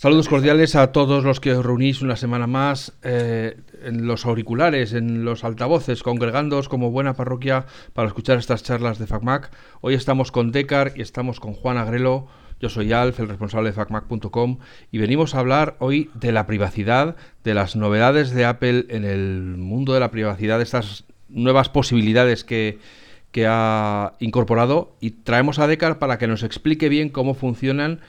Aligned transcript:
Saludos 0.00 0.30
cordiales 0.30 0.76
a 0.76 0.92
todos 0.92 1.24
los 1.24 1.40
que 1.40 1.52
os 1.52 1.62
reunís 1.62 2.00
una 2.00 2.16
semana 2.16 2.46
más 2.46 2.94
eh, 3.02 3.58
en 3.82 4.06
los 4.06 4.24
auriculares, 4.24 4.94
en 4.94 5.26
los 5.26 5.44
altavoces, 5.44 6.02
congregándoos 6.02 6.70
como 6.70 6.90
buena 6.90 7.12
parroquia 7.12 7.66
para 7.92 8.08
escuchar 8.08 8.38
estas 8.38 8.62
charlas 8.62 8.98
de 8.98 9.06
FacMac. 9.06 9.50
Hoy 9.82 9.92
estamos 9.92 10.32
con 10.32 10.52
Decar 10.52 10.94
y 10.96 11.02
estamos 11.02 11.38
con 11.38 11.52
Juan 11.52 11.76
Agrelo. 11.76 12.28
Yo 12.60 12.70
soy 12.70 12.94
Alf, 12.94 13.20
el 13.20 13.28
responsable 13.28 13.68
de 13.68 13.72
FacMac.com, 13.74 14.60
y 14.90 14.96
venimos 14.96 15.34
a 15.34 15.40
hablar 15.40 15.76
hoy 15.80 16.10
de 16.14 16.32
la 16.32 16.46
privacidad, 16.46 17.14
de 17.44 17.52
las 17.52 17.76
novedades 17.76 18.30
de 18.30 18.46
Apple 18.46 18.86
en 18.88 19.04
el 19.04 19.42
mundo 19.58 19.92
de 19.92 20.00
la 20.00 20.10
privacidad, 20.10 20.56
de 20.56 20.64
estas 20.64 21.04
nuevas 21.28 21.68
posibilidades 21.68 22.42
que, 22.42 22.78
que 23.32 23.44
ha 23.46 24.14
incorporado 24.18 24.96
y 24.98 25.10
traemos 25.10 25.58
a 25.58 25.66
Decar 25.66 25.98
para 25.98 26.16
que 26.16 26.26
nos 26.26 26.42
explique 26.42 26.88
bien 26.88 27.10
cómo 27.10 27.34
funcionan 27.34 28.00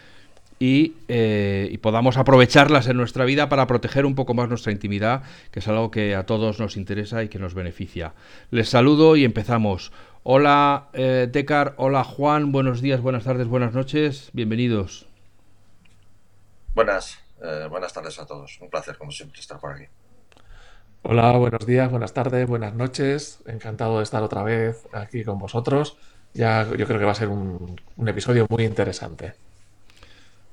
eh, 0.63 1.70
y, 1.71 1.77
podamos 1.79 2.17
aprovecharlas 2.17 2.88
en 2.88 2.95
nuestra 2.95 3.25
vida 3.25 3.49
para 3.49 3.65
proteger 3.65 4.05
un 4.05 4.13
poco 4.13 4.35
más 4.35 4.47
nuestra 4.47 4.71
intimidad, 4.71 5.23
que 5.49 5.59
es 5.59 5.67
algo 5.67 5.89
que 5.89 6.15
a 6.15 6.25
todos 6.25 6.59
nos 6.59 6.77
interesa 6.77 7.23
y 7.23 7.29
que 7.29 7.39
nos 7.39 7.55
beneficia. 7.55 8.13
Les 8.52 8.69
saludo 8.69 9.16
y 9.16 9.25
empezamos. 9.25 9.91
Hola 10.23 10.89
eh, 10.93 11.27
Decar, 11.31 11.73
hola 11.77 12.03
Juan, 12.03 12.52
buenos 12.52 12.81
días, 12.81 13.02
buenas 13.02 13.23
tardes, 13.23 13.47
buenas 13.47 13.73
noches, 13.73 14.29
bienvenidos. 14.33 15.07
Buenas, 16.75 17.17
eh, 17.41 17.67
buenas 17.67 17.91
tardes 17.91 18.19
a 18.19 18.27
todos, 18.27 18.59
un 18.61 18.69
placer 18.69 18.97
como 18.97 19.11
siempre 19.11 19.39
estar 19.39 19.59
por 19.59 19.73
aquí. 19.73 19.85
Hola, 21.03 21.35
buenos 21.38 21.66
días, 21.66 21.89
buenas 21.89 22.13
tardes, 22.13 22.47
buenas 22.47 22.75
noches. 22.75 23.39
Encantado 23.47 23.97
de 23.97 24.03
estar 24.03 24.21
otra 24.21 24.43
vez 24.43 24.88
aquí 24.93 25.23
con 25.23 25.39
vosotros. 25.39 25.97
Ya 26.35 26.63
yo 26.77 26.85
creo 26.85 26.99
que 26.99 27.05
va 27.05 27.11
a 27.11 27.16
ser 27.16 27.30
un, 27.30 27.81
episodio 28.05 28.45
muy 28.47 28.64
interesante. 28.66 29.33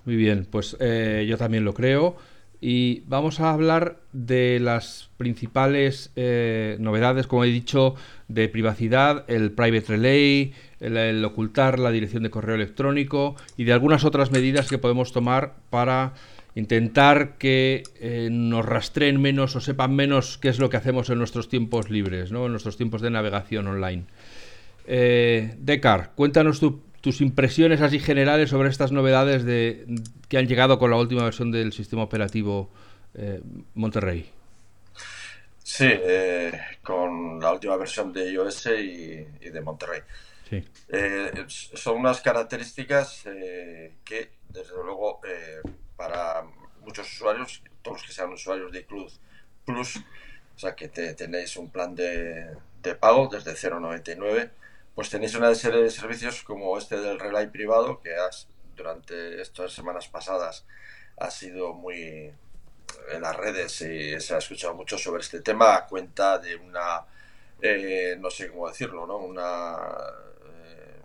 Muy 0.08 0.16
bien, 0.16 0.46
pues 0.50 0.74
eh, 0.80 1.26
yo 1.28 1.36
también 1.36 1.66
lo 1.66 1.74
creo. 1.74 2.16
Y 2.62 3.02
vamos 3.08 3.40
a 3.40 3.50
hablar 3.50 3.98
de 4.14 4.58
las 4.58 5.10
principales 5.18 6.12
eh, 6.16 6.78
novedades, 6.80 7.26
como 7.26 7.44
he 7.44 7.48
dicho, 7.48 7.94
de 8.26 8.48
privacidad, 8.48 9.26
el 9.28 9.52
private 9.52 9.84
relay, 9.86 10.54
el, 10.80 11.22
ocultar 11.26 11.78
la 11.78 11.90
dirección 11.90 12.22
de 12.22 12.30
correo 12.30 12.54
electrónico 12.54 13.36
y 13.58 13.64
de 13.64 13.74
algunas 13.74 14.06
otras 14.06 14.30
medidas 14.30 14.70
que 14.70 14.78
podemos 14.78 15.12
tomar 15.12 15.56
para 15.68 16.14
intentar 16.54 17.36
que 17.36 17.82
eh, 18.00 18.30
nos 18.32 18.64
rastreen 18.64 19.20
menos 19.20 19.56
o 19.56 19.60
sepan 19.60 19.94
menos 19.94 20.38
qué 20.38 20.48
es 20.48 20.58
lo 20.58 20.70
que 20.70 20.78
hacemos 20.78 21.10
en 21.10 21.18
nuestros 21.18 21.50
tiempos 21.50 21.90
libres, 21.90 22.32
¿no? 22.32 22.46
en 22.46 22.52
nuestros 22.52 22.78
tiempos 22.78 23.02
de 23.02 23.10
navegación 23.10 23.66
online. 23.66 24.04
Eh, 24.86 25.54
Decar, 25.58 26.12
cuéntanos 26.14 26.62
tus 27.00 27.20
impresiones 27.20 27.80
así 27.80 27.98
generales 27.98 28.50
sobre 28.50 28.68
estas 28.68 28.92
novedades 28.92 29.44
de, 29.44 29.86
que 30.28 30.38
han 30.38 30.46
llegado 30.46 30.78
con 30.78 30.90
la 30.90 30.96
última 30.96 31.24
versión 31.24 31.50
del 31.50 31.72
sistema 31.72 32.02
operativo 32.02 32.70
eh, 33.14 33.40
Monterrey. 33.74 34.30
Sí, 35.62 35.86
eh, 35.88 36.58
con 36.82 37.40
la 37.40 37.52
última 37.52 37.76
versión 37.76 38.12
de 38.12 38.32
iOS 38.32 38.66
y, 38.66 39.50
de 39.50 39.60
Monterrey. 39.60 40.00
Sí. 40.48 40.64
son 41.74 41.98
unas 41.98 42.22
características 42.22 43.24
que, 44.02 44.30
desde 44.48 44.74
luego, 44.82 45.20
para 45.94 46.42
muchos 46.88 47.12
usuarios, 47.12 47.62
todos 47.82 47.98
los 47.98 48.06
que 48.06 48.12
sean 48.12 48.32
usuarios 48.32 48.72
de 48.72 48.86
Club 48.86 49.10
Plus, 49.66 49.96
o 49.96 50.58
sea 50.58 50.74
que 50.74 50.88
tenéis 50.88 51.56
un 51.56 51.70
plan 51.70 51.94
de, 51.94 52.56
pago 52.98 53.28
desde 53.28 53.52
0,99, 53.52 54.50
pues 54.94 55.10
tenéis 55.10 55.34
una 55.34 55.54
serie 55.54 55.82
de 55.82 55.90
servicios 55.90 56.42
como 56.42 56.76
este 56.76 56.98
del 56.98 57.18
relay 57.18 57.48
privado 57.48 58.00
que 58.00 58.14
has, 58.14 58.48
durante 58.76 59.40
estas 59.40 59.72
semanas 59.72 60.08
pasadas 60.08 60.64
ha 61.16 61.30
sido 61.30 61.72
muy 61.74 62.32
en 63.10 63.22
las 63.22 63.36
redes 63.36 63.80
y 63.82 64.18
se 64.20 64.34
ha 64.34 64.38
escuchado 64.38 64.74
mucho 64.74 64.98
sobre 64.98 65.22
este 65.22 65.40
tema 65.40 65.76
a 65.76 65.86
cuenta 65.86 66.38
de 66.38 66.56
una, 66.56 67.04
eh, 67.60 68.16
no 68.18 68.30
sé 68.30 68.48
cómo 68.48 68.68
decirlo, 68.68 69.06
¿no? 69.06 69.18
una 69.18 69.76
eh, 70.46 71.00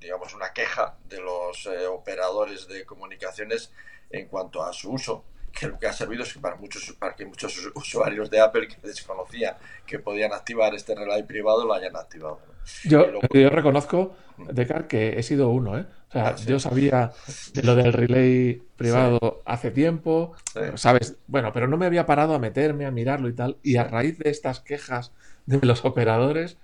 digamos 0.00 0.34
una 0.34 0.52
queja 0.52 0.96
de 1.08 1.20
los 1.20 1.66
eh, 1.66 1.86
operadores 1.86 2.66
de 2.68 2.84
comunicaciones 2.84 3.72
en 4.10 4.28
cuanto 4.28 4.62
a 4.62 4.72
su 4.72 4.92
uso, 4.92 5.24
que 5.52 5.68
lo 5.68 5.78
que 5.78 5.86
ha 5.86 5.92
servido 5.92 6.22
es 6.22 6.32
que 6.32 6.40
para, 6.40 6.56
muchos, 6.56 6.92
para 6.98 7.14
que 7.14 7.24
muchos 7.24 7.70
usuarios 7.74 8.30
de 8.30 8.40
Apple 8.40 8.68
que 8.68 8.76
desconocían 8.86 9.56
que 9.86 9.98
podían 9.98 10.32
activar 10.32 10.74
este 10.74 10.94
relay 10.94 11.22
privado 11.22 11.64
lo 11.64 11.74
hayan 11.74 11.96
activado. 11.96 12.40
Yo, 12.84 13.06
yo 13.32 13.50
reconozco, 13.50 14.14
Decar, 14.50 14.86
que 14.86 15.18
he 15.18 15.22
sido 15.22 15.50
uno, 15.50 15.78
¿eh? 15.78 15.86
O 16.08 16.12
sea, 16.12 16.28
ah, 16.28 16.36
yo 16.46 16.58
sabía 16.58 17.12
de 17.54 17.62
lo 17.62 17.74
del 17.74 17.92
relay 17.92 18.62
privado 18.76 19.42
hace 19.46 19.70
tiempo, 19.70 20.34
¿sabes? 20.74 21.16
Bueno, 21.26 21.52
pero 21.52 21.68
no 21.68 21.78
me 21.78 21.86
había 21.86 22.04
parado 22.04 22.34
a 22.34 22.38
meterme, 22.38 22.84
a 22.84 22.90
mirarlo 22.90 23.28
y 23.28 23.32
tal. 23.32 23.56
Y 23.62 23.76
a 23.76 23.84
raíz 23.84 24.18
de 24.18 24.30
estas 24.30 24.60
quejas 24.60 25.12
de 25.46 25.58
los 25.62 25.84
operadores, 25.84 26.58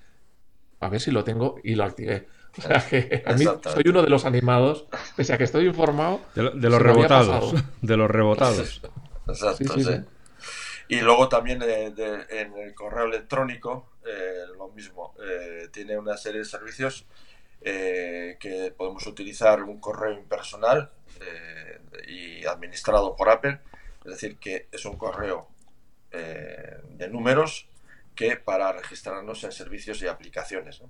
a 0.80 0.88
ver 0.88 1.00
si 1.00 1.10
lo 1.10 1.24
tengo 1.24 1.56
y 1.64 1.76
lo 1.76 1.84
activé. 1.84 2.26
O 2.58 2.60
sea 2.60 2.84
que 2.86 3.22
a 3.24 3.32
mí 3.34 3.44
soy 3.44 3.84
uno 3.86 4.02
de 4.02 4.10
los 4.10 4.24
animados, 4.24 4.86
pese 5.16 5.32
a 5.32 5.38
que 5.38 5.44
estoy 5.44 5.66
informado. 5.66 6.20
De, 6.34 6.42
los 6.42 6.82
rebotados. 6.82 7.54
De 7.82 7.96
los 7.96 8.10
rebotados. 8.10 8.82
Exacto, 9.28 9.74
sí, 9.74 9.84
Y 10.88 11.00
luego 11.00 11.28
también 11.28 11.62
eh, 11.62 11.92
en 12.30 12.54
el 12.58 12.74
correo 12.74 13.04
electrónico, 13.04 13.88
eh, 14.08 14.46
lo 14.56 14.68
mismo. 14.68 15.14
Eh, 15.22 15.68
tiene 15.72 15.98
una 15.98 16.16
serie 16.16 16.40
de 16.40 16.46
servicios 16.46 17.06
que 17.60 18.72
podemos 18.76 19.04
utilizar 19.08 19.64
un 19.64 19.80
correo 19.80 20.12
impersonal 20.12 20.92
y 22.06 22.44
administrado 22.46 23.16
por 23.16 23.28
Apple. 23.28 23.60
Es 24.04 24.12
decir, 24.12 24.38
que 24.38 24.68
es 24.70 24.84
un 24.84 24.96
correo 24.96 25.48
de 26.10 27.08
números 27.10 27.68
que 28.18 28.36
para 28.36 28.72
registrarnos 28.72 29.44
en 29.44 29.52
servicios 29.52 30.02
y 30.02 30.08
aplicaciones. 30.08 30.82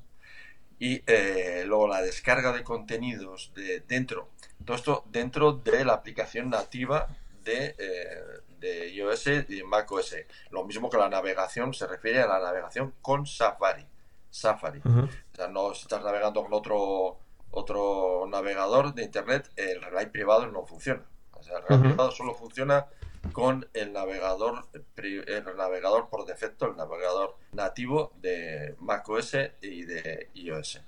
y 0.79 1.03
eh, 1.07 1.65
luego 1.67 1.89
la 1.89 2.01
descarga 2.01 2.53
de 2.53 2.63
contenidos 2.63 3.53
de 3.55 3.81
dentro, 3.81 4.31
todo 4.65 4.77
esto 4.77 5.05
dentro 5.11 5.53
de 5.53 5.85
la 5.85 5.93
aplicación 5.93 6.49
nativa 6.49 7.09
de, 7.45 7.75
eh, 7.79 8.23
de 8.59 8.91
iOS 8.91 9.27
y 9.49 9.63
macOS. 9.63 10.17
Lo 10.51 10.65
mismo 10.65 10.91
que 10.91 10.97
la 10.97 11.09
navegación 11.09 11.73
se 11.75 11.87
refiere 11.87 12.21
a 12.21 12.27
la 12.27 12.41
navegación 12.41 12.95
con 13.01 13.27
Safari. 13.27 13.87
Safari. 14.31 14.81
O 14.81 15.09
sea, 15.35 15.49
no 15.49 15.73
estás 15.73 16.03
navegando 16.03 16.43
con 16.43 16.53
otro 16.53 17.19
otro 17.51 18.27
navegador 18.29 18.95
de 18.95 19.05
internet, 19.05 19.51
el 19.57 19.81
relay 19.83 20.07
privado 20.07 20.47
no 20.47 20.67
funciona. 20.67 21.03
O 21.33 21.43
sea, 21.43 21.59
el 21.59 21.65
relay 21.65 21.89
privado 21.89 22.11
solo 22.11 22.35
funciona 22.35 22.87
con 23.33 23.69
el 23.75 23.93
navegador, 23.93 24.67
el 24.97 25.57
navegador 25.57 26.09
por 26.09 26.25
defecto, 26.25 26.67
el 26.67 26.77
navegador 26.77 27.37
nativo 27.53 28.13
de 28.21 28.77
macOS 28.81 29.35
y 29.61 29.85
de 29.85 30.31
iOS. 30.35 30.81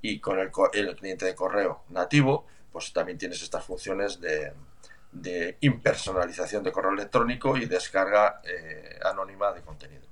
Y 0.00 0.20
con 0.20 0.38
el, 0.38 0.50
el 0.74 0.96
cliente 0.96 1.24
de 1.24 1.34
correo 1.34 1.82
nativo, 1.88 2.46
pues 2.72 2.92
también 2.92 3.18
tienes 3.18 3.42
estas 3.42 3.64
funciones 3.64 4.20
de, 4.20 4.52
de 5.12 5.58
impersonalización 5.60 6.62
de 6.62 6.72
correo 6.72 6.92
electrónico 6.92 7.56
y 7.56 7.66
descarga 7.66 8.40
eh, 8.44 8.98
anónima 9.04 9.52
de 9.52 9.60
contenido. 9.60 10.02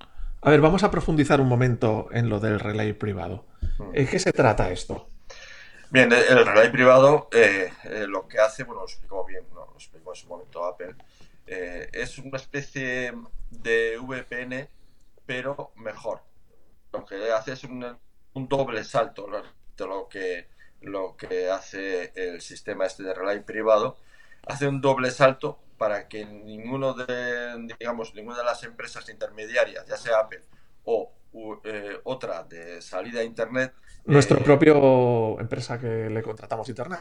A 0.43 0.51
ver, 0.51 0.61
vamos 0.61 0.85
a 0.85 0.91
profundizar 0.91 1.41
un 1.41 1.49
momento 1.49 2.09
en 2.13 2.29
lo 2.29 2.41
del 2.41 2.61
relay 2.61 2.93
privado. 2.93 3.47
Mm. 3.79 3.91
¿En 3.95 4.07
qué 4.07 4.19
se 4.19 4.33
trata 4.33 4.71
esto? 4.71 5.09
Bien, 5.93 6.13
el 6.13 6.47
relay 6.47 6.71
privado 6.71 7.29
eh, 7.33 7.73
eh, 7.83 8.07
lo 8.07 8.29
que 8.29 8.39
hace, 8.39 8.63
bueno, 8.63 8.83
lo 8.83 8.87
explicó 8.87 9.25
bien, 9.25 9.45
lo 9.53 9.73
explicó 9.75 10.13
en 10.13 10.17
su 10.17 10.29
momento 10.29 10.65
Apple, 10.65 10.95
eh, 11.49 11.89
es 11.93 12.17
una 12.19 12.37
especie 12.37 13.13
de 13.51 13.99
VPN, 13.99 14.69
pero 15.27 15.73
mejor. 15.75 16.23
Lo 16.93 17.05
que 17.05 17.33
hace 17.33 17.55
es 17.55 17.65
un, 17.65 17.99
doble 18.35 18.85
salto 18.85 19.27
de 19.77 19.87
lo 19.87 20.09
que, 20.09 20.47
lo 20.81 21.17
que 21.17 21.51
hace 21.51 22.13
el 22.15 22.41
sistema 22.41 22.87
este 22.87 23.03
de 23.03 23.13
relay 23.13 23.41
privado. 23.41 23.97
Hace 24.47 24.69
un 24.69 24.81
doble 24.81 25.11
salto 25.11 25.59
para 25.79 26.09
que 26.09 26.25
ninguno 26.25 26.95
de, 26.95 27.75
digamos, 27.79 28.15
ninguna 28.15 28.39
de 28.39 28.45
las 28.45 28.63
empresas 28.65 29.09
intermediarias, 29.09 29.87
ya 29.87 29.97
sea 29.97 30.21
Apple 30.21 30.43
o 30.85 31.13
eh, 31.65 31.99
otra 32.05 32.43
de 32.45 32.83
salida 32.83 33.21
a 33.21 33.25
Internet. 33.25 33.75
Nuestra 34.05 34.39
eh, 34.39 34.43
propia 34.43 34.73
empresa 35.39 35.79
que 35.79 36.11
le 36.11 36.23
contratamos 36.23 36.69
Internet. 36.69 37.01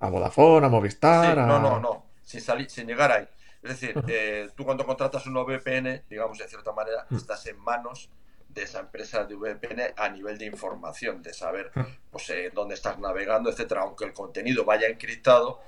A 0.00 0.08
Vodafone, 0.08 0.66
a 0.66 0.68
Movistar. 0.68 1.36
No, 1.36 1.58
no, 1.58 1.78
no. 1.78 2.06
Sin, 2.22 2.40
salir, 2.40 2.70
sin 2.70 2.86
llegar 2.86 3.12
ahí. 3.12 3.28
Es 3.62 3.80
decir, 3.80 4.02
eh, 4.08 4.48
tú 4.56 4.64
cuando 4.64 4.84
contratas 4.84 5.24
un 5.26 5.34
VPN, 5.34 6.04
digamos 6.08 6.38
de 6.38 6.48
cierta 6.48 6.72
manera, 6.72 7.06
mm. 7.08 7.16
estás 7.16 7.46
en 7.46 7.58
manos 7.58 8.10
de 8.48 8.62
esa 8.62 8.80
empresa 8.80 9.24
de 9.24 9.36
VPN 9.36 9.94
a 9.96 10.08
nivel 10.08 10.36
de 10.36 10.46
información, 10.46 11.22
de 11.22 11.32
saber 11.32 11.70
mm. 11.74 11.80
pues, 12.10 12.28
eh, 12.30 12.50
dónde 12.52 12.74
estás 12.74 12.98
navegando, 12.98 13.50
etcétera. 13.50 13.82
Aunque 13.82 14.04
el 14.04 14.12
contenido 14.12 14.64
vaya 14.64 14.88
encriptado, 14.88 15.60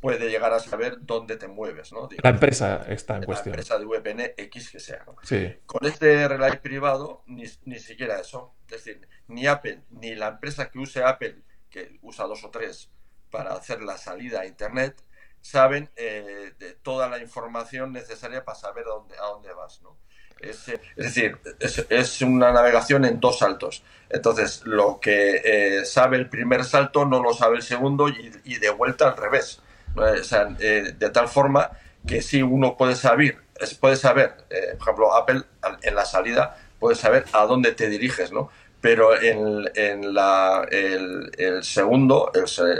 puede 0.00 0.28
llegar 0.28 0.52
a 0.52 0.60
saber 0.60 0.98
dónde 1.00 1.36
te 1.36 1.48
mueves, 1.48 1.92
¿no? 1.92 2.08
la 2.22 2.30
empresa 2.30 2.84
está 2.88 3.16
en 3.16 3.24
cuestión. 3.24 3.54
La 3.54 3.62
empresa 3.62 3.78
de 3.78 3.84
VPN 3.84 4.34
X 4.36 4.70
que 4.70 4.80
sea, 4.80 5.04
Con 5.66 5.86
este 5.86 6.28
relay 6.28 6.58
privado, 6.58 7.22
ni, 7.26 7.44
ni, 7.64 7.78
siquiera 7.78 8.20
eso. 8.20 8.54
Es 8.68 8.84
decir, 8.84 9.08
ni 9.28 9.46
Apple, 9.46 9.82
ni 9.90 10.14
la 10.14 10.28
empresa 10.28 10.70
que 10.70 10.78
use 10.78 11.02
Apple, 11.02 11.42
que 11.70 11.98
usa 12.02 12.26
dos 12.26 12.44
o 12.44 12.50
tres 12.50 12.90
para 13.30 13.54
hacer 13.54 13.82
la 13.82 13.98
salida 13.98 14.40
a 14.40 14.46
Internet, 14.46 15.02
saben 15.40 15.90
eh, 15.96 16.52
de 16.58 16.72
toda 16.74 17.08
la 17.08 17.18
información 17.18 17.92
necesaria 17.92 18.44
para 18.44 18.58
saber 18.58 18.84
a 18.86 18.90
dónde, 18.90 19.14
a 19.16 19.26
dónde 19.26 19.52
vas, 19.52 19.82
¿no? 19.82 19.98
Es, 20.40 20.68
eh, 20.68 20.80
decir, 20.96 21.38
es, 21.88 22.22
una 22.22 22.52
navegación 22.52 23.04
en 23.04 23.20
dos 23.20 23.38
saltos. 23.38 23.82
Entonces, 24.10 24.62
lo 24.64 25.00
que 25.00 25.42
eh, 25.44 25.84
sabe 25.84 26.16
el 26.16 26.28
primer 26.28 26.64
salto 26.64 27.04
no 27.04 27.22
lo 27.22 27.32
sabe 27.32 27.56
el 27.56 27.62
segundo 27.62 28.08
y, 28.08 28.58
de 28.58 28.70
vuelta 28.70 29.08
al 29.08 29.16
revés. 29.16 29.60
De 29.94 31.10
tal 31.12 31.28
forma 31.28 31.70
que 32.06 32.22
si 32.22 32.42
uno 32.42 32.76
puede 32.76 32.96
saber, 32.96 33.38
puede 33.80 33.96
saber, 33.96 34.34
por 34.78 34.82
ejemplo, 34.82 35.14
Apple 35.14 35.42
en 35.82 35.94
la 35.94 36.04
salida 36.04 36.56
puede 36.78 36.96
saber 36.96 37.24
a 37.32 37.46
dónde 37.46 37.72
te 37.72 37.88
diriges, 37.88 38.30
¿no? 38.30 38.50
Pero 38.80 39.18
en, 39.18 39.70
en 39.74 40.12
la, 40.12 40.66
el, 40.70 41.62
segundo, 41.62 42.30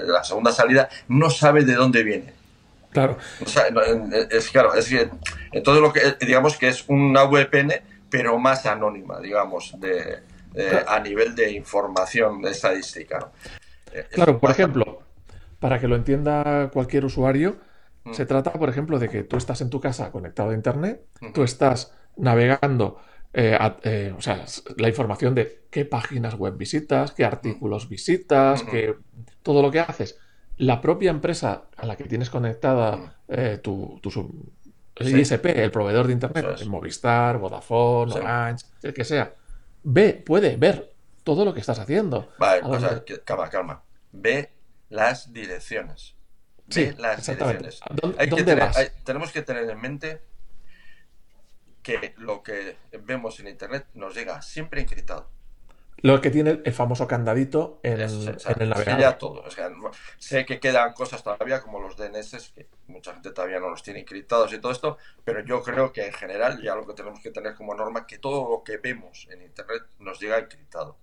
la 0.07 0.23
segunda 0.23 0.53
salida, 0.53 0.91
no 1.09 1.31
sabe 1.31 1.65
de 1.65 1.75
dónde 1.75 2.03
viene. 2.03 2.35
Claro. 2.91 3.17
es 4.31 4.51
claro, 4.51 4.75
es 4.75 4.89
que 4.89 5.11
todo 5.63 5.81
lo 5.81 5.93
que, 5.93 6.17
digamos 6.21 6.59
que 6.59 6.69
es 6.69 6.85
una 6.89 7.25
VPN, 7.25 7.73
pero 8.11 8.39
más 8.39 8.67
anónima, 8.67 9.19
digamos, 9.21 9.75
de, 9.81 10.21
a 10.87 11.01
nivel 11.01 11.35
de 11.35 11.53
información 11.53 12.43
de 12.43 12.51
estadística. 12.51 13.31
Eh, 13.91 14.07
claro, 14.13 14.39
por 14.39 14.51
ejemplo, 14.51 15.04
para 15.65 15.81
que 15.81 15.89
lo 15.89 15.97
entienda 15.97 16.69
cualquier 16.71 17.07
usuario, 17.07 17.57
mm. 18.05 18.13
se 18.13 18.27
trata, 18.27 18.53
por 18.53 18.69
ejemplo, 18.69 18.99
de 18.99 19.09
que 19.09 19.25
tú 19.25 19.39
estás 19.39 19.63
en 19.63 19.71
tu 19.71 19.81
casa 19.81 20.11
conectado 20.11 20.51
a 20.51 20.53
Internet, 20.55 21.07
tú 21.33 21.43
estás 21.43 21.95
navegando, 22.19 22.99
eh, 23.33 23.59
eh, 23.83 24.15
o 24.15 24.21
sea, 24.21 24.45
la 24.77 24.89
información 24.89 25.35
de 25.35 25.63
qué 25.71 25.87
páginas 25.87 26.35
web 26.35 26.59
visitas, 26.59 27.13
qué 27.13 27.25
artículos 27.25 27.89
visitas, 27.89 28.63
qué, 28.65 28.95
todo 29.43 29.63
lo 29.63 29.71
que 29.71 29.81
haces. 29.81 30.19
La 30.59 30.83
propia 30.83 31.09
empresa 31.09 31.63
a 31.79 31.87
la 31.87 31.97
que 31.97 32.05
tienes 32.05 32.29
conectada 32.29 33.17
eh, 33.27 33.59
tu, 33.63 33.99
ISP, 35.01 35.47
el 35.47 35.71
proveedor 35.71 36.09
de 36.09 36.13
Internet, 36.13 36.63
Movistar, 36.67 37.39
Vodafone, 37.39 38.13
Orange, 38.13 38.67
el 38.83 38.93
que 38.93 39.05
sea, 39.05 39.33
ve, 39.83 40.13
puede 40.13 40.59
ver 40.59 40.93
todo 41.23 41.43
lo 41.43 41.55
que 41.55 41.61
estás 41.61 41.79
haciendo. 41.79 42.29
Vale, 42.37 42.61
calma, 43.25 43.49
calma. 43.49 43.83
Ve 44.13 44.54
las 44.95 45.33
direcciones. 45.33 46.15
Ve 46.67 46.95
las 46.99 47.27
direcciones. 47.27 47.81
tenemos 49.05 49.33
que 49.33 49.43
tener 49.43 49.69
en 49.69 49.81
mente 49.81 50.23
que 51.83 52.15
lo 52.17 52.43
que 52.43 52.77
vemos 53.03 53.41
en 53.41 53.49
Internet 53.49 53.87
nos 53.95 54.15
llega 54.15 54.41
siempre 54.41 54.81
encriptado. 54.81 55.29
Lo 55.99 56.21
que 56.21 56.31
tiene 56.31 56.61
el 56.65 56.73
famoso 56.73 57.07
candadito 57.07 57.81
en, 57.83 58.01
el 58.01 58.69
navegador. 58.69 59.15
todo. 59.15 59.45
sé 60.19 60.45
que 60.45 60.61
quedan 60.61 60.93
cosas 60.93 61.23
todavía 61.23 61.61
como 61.61 61.81
los 61.81 61.97
DNS, 61.97 62.53
que 62.55 62.69
mucha 62.89 63.15
gente 63.15 63.31
todavía 63.31 63.59
no 63.59 63.71
los 63.71 63.83
tiene 63.83 64.01
encriptados 64.01 64.53
y 64.53 64.59
todo 64.59 64.73
esto, 64.73 64.99
pero 65.25 65.41
yo 65.45 65.63
creo 65.63 65.93
que 65.93 66.07
en 66.07 66.13
general 66.13 66.61
ya 66.63 66.75
lo 66.75 66.87
que 66.87 66.95
tenemos 66.95 67.21
que 67.21 67.31
tener 67.31 67.55
como 67.55 67.75
norma 67.75 68.01
es 68.01 68.07
que 68.07 68.19
todo 68.19 68.51
lo 68.51 68.65
que 68.65 68.77
vemos 68.77 69.27
en 69.31 69.43
Internet 69.43 69.83
nos 69.99 70.21
llega 70.21 70.39
encriptado. 70.39 70.99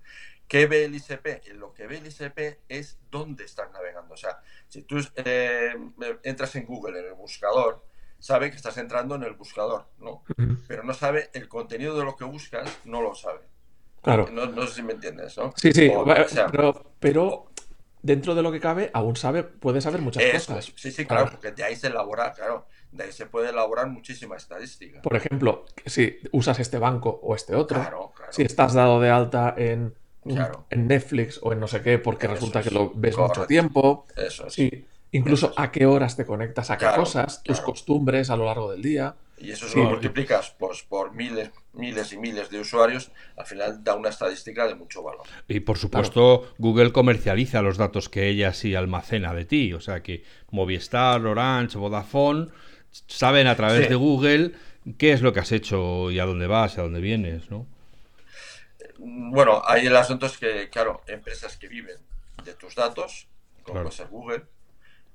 ¿Qué 0.52 0.66
ve 0.66 0.84
el 0.84 0.94
ICP? 0.94 1.54
Lo 1.54 1.74
que 1.74 1.88
ve 1.88 2.00
el 2.00 2.08
ICP 2.08 2.60
es 2.68 3.00
dónde 3.10 3.46
estás 3.46 3.72
navegando. 3.72 4.16
O 4.16 4.18
sea, 4.18 4.42
si 4.68 4.82
tú 4.82 4.98
eh, 5.16 5.74
entras 6.24 6.54
en 6.58 6.66
Google, 6.66 7.00
en 7.00 7.06
el 7.06 7.14
buscador, 7.14 7.86
sabe 8.20 8.50
que 8.50 8.58
estás 8.58 8.76
entrando 8.78 9.16
en 9.16 9.24
el 9.24 9.32
buscador, 9.32 9.88
¿no? 10.00 10.26
Pero 10.68 10.84
no 10.84 10.94
sabe 10.94 11.30
el 11.32 11.48
contenido 11.48 11.98
de 11.98 12.04
lo 12.04 12.18
que 12.18 12.26
buscas, 12.26 12.70
no 12.84 13.02
lo 13.02 13.16
sabe. 13.16 13.48
Claro. 14.02 14.28
No, 14.30 14.68
sé 14.68 14.74
si 14.74 14.84
me 14.84 14.92
entiendes, 14.92 15.38
¿no? 15.38 15.54
Sí, 15.56 15.72
sí, 15.72 15.90
pero, 17.00 17.50
dentro 18.02 18.36
de 18.36 18.42
lo 18.42 18.52
que 18.52 18.60
cabe, 18.60 18.92
aún 18.94 19.16
sabe, 19.16 19.44
puede 19.44 19.80
saber 19.80 20.02
muchas 20.02 20.22
cosas. 20.34 20.74
Sí, 20.76 20.92
sí, 20.92 21.06
claro, 21.06 21.32
porque 21.32 21.52
de 21.52 21.64
ahí 21.64 21.78
se 21.78 21.88
elabora, 21.88 22.34
claro, 22.34 22.68
de 22.92 23.06
ahí 23.06 23.14
se 23.14 23.26
puede 23.26 23.52
elaborar 23.52 23.88
muchísima 23.88 24.36
estadística. 24.36 25.02
Por 25.02 25.16
ejemplo, 25.16 25.64
si 25.86 26.20
usas 26.34 26.60
este 26.60 26.78
banco 26.78 27.22
o 27.24 27.36
este 27.36 27.56
otro, 27.56 28.12
si 28.32 28.42
estás 28.42 28.74
dado 28.74 29.00
de 29.00 29.10
alta 29.10 29.56
en, 29.58 29.96
en 30.26 30.88
Netflix 30.88 31.40
o 31.42 31.54
en 31.54 31.60
no 31.60 31.68
sé 31.68 31.82
qué, 31.82 31.98
porque 31.98 32.28
resulta 32.28 32.62
que 32.62 32.72
lo 32.72 32.92
ves 32.94 33.18
mucho 33.18 33.46
tiempo. 33.46 34.06
Eso 34.16 34.50
Sí, 34.50 34.86
incluso 35.12 35.54
a 35.58 35.72
qué 35.72 35.86
horas 35.86 36.16
te 36.16 36.26
conectas 36.26 36.70
a 36.70 36.78
qué 36.78 36.88
cosas, 36.96 37.42
tus 37.44 37.62
costumbres 37.62 38.30
a 38.30 38.36
lo 38.36 38.46
largo 38.46 38.72
del 38.72 38.82
día. 38.82 39.16
Y 39.38 39.50
eso 39.50 39.68
si 39.68 39.80
lo 39.80 39.86
multiplicas 39.86 40.56
pues, 40.60 40.84
por 40.84 41.14
miles, 41.16 41.50
miles 41.74 42.14
y 42.14 42.18
miles 42.18 42.52
de 42.52 42.60
usuarios, 42.60 43.12
al 43.36 43.46
final 43.48 43.84
da 43.84 43.96
una 43.96 44.10
estadística 44.10 44.68
de 44.68 44.76
mucho 44.76 45.02
valor. 45.02 45.24
Y 45.48 45.62
por 45.62 45.80
supuesto, 45.80 46.54
Google 46.60 46.92
comercializa 46.92 47.64
los 47.64 47.78
datos 47.78 48.08
que 48.08 48.28
ella 48.28 48.54
sí 48.54 48.76
almacena 48.76 49.34
de 49.34 49.46
ti. 49.46 49.74
O 49.74 49.80
sea 49.80 50.04
que 50.04 50.24
Movistar, 50.52 51.26
Orange, 51.26 51.80
Vodafone 51.80 52.50
saben 52.92 53.48
a 53.48 53.56
través 53.56 53.90
de 53.90 53.96
Google 53.96 54.52
qué 55.00 55.12
es 55.12 55.22
lo 55.22 55.34
que 55.34 55.40
has 55.40 55.52
hecho 55.52 56.12
y 56.12 56.20
a 56.20 56.26
dónde 56.26 56.46
vas 56.46 56.78
y 56.78 56.80
a 56.80 56.84
dónde 56.84 57.02
vienes, 57.02 57.50
¿no? 57.50 57.66
Bueno, 59.04 59.62
hay 59.66 59.88
el 59.88 59.96
asunto 59.96 60.28
es 60.28 60.38
que, 60.38 60.70
claro, 60.70 61.02
empresas 61.08 61.58
que 61.58 61.68
viven 61.68 61.98
de 62.46 62.54
tus 62.54 62.76
datos, 62.76 63.28
como 63.64 63.82
puede 63.82 63.96
ser 63.96 64.08
Google, 64.08 64.44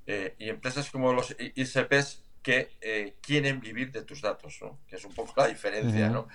eh, 0.06 0.34
y 0.38 0.48
empresas 0.48 0.90
como 0.90 1.12
los 1.12 1.36
ICPs 1.38 2.22
que 2.42 2.70
eh, 2.80 3.14
quieren 3.20 3.60
vivir 3.60 3.90
de 3.92 4.02
tus 4.02 4.22
datos, 4.22 4.58
¿no? 4.60 4.78
Que 4.88 4.96
es 4.96 5.04
un 5.04 5.12
poco 5.12 5.32
la 5.36 5.48
diferencia, 5.48 6.08
¿no? 6.08 6.28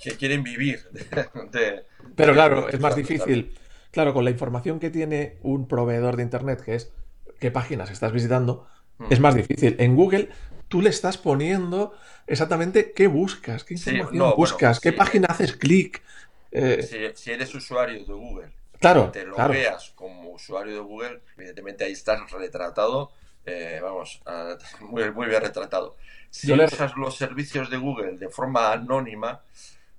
Que 0.00 0.12
quieren 0.12 0.42
vivir 0.42 0.84
de... 0.90 1.84
Pero 2.14 2.32
claro, 2.34 2.68
es 2.68 2.78
más 2.80 2.94
difícil. 2.94 3.56
Claro, 3.90 4.12
con 4.12 4.24
la 4.24 4.30
información 4.30 4.78
que 4.78 4.90
tiene 4.90 5.38
un 5.42 5.66
proveedor 5.66 6.16
de 6.16 6.22
Internet, 6.22 6.60
que 6.60 6.74
es 6.74 6.92
qué 7.40 7.50
páginas 7.50 7.90
estás 7.90 8.12
visitando, 8.12 8.68
hmm. 8.98 9.06
es 9.10 9.20
más 9.20 9.34
difícil. 9.34 9.76
En 9.78 9.96
Google 9.96 10.28
tú 10.68 10.82
le 10.82 10.90
estás 10.90 11.18
poniendo 11.18 11.94
exactamente 12.26 12.92
qué 12.92 13.06
buscas, 13.06 13.64
qué 13.64 13.74
información 13.74 14.34
buscas, 14.36 14.80
qué 14.80 14.92
página 14.92 15.28
haces 15.28 15.54
clic. 15.54 16.02
Eh, 16.50 17.14
si, 17.14 17.30
eres 17.30 17.54
usuario 17.54 18.04
de 18.04 18.12
Google, 18.12 18.52
claro, 18.80 19.10
te 19.10 19.24
lo 19.24 19.36
veas 19.48 19.92
como 19.94 20.30
usuario 20.30 20.74
de 20.74 20.80
Google, 20.80 21.20
evidentemente 21.36 21.84
ahí 21.84 21.92
estás 21.92 22.30
retratado 22.30 23.10
eh, 23.46 23.78
vamos, 23.80 24.20
muy, 24.80 25.10
muy, 25.12 25.28
bien 25.28 25.40
retratado. 25.40 25.96
Si 26.30 26.52
usas 26.52 26.96
los 26.96 27.16
servicios 27.16 27.70
de 27.70 27.76
Google 27.76 28.18
de 28.18 28.28
forma 28.28 28.72
anónima, 28.72 29.40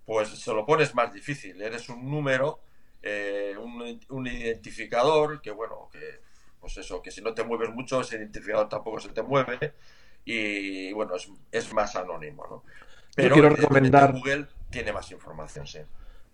pues 0.06 0.30
se 0.30 0.54
lo 0.54 0.66
pones 0.66 0.94
más 0.94 1.14
difícil. 1.14 1.60
Eres 1.62 1.88
un 1.90 2.12
número, 2.12 2.60
eh, 3.02 3.56
un, 3.58 4.28
identificador, 4.28 5.42
que 5.42 5.52
bueno, 5.52 5.90
que 5.92 6.20
pues 6.60 6.78
eso, 6.78 7.02
que 7.02 7.10
si 7.10 7.22
no 7.22 7.34
te 7.34 7.44
mueves 7.44 7.70
mucho, 7.70 8.02
ese 8.02 8.18
identificador 8.18 8.68
tampoco 8.68 9.00
se 9.00 9.10
te 9.10 9.24
mueve. 9.24 9.74
Y 10.26 10.92
bueno, 10.92 11.16
es, 11.16 11.30
es 11.52 11.74
más 11.74 11.96
anónimo, 11.96 12.46
¿no? 12.50 12.64
Pero 13.16 13.34
quiero 13.34 13.50
recomendar... 13.50 14.12
Google 14.12 14.46
tiene 14.70 14.92
más 14.92 15.10
información, 15.12 15.66
sí. 15.66 15.80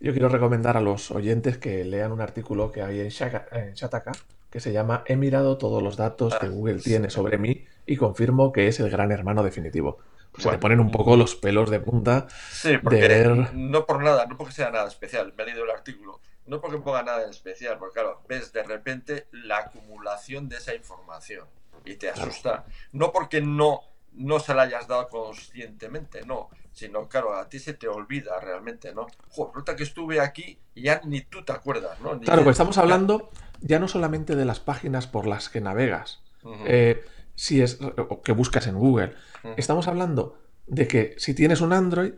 Yo 0.03 0.12
quiero 0.12 0.27
recomendar 0.27 0.75
a 0.75 0.81
los 0.81 1.12
oyentes 1.12 1.57
que 1.57 1.86
lean 1.86 2.12
un 2.12 2.19
artículo 2.19 2.74
que 2.74 2.81
hay 2.81 3.00
en, 3.00 3.07
Shataka 3.07 4.12
que 4.50 4.60
se 4.60 4.74
llama 4.74 5.05
He 5.05 5.15
mirado 5.15 5.57
todos 5.57 5.81
los 5.81 5.95
datos 5.95 6.36
que 6.36 6.48
ah, 6.48 6.50
Google 6.50 6.81
tiene 6.81 7.10
sobre 7.10 7.38
mí 7.38 7.65
y 7.86 7.95
confirmo 7.95 8.51
que 8.51 8.67
es 8.67 8.81
el 8.81 8.89
gran 8.89 9.13
hermano 9.13 9.43
definitivo. 9.43 10.00
Pues 10.33 10.43
se 10.43 10.50
te 10.50 10.57
ponen 10.57 10.81
un 10.81 10.91
poco 10.91 11.15
los 11.15 11.38
pelos 11.38 11.69
de 11.69 11.79
punta 11.79 12.27
sí, 12.51 12.77
porque 12.79 13.48
no 13.53 13.86
por 13.86 14.03
nada, 14.03 14.25
no 14.25 14.36
porque 14.36 14.51
sea 14.51 14.72
nada 14.72 14.89
especial, 14.89 15.33
me 15.38 15.43
he 15.43 15.45
leído 15.45 15.63
el 15.63 15.72
artículo, 15.72 16.19
no 16.48 16.60
porque 16.60 16.79
ponga 16.79 17.01
nada 17.03 17.24
en 17.24 17.29
especial, 17.29 17.77
porque 17.77 17.93
claro, 17.93 18.24
ves 18.27 18.51
de 18.51 18.63
repente 18.63 19.27
la 19.31 19.60
acumulación 19.60 20.50
de 20.50 20.57
esa 20.57 20.75
información 20.75 21.45
y 21.86 21.95
te 21.95 22.10
asusta. 22.10 22.65
No 22.91 23.13
porque 23.13 23.39
no, 23.39 23.79
no 24.12 24.41
se 24.41 24.53
la 24.53 24.63
hayas 24.63 24.86
dado 24.86 25.07
conscientemente, 25.07 26.25
no, 26.25 26.50
sino 26.73 27.07
claro, 27.07 27.35
a 27.35 27.47
ti 27.47 27.59
se 27.59 27.73
te 27.73 27.87
olvida 27.87 28.39
realmente, 28.39 28.93
¿no? 28.93 29.07
Joder, 29.29 29.51
resulta 29.51 29.75
que 29.75 29.83
estuve 29.83 30.19
aquí 30.19 30.57
y 30.75 30.83
ya 30.83 31.01
ni 31.05 31.21
tú 31.21 31.43
te 31.43 31.53
acuerdas, 31.53 31.99
¿no? 32.01 32.19
claro, 32.19 32.43
pues 32.43 32.55
estamos 32.55 32.77
hablando 32.77 33.29
ya 33.61 33.79
no 33.79 33.87
solamente 33.87 34.35
de 34.35 34.45
las 34.45 34.59
páginas 34.59 35.07
por 35.07 35.27
las 35.27 35.49
que 35.49 35.61
navegas, 35.61 36.21
eh, 36.65 37.05
si 37.35 37.61
es 37.61 37.79
o 37.81 38.21
que 38.21 38.33
buscas 38.33 38.67
en 38.67 38.75
Google. 38.75 39.13
Estamos 39.55 39.87
hablando 39.87 40.37
de 40.67 40.87
que 40.87 41.15
si 41.17 41.33
tienes 41.33 41.61
un 41.61 41.73
Android, 41.73 42.13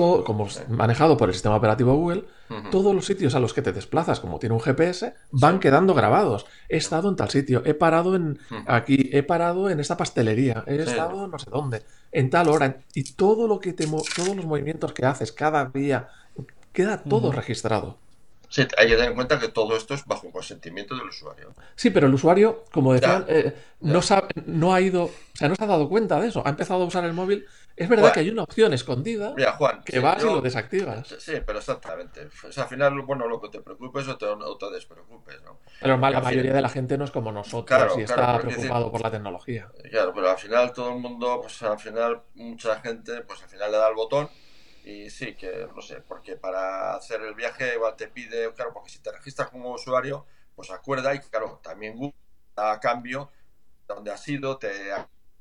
todo, 0.00 0.24
como 0.24 0.48
manejado 0.68 1.18
por 1.18 1.28
el 1.28 1.34
sistema 1.34 1.56
operativo 1.56 1.94
Google, 1.94 2.24
todos 2.70 2.94
los 2.94 3.04
sitios 3.04 3.34
a 3.34 3.40
los 3.40 3.52
que 3.52 3.60
te 3.60 3.70
desplazas, 3.70 4.18
como 4.18 4.38
tiene 4.38 4.54
un 4.54 4.60
GPS, 4.62 5.12
van 5.30 5.60
quedando 5.60 5.92
grabados. 5.92 6.46
He 6.70 6.78
estado 6.78 7.10
en 7.10 7.16
tal 7.16 7.28
sitio, 7.28 7.62
he 7.66 7.74
parado 7.74 8.16
en 8.16 8.38
aquí, 8.66 9.10
he 9.12 9.22
parado 9.22 9.68
en 9.68 9.78
esta 9.78 9.98
pastelería, 9.98 10.64
he 10.66 10.76
estado 10.76 11.28
no 11.28 11.38
sé 11.38 11.50
dónde, 11.50 11.82
en 12.12 12.30
tal 12.30 12.48
hora, 12.48 12.78
y 12.94 13.12
todo 13.12 13.46
lo 13.46 13.60
que 13.60 13.74
te 13.74 13.86
todos 13.86 14.34
los 14.34 14.46
movimientos 14.46 14.94
que 14.94 15.04
haces 15.04 15.32
cada 15.32 15.66
día, 15.66 16.08
queda 16.72 17.02
todo 17.02 17.30
registrado. 17.30 17.98
Sí, 18.48 18.62
hay 18.78 18.88
que 18.88 18.94
tener 18.94 19.10
en 19.10 19.14
cuenta 19.14 19.38
que 19.38 19.48
todo 19.48 19.76
esto 19.76 19.94
es 19.94 20.04
bajo 20.06 20.28
consentimiento 20.32 20.96
del 20.96 21.08
usuario. 21.08 21.54
Sí, 21.76 21.90
pero 21.90 22.08
el 22.08 22.14
usuario, 22.14 22.64
como 22.72 22.94
decían, 22.94 23.24
eh, 23.28 23.54
no, 23.80 24.02
sabe, 24.02 24.28
no 24.46 24.74
ha 24.74 24.80
ido, 24.80 25.04
o 25.04 25.12
sea, 25.34 25.48
no 25.48 25.54
se 25.54 25.62
ha 25.62 25.68
dado 25.68 25.88
cuenta 25.88 26.20
de 26.20 26.28
eso. 26.28 26.42
Ha 26.44 26.50
empezado 26.50 26.82
a 26.82 26.86
usar 26.86 27.04
el 27.04 27.12
móvil. 27.12 27.46
Es 27.80 27.88
verdad 27.88 28.12
que 28.12 28.20
hay 28.20 28.28
una 28.28 28.42
opción 28.42 28.74
escondida 28.74 29.34
que 29.86 30.00
vas 30.00 30.22
y 30.22 30.26
lo 30.26 30.42
desactivas. 30.42 31.08
Sí, 31.18 31.40
pero 31.46 31.60
exactamente. 31.60 32.28
O 32.46 32.52
sea, 32.52 32.64
al 32.64 32.68
final, 32.68 33.00
bueno, 33.00 33.26
lo 33.26 33.40
que 33.40 33.48
te 33.48 33.62
preocupes 33.62 34.06
o 34.06 34.18
te, 34.18 34.26
despreocupes, 34.70 35.40
¿no? 35.42 35.60
Pero 35.80 35.96
la 35.96 36.20
mayoría 36.20 36.52
de 36.52 36.60
la 36.60 36.68
gente 36.68 36.98
no 36.98 37.04
es 37.04 37.10
como 37.10 37.32
nosotros 37.32 37.96
y 37.96 38.02
está 38.02 38.38
preocupado 38.38 38.90
por 38.90 39.00
la 39.00 39.10
tecnología. 39.10 39.72
Claro, 39.90 40.12
pero 40.14 40.30
al 40.30 40.36
final 40.36 40.74
todo 40.74 40.90
el 40.90 40.98
mundo, 40.98 41.40
pues 41.40 41.62
al 41.62 41.78
final 41.78 42.20
mucha 42.34 42.78
gente, 42.80 43.22
pues 43.22 43.42
al 43.42 43.48
final 43.48 43.72
le 43.72 43.78
da 43.78 43.88
el 43.88 43.94
botón 43.94 44.28
y 44.84 45.08
sí, 45.08 45.34
que 45.34 45.66
no 45.74 45.80
sé, 45.80 46.02
porque 46.02 46.36
para 46.36 46.94
hacer 46.94 47.22
el 47.22 47.34
viaje 47.34 47.76
igual 47.76 47.96
te 47.96 48.08
pide, 48.08 48.52
claro, 48.52 48.72
porque 48.74 48.90
si 48.90 48.98
te 48.98 49.10
registras 49.10 49.48
como 49.48 49.72
usuario, 49.72 50.26
pues 50.54 50.70
acuerda 50.70 51.14
y 51.14 51.20
claro, 51.20 51.60
también 51.62 51.96
Google 51.96 52.14
a 52.56 52.78
cambio 52.78 53.30
donde 53.88 54.12
has 54.12 54.28
ido, 54.28 54.58
te 54.58 54.92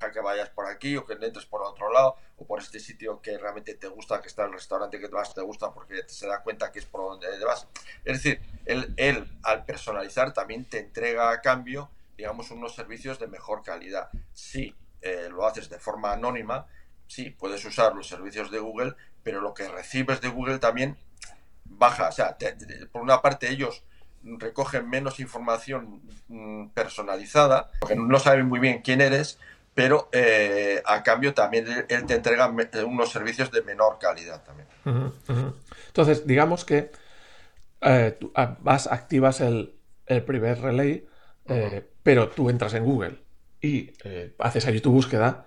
que 0.08 0.22
vayas 0.22 0.50
por 0.50 0.65
aquí 0.68 0.96
o 0.96 1.06
que 1.06 1.13
entres 1.13 1.46
por 1.46 1.62
otro 1.62 1.91
lado 1.91 2.15
o 2.38 2.46
por 2.46 2.60
este 2.60 2.79
sitio 2.79 3.22
que 3.22 3.38
realmente 3.38 3.75
te 3.75 3.88
gusta, 3.88 4.22
que 4.22 4.29
está 4.29 4.46
el 4.46 4.53
restaurante 4.53 5.00
que 5.00 5.08
vas 5.08 5.34
te 5.34 5.41
gusta 5.41 5.74
porque 5.74 6.03
se 6.08 6.27
da 6.27 6.41
cuenta 6.41 6.72
que 6.72 6.79
es 6.79 6.86
por 6.86 7.01
donde 7.01 7.27
vas. 7.44 7.68
Es 8.06 8.24
decir, 8.24 8.41
él, 8.65 8.94
él 8.98 9.27
al 9.44 9.65
personalizar 9.65 10.34
también 10.34 10.65
te 10.65 10.79
entrega 10.79 11.32
a 11.32 11.41
cambio, 11.41 11.89
digamos, 12.18 12.50
unos 12.51 12.74
servicios 12.74 13.20
de 13.20 13.27
mejor 13.27 13.62
calidad. 13.62 14.10
Si 14.34 14.74
eh, 15.01 15.27
lo 15.29 15.46
haces 15.46 15.70
de 15.70 15.79
forma 15.79 16.13
anónima, 16.13 16.68
sí, 17.08 17.29
puedes 17.32 17.63
usar 17.65 17.94
los 17.94 18.08
servicios 18.08 18.50
de 18.51 18.60
Google, 18.60 18.96
pero 19.24 19.41
lo 19.41 19.53
que 19.53 19.68
recibes 19.68 20.22
de 20.22 20.29
Google 20.29 20.60
también 20.60 20.98
baja. 21.65 22.08
O 22.08 22.12
sea, 22.12 22.38
por 22.91 23.01
una 23.01 23.22
parte 23.22 23.50
ellos 23.50 23.84
recogen 24.24 24.89
menos 24.89 25.20
información 25.20 26.01
mm, 26.27 26.70
personalizada, 26.70 27.72
porque 27.79 27.96
no 27.96 28.20
saben 28.20 28.48
muy 28.48 28.60
bien 28.60 28.82
quién 28.82 29.01
eres, 29.01 29.39
pero 29.73 30.09
eh, 30.11 30.81
a 30.85 31.03
cambio 31.03 31.33
también 31.33 31.85
él 31.88 32.05
te 32.05 32.15
entrega 32.15 32.51
unos 32.85 33.11
servicios 33.11 33.51
de 33.51 33.61
menor 33.61 33.97
calidad 33.99 34.43
también. 34.43 34.67
Entonces, 35.88 36.25
digamos 36.25 36.65
que 36.65 36.91
eh, 37.81 38.17
tú 38.19 38.31
ah, 38.35 38.57
vas, 38.59 38.88
activas 38.88 39.41
el, 39.41 39.75
primer 40.25 40.59
relay, 40.59 41.07
eh, 41.45 41.88
pero 42.03 42.29
tú 42.29 42.49
entras 42.49 42.73
en 42.73 42.83
Google 42.83 43.23
y 43.61 43.93
haces 44.39 44.65
allí 44.65 44.81
tu 44.81 44.91
búsqueda, 44.91 45.45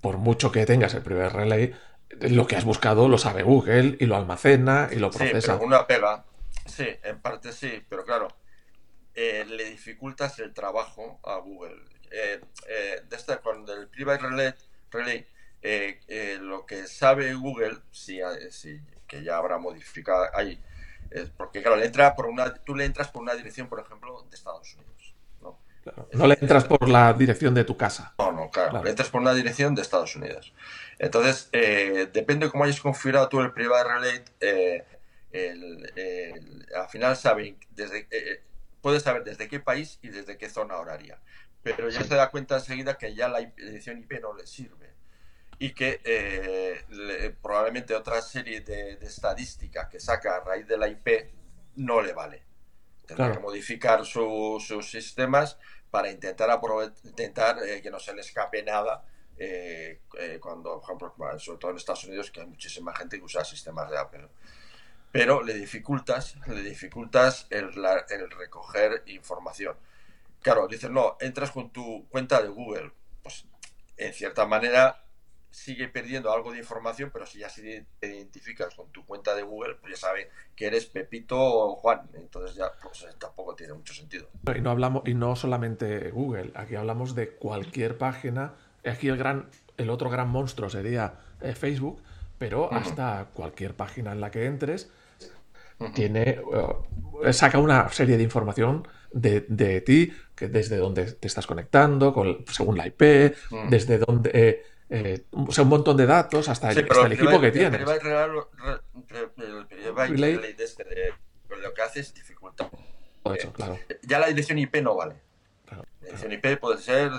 por 0.00 0.18
mucho 0.18 0.52
que 0.52 0.66
tengas 0.66 0.94
el 0.94 1.02
primer 1.02 1.32
relay, 1.32 1.74
lo 2.20 2.46
que 2.46 2.56
has 2.56 2.64
buscado 2.64 3.08
lo 3.08 3.18
sabe 3.18 3.42
Google 3.42 3.96
y 3.98 4.06
lo 4.06 4.16
almacena 4.16 4.88
y 4.90 4.96
lo 4.96 5.10
procesa. 5.10 5.40
Sí, 5.40 5.58
pero 5.58 5.66
una 5.66 5.86
pega. 5.86 6.24
Sí, 6.66 6.86
en 7.02 7.20
parte 7.20 7.52
sí, 7.52 7.82
pero 7.88 8.04
claro, 8.04 8.28
eh, 9.14 9.44
le 9.48 9.64
dificultas 9.70 10.38
el 10.38 10.52
trabajo 10.52 11.20
a 11.24 11.36
Google. 11.36 11.76
Eh, 12.10 12.40
eh, 12.68 13.02
desde 13.08 13.38
cuando 13.38 13.72
el 13.74 13.88
Private 13.88 14.22
Relay, 14.22 14.54
relay 14.90 15.26
lo 16.40 16.64
que 16.66 16.86
sabe 16.86 17.34
Google, 17.34 17.78
si, 17.90 18.20
si, 18.50 18.80
que 19.06 19.22
ya 19.22 19.36
habrá 19.36 19.58
modificado 19.58 20.26
ahí, 20.34 20.60
porque 21.36 21.62
claro, 21.62 21.76
le 21.76 21.86
entra 21.86 22.14
por 22.14 22.26
una, 22.26 22.54
tú 22.54 22.74
le 22.74 22.84
entras 22.84 23.08
por 23.08 23.22
una 23.22 23.34
dirección, 23.34 23.68
por 23.68 23.80
ejemplo, 23.80 24.26
de 24.28 24.36
Estados 24.36 24.74
Unidos. 24.74 25.14
No, 25.40 25.58
no 26.12 26.26
le 26.26 26.38
entras 26.40 26.64
por 26.64 26.88
la 26.88 27.12
dirección 27.12 27.54
de 27.54 27.64
tu 27.64 27.76
casa. 27.76 28.14
No, 28.18 28.32
no, 28.32 28.50
claro, 28.50 28.82
le 28.84 28.90
entras 28.90 29.08
por 29.08 29.20
una 29.20 29.34
dirección 29.34 29.74
de 29.74 29.82
Estados 29.82 30.14
Unidos. 30.16 30.52
Entonces, 30.98 31.48
eh, 31.52 32.08
depende 32.12 32.46
de 32.46 32.52
cómo 32.52 32.64
hayas 32.64 32.80
configurado 32.80 33.28
tú 33.28 33.40
el 33.40 33.52
Private 33.52 33.88
Relay, 33.88 34.24
eh, 34.40 34.84
al 36.74 36.88
final 36.88 37.16
saben 37.16 37.58
desde, 37.70 38.06
eh, 38.10 38.42
puedes 38.80 39.02
saber 39.02 39.24
desde 39.24 39.48
qué 39.48 39.60
país 39.60 39.98
y 40.02 40.08
desde 40.08 40.36
qué 40.36 40.48
zona 40.48 40.76
horaria. 40.76 41.18
Pero 41.76 41.88
ya 41.88 42.04
se 42.04 42.14
da 42.14 42.30
cuenta 42.30 42.56
enseguida 42.56 42.96
que 42.96 43.14
ya 43.14 43.28
la 43.28 43.40
edición 43.40 43.98
IP 43.98 44.20
no 44.20 44.34
le 44.34 44.46
sirve 44.46 44.94
y 45.58 45.72
que 45.72 46.84
probablemente 47.42 47.94
otra 47.94 48.22
serie 48.22 48.60
de, 48.60 48.92
estadísticas 49.02 49.88
que 49.88 49.98
saca 49.98 50.36
a 50.36 50.40
raíz 50.40 50.66
de 50.66 50.78
la 50.78 50.88
IP 50.88 51.08
no 51.76 52.00
le 52.00 52.12
vale. 52.12 52.44
Tendrá 53.06 53.32
que 53.32 53.38
modificar 53.38 54.04
sus 54.04 54.90
sistemas 54.90 55.58
para 55.90 56.10
intentar, 56.10 56.60
intentar 57.04 57.58
que 57.82 57.90
no 57.90 57.98
se 57.98 58.14
le 58.14 58.20
escape 58.20 58.62
nada 58.62 59.04
eh, 59.38 60.00
eh, 60.18 60.38
cuando, 60.40 60.80
por 60.80 60.84
ejemplo, 60.84 61.38
sobre 61.38 61.58
todo 61.58 61.70
en 61.70 61.76
Estados 61.76 62.04
Unidos, 62.04 62.30
que 62.30 62.40
hay 62.40 62.46
muchísima 62.46 62.94
gente 62.94 63.18
que 63.18 63.24
usa 63.24 63.44
sistemas 63.44 63.88
de 63.90 63.98
Apple. 63.98 64.28
Pero 65.12 65.42
le 65.42 65.54
dificultas, 65.54 66.36
le 66.46 66.62
dificultas 66.62 67.46
el, 67.50 67.70
el 68.10 68.30
recoger 68.30 69.04
información. 69.06 69.76
Claro, 70.42 70.66
dicen, 70.68 70.92
no, 70.92 71.16
entras 71.20 71.50
con 71.50 71.70
tu 71.70 72.06
cuenta 72.08 72.42
de 72.42 72.48
Google. 72.48 72.92
Pues 73.22 73.46
en 73.96 74.12
cierta 74.12 74.46
manera 74.46 75.04
sigue 75.50 75.88
perdiendo 75.88 76.30
algo 76.32 76.52
de 76.52 76.58
información, 76.58 77.10
pero 77.12 77.26
si 77.26 77.38
ya 77.38 77.48
te 77.48 78.06
identificas 78.06 78.74
con 78.74 78.90
tu 78.92 79.04
cuenta 79.04 79.34
de 79.34 79.42
Google, 79.42 79.76
pues 79.76 79.94
ya 79.94 80.08
sabe 80.08 80.30
que 80.54 80.66
eres 80.66 80.86
Pepito 80.86 81.36
o 81.38 81.76
Juan. 81.76 82.08
Entonces 82.14 82.56
ya 82.56 82.70
pues, 82.82 83.06
tampoco 83.18 83.54
tiene 83.54 83.72
mucho 83.72 83.94
sentido. 83.94 84.28
Y 84.54 84.60
no 84.60 84.70
hablamos, 84.70 85.02
y 85.06 85.14
no 85.14 85.34
solamente 85.36 86.10
Google, 86.10 86.52
aquí 86.54 86.76
hablamos 86.76 87.14
de 87.14 87.30
cualquier 87.30 87.98
página 87.98 88.54
Aquí 88.84 89.08
el, 89.08 89.16
gran, 89.16 89.48
el 89.76 89.90
otro 89.90 90.10
gran 90.10 90.28
monstruo 90.28 90.70
sería 90.70 91.14
eh, 91.40 91.54
Facebook, 91.54 92.00
pero 92.38 92.72
hasta 92.72 93.28
cualquier 93.34 93.74
página 93.74 94.12
en 94.12 94.20
la 94.20 94.30
que 94.30 94.46
entres 94.46 94.90
tiene 95.94 96.40
eh, 97.24 97.32
saca 97.32 97.58
una 97.58 97.88
serie 97.90 98.16
de 98.16 98.22
información 98.22 98.86
de, 99.12 99.80
ti, 99.80 100.12
que 100.34 100.48
desde 100.48 100.76
dónde 100.76 101.12
te 101.12 101.26
estás 101.26 101.46
conectando, 101.46 102.12
con, 102.12 102.44
según 102.50 102.76
la 102.76 102.86
IP, 102.86 103.02
desde 103.68 103.98
dónde... 103.98 104.30
Eh, 104.90 105.26
o 105.32 105.52
sea, 105.52 105.64
un 105.64 105.70
montón 105.70 105.98
de 105.98 106.06
datos 106.06 106.48
hasta, 106.48 106.70
el, 106.70 106.78
equipo 106.78 107.40
que 107.40 107.50
tienes. 107.50 107.80
lo 111.62 111.74
que 111.74 111.82
hace 111.82 112.00
es 112.00 112.14
claro. 113.52 113.78
Ya 114.02 114.18
la 114.18 114.28
dirección 114.28 114.58
IP 114.58 114.76
no 114.76 114.96
vale. 114.96 115.16
La 115.70 115.84
dirección 116.00 116.32
IP 116.32 116.58
puede 116.58 116.78
ser 116.78 117.10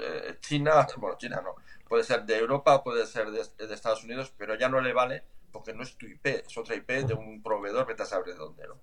eh, 0.00 0.36
China, 0.40 0.86
bueno, 0.96 1.18
China 1.18 1.42
no, 1.42 1.56
puede 1.86 2.04
ser 2.04 2.24
de 2.24 2.38
Europa, 2.38 2.82
puede 2.82 3.06
ser 3.06 3.30
de, 3.30 3.42
Estados 3.74 4.04
Unidos, 4.04 4.32
pero 4.36 4.54
ya 4.54 4.68
no 4.68 4.80
le 4.80 4.92
vale 4.92 5.24
porque 5.52 5.72
no 5.72 5.82
es 5.82 5.96
tu 5.96 6.06
IP, 6.06 6.26
es 6.26 6.56
otra 6.56 6.76
IP 6.76 6.88
de 6.88 7.14
un 7.14 7.42
proveedor, 7.42 7.86
vete 7.86 8.02
a 8.02 8.06
saber 8.06 8.26
de 8.26 8.34
dónde, 8.34 8.66
¿no? 8.66 8.80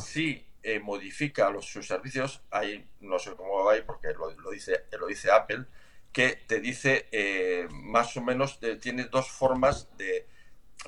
Si 0.00 0.46
eh, 0.62 0.80
modifica 0.80 1.50
los, 1.50 1.66
sus 1.66 1.86
servicios, 1.86 2.42
ahí 2.50 2.88
no 3.00 3.18
sé 3.18 3.34
cómo 3.34 3.64
va 3.64 3.72
ahí 3.72 3.82
porque 3.82 4.08
lo, 4.12 4.50
dice, 4.50 4.84
lo 4.98 5.06
dice 5.06 5.30
Apple, 5.30 5.66
que 6.12 6.36
te 6.46 6.60
dice 6.60 7.08
eh, 7.12 7.68
más 7.70 8.16
o 8.16 8.22
menos, 8.22 8.58
tiene 8.80 9.04
dos 9.04 9.30
formas 9.30 9.88
de... 9.96 10.26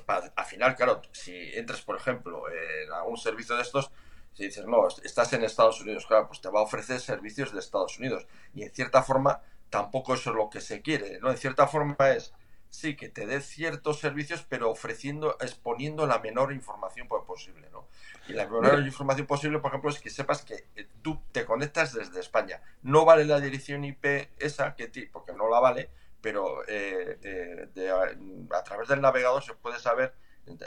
al 0.07 0.45
final, 0.45 0.75
claro, 0.75 1.01
si 1.11 1.33
entras, 1.55 1.81
por 1.81 1.95
ejemplo, 1.95 2.43
en 2.51 2.91
algún 2.91 3.17
servicio 3.17 3.55
de 3.55 3.61
estos, 3.61 3.91
si 4.33 4.45
dices, 4.45 4.65
no, 4.65 4.87
estás 5.03 5.31
en 5.33 5.43
Estados 5.43 5.79
Unidos, 5.81 6.05
claro, 6.07 6.27
pues 6.27 6.41
te 6.41 6.49
va 6.49 6.59
a 6.59 6.63
ofrecer 6.63 6.99
servicios 6.99 7.53
de 7.53 7.59
Estados 7.59 7.99
Unidos. 7.99 8.25
Y 8.53 8.63
en 8.63 8.71
cierta 8.71 9.03
forma, 9.03 9.41
tampoco 9.69 10.15
eso 10.15 10.31
es 10.31 10.35
lo 10.35 10.49
que 10.49 10.59
se 10.59 10.81
quiere, 10.81 11.19
¿no? 11.19 11.29
En 11.29 11.37
cierta 11.37 11.67
forma 11.67 11.95
es, 12.11 12.33
sí, 12.73 12.95
que 12.95 13.07
te 13.07 13.27
dé 13.27 13.39
ciertos 13.39 13.99
servicios, 13.99 14.43
pero 14.49 14.71
ofreciendo, 14.71 15.37
exponiendo 15.39 16.07
la 16.07 16.17
menor 16.17 16.51
información 16.51 17.07
posible, 17.07 17.69
¿no? 17.71 17.87
Y 18.27 18.33
la 18.33 18.47
menor 18.47 18.79
información 18.79 19.27
posible, 19.27 19.59
por 19.59 19.69
ejemplo, 19.69 19.91
es 19.91 19.99
que 19.99 20.09
sepas 20.09 20.41
que 20.41 20.65
eh, 20.75 20.87
tú 21.03 21.21
te 21.31 21.45
conectas 21.45 21.93
desde 21.93 22.19
España. 22.19 22.61
No 22.81 23.05
vale 23.05 23.25
la 23.25 23.39
dirección 23.39 23.83
IP 23.85 24.05
esa, 24.39 24.73
que 24.75 24.87
ti, 24.87 25.05
porque 25.05 25.33
no 25.33 25.49
la 25.49 25.59
vale, 25.59 25.91
pero 26.19 26.63
eh, 26.67 27.19
eh, 27.21 28.47
a, 28.51 28.63
través 28.63 28.87
del 28.87 29.01
navegador 29.01 29.43
se 29.43 29.53
puede 29.53 29.77
saber, 29.79 30.15
en, 30.47 30.59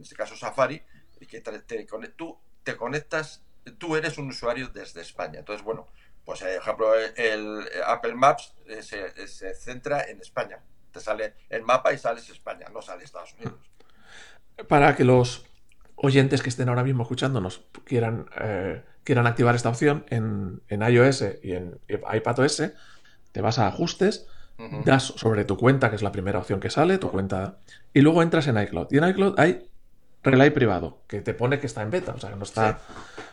este 0.00 0.16
caso 0.16 0.36
Safari, 0.36 0.82
que 1.26 1.40
te, 1.40 1.58
te, 1.60 1.86
tú 2.14 2.38
te 2.62 2.76
conectas, 2.76 3.42
tú 3.78 3.96
eres 3.96 4.18
un 4.18 4.28
usuario 4.28 4.68
desde 4.68 5.00
España. 5.00 5.38
Entonces, 5.38 5.64
bueno, 5.64 5.88
pues 6.26 6.40
por 6.40 6.48
ejemplo, 6.50 6.94
el 6.94 7.66
Apple 7.86 8.14
Maps 8.14 8.52
eh, 8.66 8.82
se, 8.82 9.54
centra 9.54 10.02
en 10.02 10.20
España. 10.20 10.60
Te 10.98 11.04
sale 11.04 11.34
el 11.48 11.62
mapa 11.62 11.92
y 11.92 11.98
sales 11.98 12.28
España, 12.28 12.66
no 12.74 12.82
sale 12.82 13.04
Estados 13.04 13.32
Unidos. 13.34 13.54
Para 14.66 14.96
que 14.96 15.04
los 15.04 15.46
oyentes 15.94 16.42
que 16.42 16.48
estén 16.48 16.68
ahora 16.68 16.82
mismo 16.82 17.04
escuchándonos 17.04 17.62
quieran, 17.84 18.26
eh, 18.40 18.82
quieran 19.04 19.28
activar 19.28 19.54
esta 19.54 19.68
opción 19.68 20.04
en, 20.08 20.60
iOS 20.68 21.24
y 21.42 21.52
en 21.52 21.78
iPadOS, 21.88 22.72
te 23.30 23.40
vas 23.40 23.60
a 23.60 23.68
ajustes, 23.68 24.26
das 24.84 25.04
sobre 25.04 25.44
tu 25.44 25.56
cuenta, 25.56 25.88
que 25.88 25.94
es 25.94 26.02
la 26.02 26.10
primera 26.10 26.40
opción 26.40 26.58
que 26.58 26.68
sale, 26.68 26.98
tu 26.98 27.12
cuenta, 27.12 27.58
y 27.94 28.00
luego 28.00 28.20
entras 28.22 28.48
en 28.48 28.60
iCloud. 28.60 28.88
Y 28.90 28.98
en 28.98 29.08
iCloud 29.08 29.38
hay 29.38 29.70
relay 30.24 30.50
privado, 30.50 31.04
que 31.06 31.20
te 31.20 31.32
pone 31.32 31.60
que 31.60 31.66
está 31.66 31.82
en 31.82 31.90
beta, 31.90 32.12
o 32.12 32.18
sea, 32.18 32.30
que 32.30 32.36
no 32.36 32.42
está... 32.42 32.80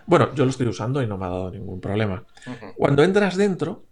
Bueno, 0.06 0.36
yo 0.36 0.46
lo 0.46 0.52
estoy 0.52 0.68
usando 0.68 1.02
y 1.02 1.08
no 1.08 1.18
me 1.18 1.26
ha 1.26 1.30
dado 1.30 1.50
ningún 1.50 1.82
problema. 1.82 2.26
Cuando 2.78 3.04
entras 3.04 3.36
dentro, 3.38 3.86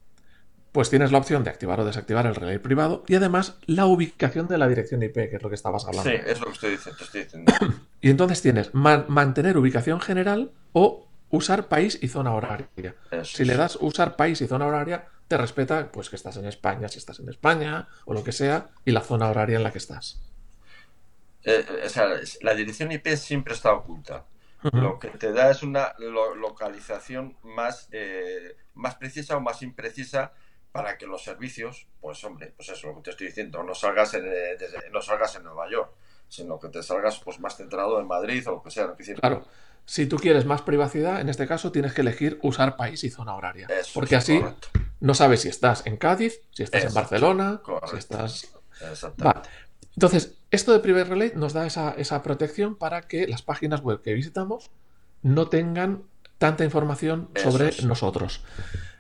pues 0.74 0.90
tienes 0.90 1.12
la 1.12 1.20
opción 1.20 1.44
de 1.44 1.52
activar 1.52 1.80
o 1.80 1.86
desactivar 1.86 2.26
el 2.26 2.34
relay 2.34 2.58
privado 2.58 3.04
y 3.08 3.14
además 3.14 3.58
la 3.68 3.86
ubicación 3.86 4.48
de 4.48 4.58
la 4.58 4.68
dirección 4.68 5.04
IP, 5.04 5.14
que 5.14 5.36
es 5.36 5.44
lo 5.44 5.50
que 5.50 5.56
estabas 5.56 5.86
hablando. 5.86 6.10
Sí, 6.10 6.18
es 6.26 6.40
lo 6.40 6.48
que 6.48 6.52
estoy 6.52 7.24
diciendo. 7.24 7.54
Y 8.02 8.10
entonces 8.10 8.42
tienes 8.42 8.74
mantener 8.74 9.58
ubicación 9.58 10.02
general 10.02 10.52
o 10.74 11.08
usar 11.30 11.68
país 11.68 12.00
y 12.02 12.10
zona 12.10 12.34
horaria. 12.34 12.96
si 13.24 13.46
le 13.46 13.56
das 13.56 13.78
usar 13.80 14.18
país 14.18 14.42
y 14.42 14.48
zona 14.48 14.66
horaria, 14.66 15.06
te 15.30 15.38
respeta 15.38 15.90
pues 15.90 16.10
que 16.10 16.18
estás 16.18 16.36
en 16.36 16.46
España, 16.46 16.90
si 16.90 16.98
estás 16.98 17.20
en 17.20 17.30
España 17.30 17.88
o 18.04 18.14
lo 18.14 18.24
que 18.24 18.34
sea, 18.34 18.72
y 18.84 18.92
la 18.92 19.02
zona 19.02 19.30
horaria 19.30 19.56
en 19.56 19.64
la 19.64 19.72
que 19.72 19.78
estás. 19.78 20.20
Eh, 21.46 21.66
o 21.86 21.90
sea, 21.90 22.08
la 22.42 22.56
dirección 22.56 22.92
IP 22.92 23.08
siempre 23.16 23.54
está 23.54 23.72
oculta. 23.72 24.26
Lo 24.72 24.98
que 24.98 25.10
te 25.10 25.34
da 25.34 25.52
es 25.52 25.62
una 25.62 25.94
localización 26.00 27.38
más, 27.44 27.90
eh, 27.92 28.56
más 28.74 28.96
precisa 28.96 29.38
o 29.38 29.42
más 29.42 29.62
imprecisa 29.62 30.34
para 30.74 30.98
que 30.98 31.06
los 31.06 31.24
servicios, 31.24 31.86
pues 32.02 32.22
hombre, 32.24 32.52
pues 32.58 32.68
eso 32.70 32.88
lo 32.88 32.96
que 32.96 33.02
te 33.04 33.10
estoy 33.12 33.28
diciendo, 33.28 33.64
no 33.64 33.76
salgas 33.76 34.16
en, 34.16 34.26
eh, 34.26 34.58
no 34.92 35.02
salgas 35.02 35.36
en 35.36 35.44
Nueva 35.44 35.70
York, 35.70 35.92
sino 36.28 36.60
que 36.60 36.68
te 36.68 36.82
salgas 36.82 37.20
pues 37.20 37.40
más 37.40 37.56
centrado 37.56 38.00
en 38.00 38.08
Madrid 38.08 38.46
o 38.48 38.54
lo 38.54 38.64
que 38.64 38.72
sea. 38.72 38.92
claro. 39.22 39.46
Si 39.86 40.08
tú 40.08 40.16
quieres 40.16 40.46
más 40.46 40.62
privacidad, 40.64 41.22
en 41.22 41.30
este 41.30 41.46
caso 41.46 41.72
tienes 41.72 41.94
que 41.94 42.02
elegir 42.02 42.40
usar 42.42 42.76
país 42.76 43.04
y 43.04 43.12
zona 43.12 43.36
horaria. 43.36 43.68
porque 43.94 44.16
así 44.16 44.42
no 45.00 45.14
sabes 45.14 45.42
si 45.42 45.50
estás 45.50 45.86
en 45.86 45.98
Cádiz, 45.98 46.42
si 46.52 46.64
estás 46.64 46.86
en 46.86 46.94
Barcelona, 46.94 47.62
si 47.92 47.98
estás... 47.98 48.52
Entonces, 49.96 50.38
esto 50.50 50.74
de 50.74 50.80
Private 50.80 51.04
Relay 51.04 51.34
nos 51.36 51.54
da 51.54 51.68
esa, 51.68 52.24
protección 52.24 52.76
para 52.76 53.04
que 53.04 53.28
las 53.28 53.44
páginas 53.44 53.82
web 53.82 54.02
que 54.02 54.14
visitamos 54.14 54.72
no 55.22 55.50
tengan 55.50 56.04
tanta 56.40 56.64
información 56.64 57.30
sobre 57.36 57.72
nosotros. 57.84 58.42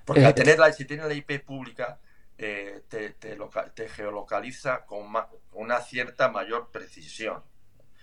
Porque 0.05 0.25
al 0.25 0.33
tener 0.33 0.59
la, 0.59 0.71
si 0.71 0.85
tienes 0.85 1.05
la 1.05 1.13
IP 1.13 1.43
pública, 1.45 1.99
eh, 2.37 2.83
te, 2.87 3.15
geolocaliza 3.89 4.85
con 4.85 5.05
una 5.53 5.79
cierta 5.81 6.29
mayor 6.29 6.69
precisión. 6.71 7.41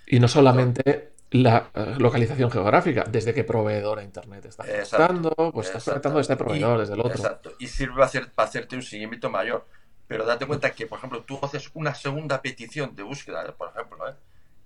Y 0.06 0.18
no 0.18 0.28
solamente 0.28 1.12
la 1.30 1.70
eh, 1.74 1.94
localización 1.98 2.50
geográfica, 2.50 3.04
desde 3.04 3.34
qué 3.34 3.44
proveedor 3.44 3.98
de 3.98 4.04
internet 4.04 4.46
estás 4.46 4.66
conectando, 4.66 5.30
pues 5.52 5.68
estás 5.68 5.84
conectando 5.84 6.18
desde 6.18 6.32
este 6.32 6.44
proveedor, 6.44 6.80
desde 6.80 6.94
el 6.94 7.00
otro. 7.00 7.12
Exacto, 7.12 7.52
y 7.58 7.66
sirve 7.66 7.94
para, 7.94 8.06
hacer, 8.06 8.30
para 8.32 8.48
hacerte 8.48 8.76
un 8.76 8.82
seguimiento 8.82 9.30
mayor. 9.30 9.66
Pero 10.08 10.24
date 10.24 10.44
cuenta 10.44 10.72
que, 10.72 10.86
por 10.86 10.98
ejemplo, 10.98 11.22
tú 11.22 11.38
haces 11.40 11.70
una 11.74 11.94
segunda 11.94 12.42
petición 12.42 12.96
de 12.96 13.04
búsqueda, 13.04 13.44
por 13.56 13.70
ejemplo, 13.70 14.08
¿eh? 14.08 14.14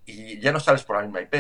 y 0.07 0.41
ya 0.41 0.53
no 0.53 0.61
sales 0.61 0.85
por 0.85 0.97
la 0.97 1.03
misma 1.03 1.21
IP. 1.21 1.35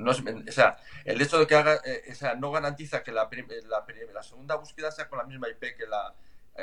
No 0.00 0.12
o 0.12 0.52
sea, 0.52 0.78
el 1.04 1.20
hecho 1.20 1.38
de 1.38 1.46
que 1.46 1.54
haga, 1.54 1.80
eh, 1.84 2.02
o 2.10 2.14
sea, 2.14 2.34
no 2.34 2.50
garantiza 2.50 3.02
que 3.02 3.12
la, 3.12 3.28
la, 3.68 3.84
la, 4.14 4.22
segunda 4.22 4.56
búsqueda 4.56 4.90
sea 4.90 5.08
con 5.08 5.18
la 5.18 5.24
misma 5.24 5.48
IP 5.48 5.76
que 5.76 5.86
la, 5.86 6.14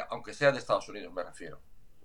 aunque 0.10 0.34
sea 0.34 0.52
de 0.52 0.60
Estados 0.60 0.88
Unidos, 0.90 1.14
me 1.14 1.24
refiero. 1.24 1.60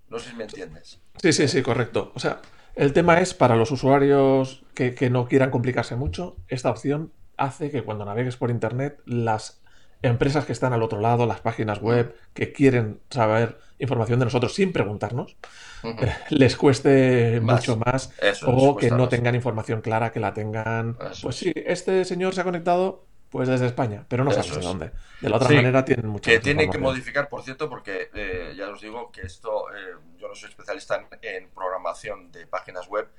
No 0.09 0.19
sé 0.19 0.29
si 0.29 0.35
me 0.35 0.43
entiendes. 0.43 0.99
Sí, 1.21 1.33
sí, 1.33 1.47
sí, 1.47 1.63
correcto. 1.63 2.11
O 2.15 2.19
sea, 2.19 2.39
el 2.75 2.93
tema 2.93 3.19
es 3.19 3.33
para 3.33 3.55
los 3.55 3.71
usuarios 3.71 4.63
que, 4.75 5.09
no 5.09 5.27
quieran 5.27 5.49
complicarse 5.49 5.95
mucho, 5.95 6.37
esta 6.47 6.69
opción 6.69 7.11
hace 7.37 7.71
que 7.71 7.83
cuando 7.83 8.05
navegues 8.05 8.37
por 8.37 8.51
Internet 8.51 9.01
las 9.05 9.62
empresas 10.03 10.45
que 10.45 10.51
están 10.51 10.73
al 10.73 10.83
otro 10.83 10.99
lado, 10.99 11.25
las 11.25 11.41
páginas 11.41 11.81
web 11.81 12.15
que 12.33 12.51
quieren 12.51 12.99
saber 13.09 13.57
información 13.79 14.19
de 14.19 14.25
nosotros 14.25 14.53
sin 14.53 14.71
preguntarnos, 14.71 15.35
eh, 15.83 16.13
les 16.29 16.55
cueste 16.55 17.41
mucho 17.41 17.77
más 17.77 18.13
o 18.45 18.75
que 18.75 18.91
no 18.91 19.09
tengan 19.09 19.33
información 19.35 19.81
clara, 19.81 20.11
que 20.11 20.19
la 20.19 20.33
tengan. 20.33 20.97
pues 21.21 21.35
sí, 21.35 21.51
este 21.55 22.05
señor 22.05 22.35
se 22.35 22.41
ha 22.41 22.43
conectado 22.43 23.05
pues 23.33 23.49
desde 23.49 23.65
España, 23.65 24.05
pero 24.07 24.23
no 24.23 24.29
sabes 24.29 24.53
de 24.53 24.61
dónde. 24.61 24.91
De 25.19 25.27
la 25.27 25.37
otra 25.37 25.49
manera 25.49 25.83
tienen 25.83 26.05
mucho 26.05 26.29
Que 26.29 26.39
tienen 26.39 26.69
que 26.69 26.77
modificar, 26.77 27.29
por 27.29 27.41
cierto, 27.41 27.67
porque 27.67 28.11
eh, 28.13 28.53
ya 28.55 28.69
os 28.69 28.79
digo 28.79 29.11
que 29.11 29.21
esto, 29.21 29.73
eh, 29.73 29.95
yo 30.19 30.27
no 30.27 30.35
soy 30.35 30.49
especialista 30.49 31.03
en, 31.19 31.49
programación 31.49 32.31
de 32.31 32.45
páginas 32.45 32.87
web, 32.87 33.09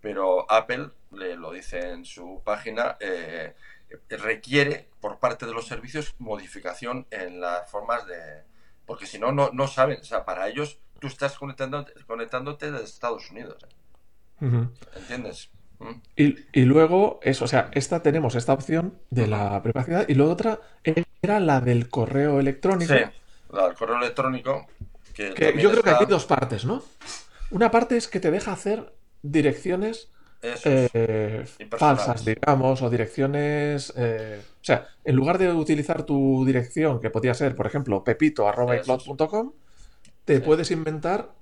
pero 0.00 0.48
Apple, 0.48 0.90
le 1.10 1.34
lo 1.34 1.50
dice 1.50 1.90
en 1.90 2.04
su 2.04 2.40
página, 2.44 2.96
eh, 3.00 3.56
requiere 4.08 4.88
por 5.00 5.18
parte 5.18 5.46
de 5.46 5.52
los 5.52 5.66
servicios 5.66 6.14
modificación 6.18 7.06
en 7.10 7.40
las 7.40 7.70
formas 7.70 8.06
de... 8.06 8.44
Porque 8.86 9.06
si 9.06 9.18
no, 9.18 9.32
no 9.32 9.66
saben. 9.66 10.00
O 10.00 10.04
sea, 10.04 10.24
para 10.24 10.48
ellos 10.48 10.78
tú 10.98 11.06
estás 11.06 11.38
conectándote, 11.38 11.92
conectándote 12.06 12.70
desde 12.70 12.84
Estados 12.84 13.30
Unidos. 13.30 13.56
¿Entiendes? 14.40 15.50
Y, 16.16 16.64
luego, 16.64 17.20
eso, 17.22 17.44
o 17.44 17.48
sea, 17.48 17.70
esta 17.72 18.02
tenemos 18.02 18.34
esta 18.34 18.52
opción 18.52 18.98
de 19.10 19.26
la 19.26 19.62
privacidad 19.62 20.08
y 20.08 20.14
luego 20.14 20.32
otra 20.32 20.60
era 21.22 21.40
la 21.40 21.60
del 21.60 21.88
correo 21.88 22.40
electrónico. 22.40 22.94
Sí, 22.94 23.00
la 23.50 23.66
del 23.66 23.74
correo 23.74 23.98
electrónico. 23.98 24.66
Que, 25.12 25.54
yo 25.58 25.70
creo 25.70 25.82
que 25.82 25.90
aquí 25.90 26.04
hay 26.04 26.10
dos 26.10 26.24
partes, 26.24 26.64
¿no? 26.64 26.82
Una 27.50 27.70
parte 27.70 27.96
es 27.96 28.08
que 28.08 28.20
te 28.20 28.30
deja 28.30 28.52
hacer 28.52 28.92
direcciones 29.22 30.10
eh, 30.64 31.44
falsas, 31.76 32.24
digamos, 32.24 32.82
o 32.82 32.90
direcciones. 32.90 33.92
Eh, 33.96 34.40
o 34.42 34.64
sea, 34.64 34.88
en 35.04 35.16
lugar 35.16 35.38
de 35.38 35.52
utilizar 35.52 36.04
tu 36.04 36.44
dirección, 36.44 37.00
que 37.00 37.10
podría 37.10 37.34
ser, 37.34 37.54
por 37.54 37.66
ejemplo, 37.66 38.04
pepito.icloud.com, 38.04 39.52
te 40.24 40.40
puedes 40.40 40.70
inventar 40.70 41.32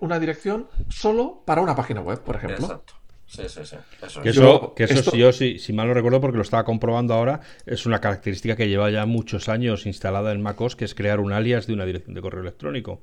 una 0.00 0.18
dirección 0.18 0.68
solo 0.88 1.42
para 1.44 1.60
una 1.60 1.74
página 1.74 2.00
web, 2.00 2.20
por 2.20 2.36
ejemplo. 2.36 2.66
Exacto. 2.66 2.94
Sí, 3.26 3.42
sí, 3.48 3.60
sí. 3.64 3.76
Eso, 4.02 4.22
que 4.22 4.30
eso, 4.30 4.74
que 4.74 4.84
eso 4.84 5.14
yo, 5.14 5.32
si, 5.32 5.60
si, 5.60 5.72
mal 5.72 5.86
no 5.86 5.94
recuerdo, 5.94 6.20
porque 6.20 6.36
lo 6.36 6.42
estaba 6.42 6.64
comprobando 6.64 7.14
ahora, 7.14 7.40
es 7.64 7.86
una 7.86 8.00
característica 8.00 8.56
que 8.56 8.68
lleva 8.68 8.90
ya 8.90 9.06
muchos 9.06 9.48
años 9.48 9.86
instalada 9.86 10.32
en 10.32 10.42
MacOS, 10.42 10.74
que 10.74 10.84
es 10.84 10.96
crear 10.96 11.20
un 11.20 11.32
alias 11.32 11.68
de 11.68 11.74
una 11.74 11.86
dirección 11.86 12.14
de 12.14 12.22
correo 12.22 12.40
electrónico. 12.40 13.00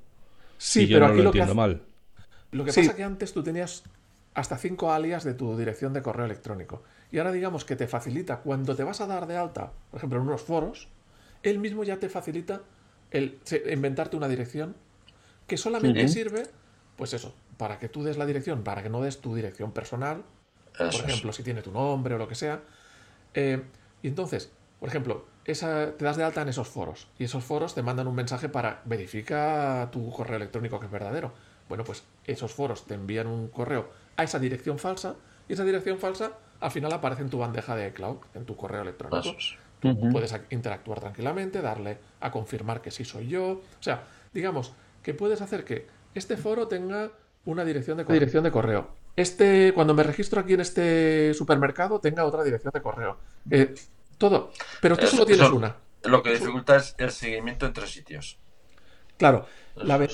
Sí, 0.57 0.85
pero 0.87 1.05
aquí 1.05 1.21
lo, 1.21 1.27
entiendo 1.27 1.55
mal. 1.55 1.81
Lo 2.51 2.65
que 2.65 2.69
pasa 2.69 2.81
es 2.81 2.93
que 2.93 3.03
antes 3.03 3.31
tú 3.31 3.41
tenías 3.41 3.83
hasta 4.37 4.55
cinco 4.59 4.91
alias 4.91 5.23
de 5.23 5.33
tu 5.33 5.57
dirección 5.57 5.93
de 5.93 6.03
correo 6.03 6.27
electrónico. 6.27 6.83
Y 7.11 7.17
ahora 7.17 7.31
digamos 7.31 7.65
que 7.65 7.75
te 7.75 7.87
facilita, 7.87 8.41
cuando 8.41 8.75
te 8.75 8.83
vas 8.83 9.01
a 9.01 9.07
dar 9.07 9.25
de 9.25 9.35
alta, 9.35 9.71
por 9.89 9.97
ejemplo, 9.97 10.19
en 10.19 10.27
unos 10.27 10.43
foros, 10.43 10.89
él 11.41 11.57
mismo 11.57 11.83
ya 11.83 11.97
te 11.97 12.07
facilita 12.07 12.61
el 13.09 13.39
inventarte 13.67 14.15
una 14.15 14.27
dirección 14.27 14.75
que 15.47 15.57
solamente 15.57 16.07
sirve, 16.07 16.43
pues 16.97 17.13
eso, 17.13 17.33
para 17.57 17.79
que 17.79 17.89
tú 17.89 18.03
des 18.03 18.19
la 18.19 18.27
dirección, 18.27 18.63
para 18.63 18.83
que 18.83 18.91
no 18.91 19.01
des 19.01 19.21
tu 19.21 19.33
dirección 19.33 19.71
personal, 19.71 20.23
por 20.77 20.93
ejemplo, 20.93 21.33
si 21.33 21.41
tiene 21.41 21.63
tu 21.63 21.71
nombre 21.71 22.13
o 22.13 22.19
lo 22.19 22.27
que 22.27 22.35
sea. 22.35 22.61
Eh, 23.33 23.63
y 24.03 24.07
entonces, 24.07 24.51
por 24.79 24.89
ejemplo, 24.89 25.25
esa, 25.45 25.93
te 25.93 26.05
das 26.05 26.15
de 26.15 26.23
alta 26.23 26.43
en 26.43 26.49
esos 26.49 26.67
foros 26.67 27.07
y 27.17 27.23
esos 27.23 27.43
foros 27.43 27.73
te 27.73 27.81
mandan 27.81 28.05
un 28.05 28.13
mensaje 28.13 28.49
para 28.49 28.83
verificar 28.85 29.89
tu 29.89 30.11
correo 30.11 30.35
electrónico 30.35 30.79
que 30.79 30.85
es 30.85 30.91
verdadero. 30.91 31.33
Bueno, 31.67 31.83
pues 31.83 32.03
esos 32.25 32.53
foros 32.53 32.85
te 32.85 32.93
envían 32.93 33.25
un 33.25 33.47
correo 33.47 34.05
a 34.17 34.23
esa 34.23 34.39
dirección 34.39 34.79
falsa 34.79 35.15
y 35.47 35.53
esa 35.53 35.63
dirección 35.63 35.97
falsa 35.97 36.33
al 36.59 36.71
final 36.71 36.91
aparece 36.91 37.21
en 37.21 37.29
tu 37.29 37.37
bandeja 37.37 37.75
de 37.75 37.93
cloud, 37.93 38.17
en 38.33 38.45
tu 38.45 38.55
correo 38.55 38.81
electrónico. 38.81 39.35
Tú 39.79 40.09
puedes 40.11 40.35
interactuar 40.49 40.99
tranquilamente, 40.99 41.61
darle 41.61 41.99
a 42.19 42.31
confirmar 42.31 42.81
que 42.81 42.89
sí 42.89 43.05
soy 43.05 43.27
yo. 43.27 43.49
O 43.51 43.83
sea, 43.83 44.03
digamos 44.33 44.73
que 45.03 45.13
puedes 45.13 45.41
hacer 45.41 45.63
que 45.63 45.87
este 46.15 46.35
foro 46.35 46.67
tenga 46.67 47.11
una 47.45 47.63
dirección 47.63 47.97
de 47.97 48.03
correo. 48.03 48.19
Dirección 48.19 48.43
de 48.43 48.51
correo. 48.51 48.89
Este, 49.15 49.71
cuando 49.73 49.93
me 49.93 50.03
registro 50.03 50.41
aquí 50.41 50.53
en 50.53 50.61
este 50.61 51.33
supermercado, 51.33 51.99
tenga 51.99 52.25
otra 52.25 52.43
dirección 52.43 52.71
de 52.73 52.81
correo. 52.81 53.17
Eh, 53.49 53.73
todo. 54.17 54.51
Pero 54.81 54.97
tú 54.97 55.07
solo 55.07 55.25
tienes 55.25 55.49
una. 55.49 55.75
Lo 56.03 56.23
que 56.23 56.31
dificulta 56.31 56.75
es 56.75 56.95
el 56.97 57.11
seguimiento 57.11 57.65
entre 57.65 57.87
sitios. 57.87 58.39
Claro. 59.17 59.47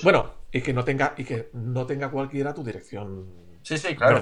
bueno, 0.03 0.33
y 0.51 0.61
que 0.61 0.73
no 0.73 0.83
tenga, 0.83 1.13
y 1.17 1.23
que 1.23 1.49
no 1.53 1.85
tenga 1.85 2.09
cualquiera 2.11 2.53
tu 2.53 2.63
dirección. 2.63 3.42
Sí, 3.63 3.78
sí, 3.78 3.95
claro. 3.95 4.21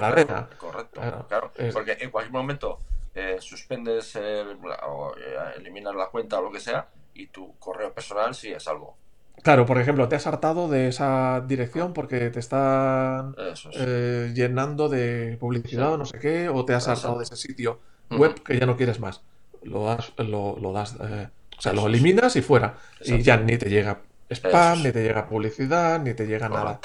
correcto. 0.56 1.00
Claro, 1.28 1.52
Porque 1.72 1.98
en 2.00 2.10
cualquier 2.10 2.32
momento 2.32 2.78
eh, 3.14 3.36
suspendes 3.40 4.16
eh, 4.16 4.44
o 4.84 5.12
eliminas 5.56 5.94
la 5.94 6.06
cuenta 6.06 6.38
o 6.38 6.42
lo 6.42 6.50
que 6.50 6.60
sea, 6.60 6.88
y 7.14 7.26
tu 7.26 7.58
correo 7.58 7.92
personal 7.92 8.34
sí 8.34 8.50
es 8.52 8.66
algo. 8.68 8.96
Claro, 9.42 9.66
por 9.66 9.78
ejemplo, 9.78 10.08
te 10.08 10.16
has 10.16 10.26
hartado 10.26 10.68
de 10.68 10.88
esa 10.88 11.42
dirección 11.46 11.92
porque 11.92 12.30
te 12.30 12.38
están 12.38 13.34
eh, 13.72 14.30
llenando 14.34 14.88
de 14.88 15.36
publicidad 15.40 15.94
o 15.94 15.98
no 15.98 16.04
sé 16.04 16.18
qué, 16.18 16.48
o 16.48 16.64
te 16.64 16.74
has 16.74 16.86
hartado 16.86 17.18
de 17.18 17.24
ese 17.24 17.36
sitio 17.36 17.80
web 18.10 18.40
que 18.42 18.58
ya 18.58 18.66
no 18.66 18.76
quieres 18.76 19.00
más. 19.00 19.22
Lo, 19.62 19.84
das, 19.86 20.12
lo, 20.18 20.72
das, 20.72 20.96
eh, 21.00 21.28
o 21.56 21.60
sea, 21.60 21.72
lo 21.72 21.86
eliminas 21.86 22.36
y 22.36 22.42
fuera. 22.42 22.76
Y 23.00 23.22
ya 23.22 23.36
ni 23.36 23.56
te 23.58 23.68
llega 23.68 24.02
spam, 24.30 24.82
ni 24.82 24.92
te 24.92 25.02
llega 25.02 25.28
publicidad, 25.28 26.00
ni 26.00 26.14
te 26.14 26.26
llega 26.26 26.48
nada. 26.48 26.80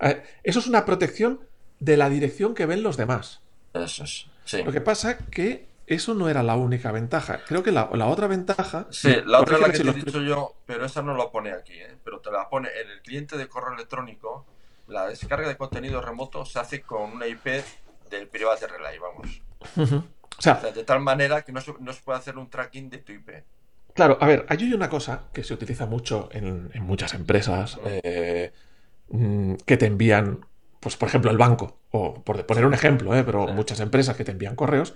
Eh, 0.00 0.22
eso 0.42 0.58
es 0.58 0.66
una 0.66 0.84
protección 0.84 1.40
de 1.80 1.96
la 1.96 2.08
dirección 2.08 2.54
que 2.54 2.66
ven 2.66 2.82
los 2.82 2.96
demás. 2.96 3.40
Eso 3.74 4.04
es. 4.04 4.26
Lo 4.64 4.72
que 4.72 4.80
pasa 4.80 5.18
que 5.18 5.66
eso 5.86 6.14
no 6.14 6.28
era 6.28 6.42
la 6.42 6.56
única 6.56 6.92
ventaja. 6.92 7.40
Creo 7.46 7.62
que 7.62 7.72
la, 7.72 7.88
otra 7.90 8.26
ventaja. 8.26 8.86
Sí, 8.90 9.14
la 9.24 9.40
otra 9.40 9.56
es 9.56 9.60
la 9.60 9.72
que 9.72 9.78
te 9.78 9.90
he 9.90 9.92
dicho 9.92 10.22
yo, 10.22 10.54
pero 10.66 10.84
esa 10.84 11.02
no 11.02 11.16
la 11.16 11.30
pone 11.30 11.52
aquí, 11.52 11.74
¿eh? 11.74 11.96
pero 12.04 12.20
te 12.20 12.30
la 12.30 12.48
pone 12.48 12.68
en 12.68 12.90
el 12.90 13.00
cliente 13.02 13.36
de 13.36 13.48
correo 13.48 13.74
electrónico. 13.74 14.46
La 14.88 15.06
descarga 15.06 15.48
de 15.48 15.56
contenido 15.56 16.00
remoto 16.00 16.44
se 16.44 16.58
hace 16.58 16.82
con 16.82 17.12
una 17.12 17.26
IP 17.26 17.46
del 18.10 18.28
Private 18.28 18.66
Relay, 18.68 18.98
vamos. 18.98 19.42
o, 20.38 20.42
sea, 20.42 20.54
de 20.54 20.84
tal 20.84 21.00
manera 21.00 21.42
que 21.42 21.52
no 21.52 21.60
se, 21.60 21.72
puede 21.72 22.18
hacer 22.18 22.36
un 22.38 22.48
tracking 22.48 22.88
de 22.90 22.98
tu 22.98 23.12
IP. 23.12 23.30
Claro, 23.94 24.18
a 24.20 24.26
ver, 24.26 24.44
hay 24.48 24.72
una 24.72 24.88
cosa 24.88 25.24
que 25.32 25.42
se 25.42 25.54
utiliza 25.54 25.86
mucho 25.86 26.28
en, 26.32 26.70
muchas 26.82 27.14
empresas 27.14 27.78
eh, 27.84 28.52
mm, 29.08 29.54
que 29.64 29.76
te 29.76 29.86
envían 29.86 30.46
pues 30.86 30.96
por 30.96 31.08
ejemplo 31.08 31.32
el 31.32 31.36
banco, 31.36 31.80
o 31.90 32.22
por 32.22 32.46
poner 32.46 32.64
un 32.64 32.72
ejemplo, 32.72 33.12
¿eh? 33.12 33.24
pero 33.24 33.48
muchas 33.48 33.80
empresas 33.80 34.16
que 34.16 34.22
te 34.22 34.30
envían 34.30 34.54
correos, 34.54 34.94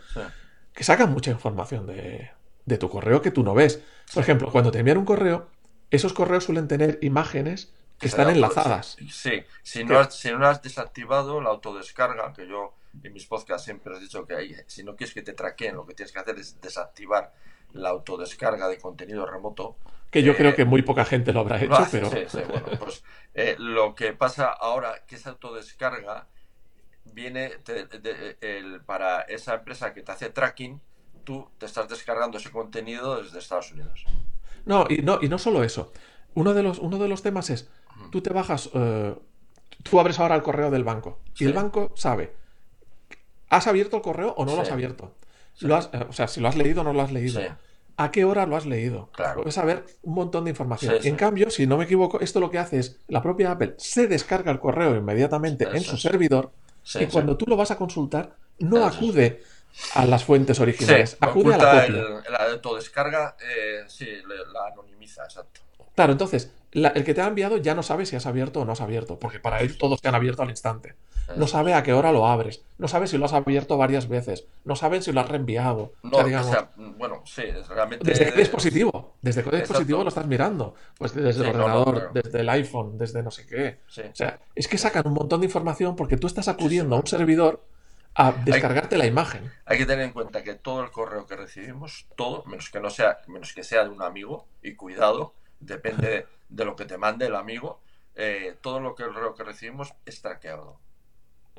que 0.72 0.84
sacan 0.84 1.12
mucha 1.12 1.32
información 1.32 1.84
de, 1.84 2.30
de 2.64 2.78
tu 2.78 2.88
correo 2.88 3.20
que 3.20 3.32
tú 3.32 3.42
no 3.42 3.54
ves. 3.54 3.82
Por 4.14 4.22
ejemplo, 4.22 4.52
cuando 4.52 4.70
te 4.70 4.78
envían 4.78 4.98
un 4.98 5.04
correo, 5.04 5.48
esos 5.90 6.12
correos 6.12 6.44
suelen 6.44 6.68
tener 6.68 7.00
imágenes 7.02 7.72
que 7.98 8.06
están 8.06 8.30
enlazadas. 8.30 8.98
Sí, 9.10 9.42
si 9.64 9.82
no, 9.82 9.98
has, 9.98 10.14
si 10.14 10.30
no 10.30 10.46
has 10.46 10.62
desactivado 10.62 11.40
la 11.40 11.50
autodescarga, 11.50 12.32
que 12.34 12.46
yo 12.46 12.72
en 13.02 13.12
mis 13.12 13.26
podcasts 13.26 13.64
siempre 13.64 13.96
he 13.96 13.98
dicho 13.98 14.24
que 14.24 14.62
si 14.68 14.84
no 14.84 14.94
quieres 14.94 15.12
que 15.12 15.22
te 15.22 15.32
traqueen, 15.32 15.74
lo 15.74 15.84
que 15.84 15.94
tienes 15.94 16.12
que 16.12 16.20
hacer 16.20 16.38
es 16.38 16.60
desactivar 16.60 17.34
la 17.72 17.88
autodescarga 17.88 18.68
de 18.68 18.78
contenido 18.78 19.26
remoto. 19.26 19.74
Que 20.10 20.22
yo 20.22 20.36
creo 20.36 20.50
eh, 20.50 20.54
que 20.54 20.64
muy 20.64 20.82
poca 20.82 21.04
gente 21.04 21.32
lo 21.32 21.40
habrá 21.40 21.62
hecho, 21.62 21.86
pero... 21.90 22.10
Sí, 22.10 22.18
sí, 22.26 22.40
bueno, 22.48 22.66
pues 22.78 23.04
eh, 23.34 23.54
lo 23.58 23.94
que 23.94 24.12
pasa 24.12 24.48
ahora, 24.48 25.04
que 25.06 25.14
esa 25.14 25.30
autodescarga 25.30 26.26
viene 27.04 27.52
para 28.86 29.20
esa 29.22 29.54
empresa 29.54 29.92
que 29.92 30.02
te 30.02 30.12
hace 30.12 30.30
tracking, 30.30 30.80
tú 31.24 31.48
te 31.58 31.66
estás 31.66 31.88
descargando 31.88 32.38
ese 32.38 32.50
contenido 32.50 33.22
desde 33.22 33.38
Estados 33.38 33.72
Unidos. 33.72 34.04
No, 34.64 34.86
y 34.88 34.98
no, 34.98 35.18
y 35.22 35.28
no 35.28 35.38
solo 35.38 35.62
eso. 35.62 35.92
Uno 36.34 36.54
de 36.54 36.62
los, 36.62 36.78
uno 36.78 36.98
de 36.98 37.08
los 37.08 37.22
temas 37.22 37.50
es, 37.50 37.68
tú 38.10 38.20
te 38.20 38.30
bajas, 38.30 38.70
eh, 38.74 39.14
tú 39.82 40.00
abres 40.00 40.18
ahora 40.18 40.36
el 40.36 40.42
correo 40.42 40.70
del 40.70 40.84
banco 40.84 41.20
y 41.38 41.44
el 41.44 41.52
banco 41.52 41.92
sabe, 41.96 42.34
¿has 43.48 43.66
abierto 43.66 43.96
el 43.96 44.02
correo 44.02 44.34
o 44.36 44.44
no 44.44 44.54
lo 44.54 44.62
has 44.62 44.70
abierto? 44.70 45.14
Lo 45.60 45.76
has, 45.76 45.90
eh, 45.92 46.06
o 46.08 46.12
sea, 46.12 46.28
si 46.28 46.40
lo 46.40 46.48
has 46.48 46.56
leído 46.56 46.82
o 46.82 46.84
no 46.84 46.92
lo 46.92 47.02
has 47.02 47.12
leído. 47.12 47.40
¿A 47.96 48.10
qué 48.10 48.24
hora 48.24 48.46
lo 48.46 48.56
has 48.56 48.66
leído? 48.66 49.10
Claro. 49.12 49.42
Puedes 49.42 49.54
saber 49.54 49.84
un 50.02 50.14
montón 50.14 50.44
de 50.44 50.50
información. 50.50 50.96
en 51.02 51.16
cambio, 51.16 51.50
si 51.50 51.66
no 51.66 51.76
me 51.76 51.84
equivoco, 51.84 52.20
esto 52.20 52.40
lo 52.40 52.50
que 52.50 52.58
hace 52.58 52.78
es, 52.78 53.00
la 53.08 53.22
propia 53.22 53.52
Apple 53.52 53.74
se 53.78 54.06
descarga 54.06 54.50
el 54.52 54.60
correo 54.60 54.96
inmediatamente 54.96 55.68
en 55.72 55.82
su 55.82 55.96
servidor 55.96 56.52
y 56.94 57.06
cuando 57.06 57.36
tú 57.36 57.46
lo 57.46 57.56
vas 57.56 57.70
a 57.70 57.76
consultar, 57.76 58.36
no 58.58 58.84
acude 58.86 59.42
a 59.94 60.04
las 60.04 60.24
fuentes 60.24 60.60
originales. 60.60 61.16
Acude 61.20 61.54
a 61.54 61.58
la 61.58 61.86
copia. 61.86 62.30
la 62.30 62.52
autodescarga, 62.52 63.36
eh, 63.40 63.84
sí, 63.86 64.06
la 64.26 64.72
anonimiza, 64.72 65.24
exacto. 65.24 65.60
Claro, 65.94 66.12
entonces, 66.12 66.52
el 66.72 67.04
que 67.04 67.14
te 67.14 67.20
ha 67.20 67.26
enviado 67.26 67.56
ya 67.58 67.74
no 67.74 67.82
sabe 67.82 68.06
si 68.06 68.16
has 68.16 68.26
abierto 68.26 68.60
o 68.60 68.64
no 68.64 68.72
has 68.72 68.80
abierto, 68.80 69.18
porque 69.18 69.40
para 69.40 69.60
él 69.60 69.76
todos 69.76 70.00
te 70.00 70.08
han 70.08 70.14
abierto 70.14 70.42
al 70.42 70.50
instante. 70.50 70.94
No 71.36 71.46
sabe 71.46 71.74
a 71.74 71.82
qué 71.82 71.92
hora 71.92 72.12
lo 72.12 72.26
abres, 72.26 72.62
no 72.78 72.88
sabe 72.88 73.06
si 73.06 73.18
lo 73.18 73.26
has 73.26 73.32
abierto 73.32 73.76
varias 73.76 74.08
veces, 74.08 74.46
no 74.64 74.76
saben 74.76 75.02
si 75.02 75.12
lo 75.12 75.20
has 75.20 75.28
reenviado. 75.28 75.92
No, 76.02 76.18
o 76.18 76.24
sea, 76.24 76.70
bueno, 76.76 77.22
sí, 77.24 77.42
realmente. 77.68 78.04
¿Desde 78.08 78.32
qué 78.32 78.38
dispositivo? 78.38 79.14
¿Desde 79.20 79.42
qué 79.44 79.56
dispositivo 79.56 80.02
lo 80.02 80.08
estás 80.08 80.26
mirando? 80.26 80.74
Pues 80.98 81.14
desde 81.14 81.42
el 81.42 81.50
ordenador, 81.50 82.12
desde 82.12 82.40
el 82.40 82.48
iPhone, 82.48 82.98
desde 82.98 83.22
no 83.22 83.30
sé 83.30 83.46
qué. 83.46 83.80
O 83.88 84.14
sea, 84.14 84.38
es 84.54 84.68
que 84.68 84.78
sacan 84.78 85.06
un 85.06 85.14
montón 85.14 85.40
de 85.40 85.46
información 85.46 85.96
porque 85.96 86.16
tú 86.16 86.26
estás 86.26 86.48
acudiendo 86.48 86.96
a 86.96 87.00
un 87.00 87.06
servidor 87.06 87.62
a 88.14 88.32
descargarte 88.32 88.98
la 88.98 89.06
imagen. 89.06 89.52
Hay 89.64 89.78
que 89.78 89.86
tener 89.86 90.04
en 90.04 90.12
cuenta 90.12 90.42
que 90.42 90.54
todo 90.54 90.82
el 90.82 90.90
correo 90.90 91.26
que 91.26 91.36
recibimos, 91.36 92.06
todo, 92.16 92.44
menos 92.46 92.70
que 92.70 92.80
no 92.80 92.90
sea, 92.90 93.18
menos 93.28 93.52
que 93.52 93.62
sea 93.62 93.84
de 93.84 93.90
un 93.90 94.02
amigo, 94.02 94.46
y 94.62 94.74
cuidado, 94.74 95.34
depende 95.60 96.26
de 96.48 96.64
lo 96.64 96.76
que 96.76 96.84
te 96.84 96.98
mande 96.98 97.26
el 97.26 97.36
amigo, 97.36 97.80
eh, 98.16 98.56
todo 98.60 98.80
lo 98.80 98.94
que, 98.94 99.04
lo 99.04 99.34
que 99.34 99.44
recibimos 99.44 99.94
es 100.04 100.20
traqueado. 100.20 100.78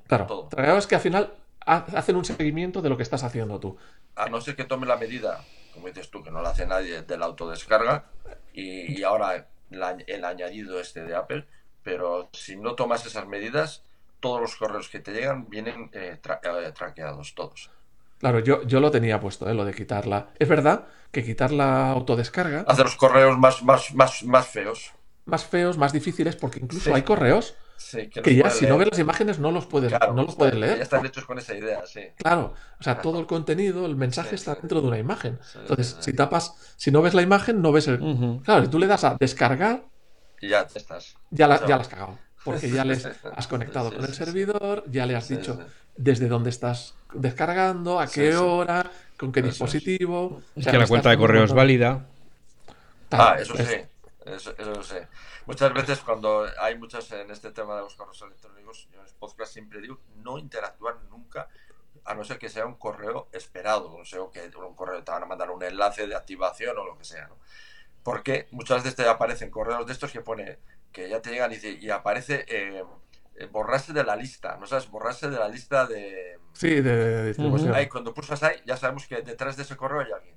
Claro, 0.08 0.26
todo. 0.26 0.50
es 0.78 0.88
que 0.88 0.96
al 0.96 1.02
final 1.02 1.34
hacen 1.66 2.16
un 2.16 2.26
seguimiento 2.26 2.82
de 2.82 2.90
lo 2.90 2.98
que 2.98 3.04
estás 3.04 3.24
haciendo 3.24 3.60
tú. 3.60 3.78
A 4.16 4.28
no 4.28 4.42
ser 4.42 4.56
que 4.56 4.66
tome 4.66 4.86
la 4.86 4.98
medida, 4.98 5.44
como 5.74 5.88
dices 5.88 6.10
tú, 6.10 6.24
que 6.24 6.32
no 6.32 6.42
la 6.42 6.50
hace 6.50 6.66
nadie, 6.66 7.02
de 7.02 7.18
la 7.18 7.26
autodescarga, 7.26 8.06
y, 8.54 9.04
ahora 9.04 9.48
el 9.70 10.26
añadido 10.26 10.80
este 10.80 11.04
de 11.04 11.16
Apple, 11.16 11.48
pero 11.84 12.30
si 12.34 12.56
no 12.56 12.76
tomas 12.76 13.06
esas 13.06 13.28
medidas, 13.28 13.84
todos 14.20 14.42
los 14.42 14.56
correos 14.56 14.90
que 14.90 15.00
te 15.00 15.12
llegan 15.12 15.50
vienen 15.50 15.90
eh, 15.94 16.20
eh, 16.22 16.72
traqueados, 16.74 17.34
todos. 17.36 17.70
Claro, 18.20 18.40
yo, 18.40 18.62
yo 18.64 18.80
lo 18.80 18.92
tenía 18.92 19.20
puesto, 19.20 19.50
¿eh? 19.50 19.54
lo 19.54 19.66
de 19.66 19.74
quitarla. 19.74 20.28
Es 20.38 20.48
verdad 20.48 20.86
que 21.12 21.24
quitar 21.24 21.52
la 21.52 21.90
autodescarga. 21.90 22.66
Hace 22.68 22.84
los 22.84 22.96
correos 22.96 23.38
más, 23.38 23.64
más, 23.64 23.94
más, 23.96 24.24
más 24.24 24.48
feos. 24.48 24.94
Más 25.26 25.46
feos, 25.46 25.78
más 25.78 25.92
difíciles, 25.92 26.36
porque 26.36 26.60
incluso 26.60 26.94
hay 26.94 27.02
correos 27.02 27.56
que, 28.24 28.36
ya 28.36 28.50
si 28.50 28.66
no 28.66 28.78
ves 28.78 28.90
las 28.90 29.00
imágenes 29.00 29.40
no 29.40 29.52
los 29.52 29.66
puedes, 29.66 29.92
no 29.92 30.24
los 30.24 30.36
puedes 30.36 30.56
leer. 30.56 30.78
Ya 30.78 30.84
están 30.84 31.06
hechos 31.06 31.26
con 31.26 31.38
esa 31.38 31.54
idea, 31.56 31.82
sí. 31.86 32.02
Claro, 32.18 32.54
o 32.80 32.84
sea, 32.84 33.02
todo 33.02 33.20
el 33.20 33.26
contenido, 33.26 33.86
el 33.86 33.96
mensaje 33.96 34.36
está 34.36 34.56
dentro 34.56 34.82
de 34.82 34.88
una 34.88 34.98
imagen. 34.98 35.40
Entonces, 35.56 35.98
si 36.00 36.14
tapas, 36.14 36.56
si 36.78 36.92
no 36.92 37.02
ves 37.02 37.14
la 37.14 37.22
imagen, 37.22 37.62
no 37.62 37.72
ves 37.72 37.88
el. 37.88 38.00
Claro, 38.44 38.64
si 38.64 38.70
tú 38.70 38.80
le 38.80 38.88
das 38.88 39.04
a 39.04 39.18
descargar. 39.20 39.84
Y 40.40 40.50
ya 40.50 40.68
estás. 40.74 41.16
Ya 41.30 41.48
la, 41.48 41.60
ya 41.62 41.76
la 41.76 41.82
has 41.82 41.88
cagado. 41.88 42.18
Porque 42.44 42.70
ya 42.70 42.84
les 42.84 43.06
has 43.36 43.48
conectado 43.48 43.94
con 43.94 44.04
el 44.04 44.14
servidor, 44.14 44.84
ya 44.90 45.06
le 45.06 45.16
has 45.16 45.28
dicho 45.28 45.60
desde 45.96 46.28
dónde 46.28 46.50
estás 46.50 46.96
descargando, 47.14 48.00
a 48.00 48.08
qué 48.08 48.36
hora, 48.36 48.90
con 49.18 49.32
qué 49.32 49.42
dispositivo. 49.42 50.42
Es 50.56 50.68
que 50.68 50.78
la 50.78 50.88
cuenta 50.88 51.10
de 51.10 51.18
correo 51.18 51.44
es 51.44 51.54
válida. 51.54 52.06
Ah, 53.12 53.36
eso 53.40 53.56
sí, 53.58 53.76
eso, 54.26 54.54
eso 54.58 54.84
sé. 54.84 55.08
Muchas 55.46 55.74
veces 55.74 56.00
cuando 56.00 56.46
hay 56.60 56.78
muchas 56.78 57.12
en 57.12 57.32
este 57.32 57.52
tema 57.52 57.76
de 57.76 57.82
los 57.82 57.96
correos 57.96 58.22
electrónicos, 58.22 58.88
yo 58.92 59.00
en 59.00 59.08
el 59.08 59.14
podcast 59.16 59.54
siempre 59.54 59.82
digo 59.82 60.00
no 60.18 60.38
interactuar 60.38 61.02
nunca 61.10 61.48
a 62.06 62.14
no 62.14 62.24
ser 62.24 62.40
que 62.40 62.50
sea 62.50 62.66
un 62.66 62.76
correo 62.76 63.28
esperado, 63.32 63.94
o 63.94 64.06
sea, 64.06 64.20
que 64.32 64.52
un 64.58 64.76
correo 64.76 65.04
te 65.04 65.12
van 65.12 65.24
a 65.24 65.26
mandar 65.26 65.52
un 65.52 65.64
enlace 65.64 66.08
de 66.08 66.16
activación 66.16 66.78
o 66.78 66.86
lo 66.86 66.98
que 66.98 67.06
sea, 67.06 67.28
¿no? 67.28 67.38
Porque 68.04 68.48
muchas 68.52 68.84
veces 68.84 68.96
te 68.96 69.08
aparecen 69.08 69.52
correos 69.52 69.86
de 69.86 69.94
estos 69.94 70.12
que 70.12 70.22
pone 70.22 70.60
que 70.92 71.10
ya 71.10 71.22
te 71.22 71.30
llegan 71.30 71.52
y, 71.52 71.86
y 71.86 71.90
aparece 71.90 72.46
eh, 72.48 72.84
borrarse 73.52 73.94
de 73.94 74.04
la 74.04 74.16
lista, 74.16 74.58
¿no 74.58 74.66
sabes? 74.68 74.90
Borrarse 74.90 75.30
de 75.30 75.38
la 75.38 75.48
lista 75.48 75.86
de... 75.86 76.40
Sí, 76.54 76.82
de, 76.82 77.28
distribución. 77.28 77.74
ahí, 77.74 77.88
cuando 77.88 78.14
pulsas 78.14 78.44
ahí, 78.44 78.62
ya 78.66 78.78
sabemos 78.78 79.08
que 79.08 79.22
detrás 79.22 79.56
de 79.58 79.64
ese 79.64 79.78
correo 79.78 80.02
hay 80.02 80.12
alguien. 80.12 80.36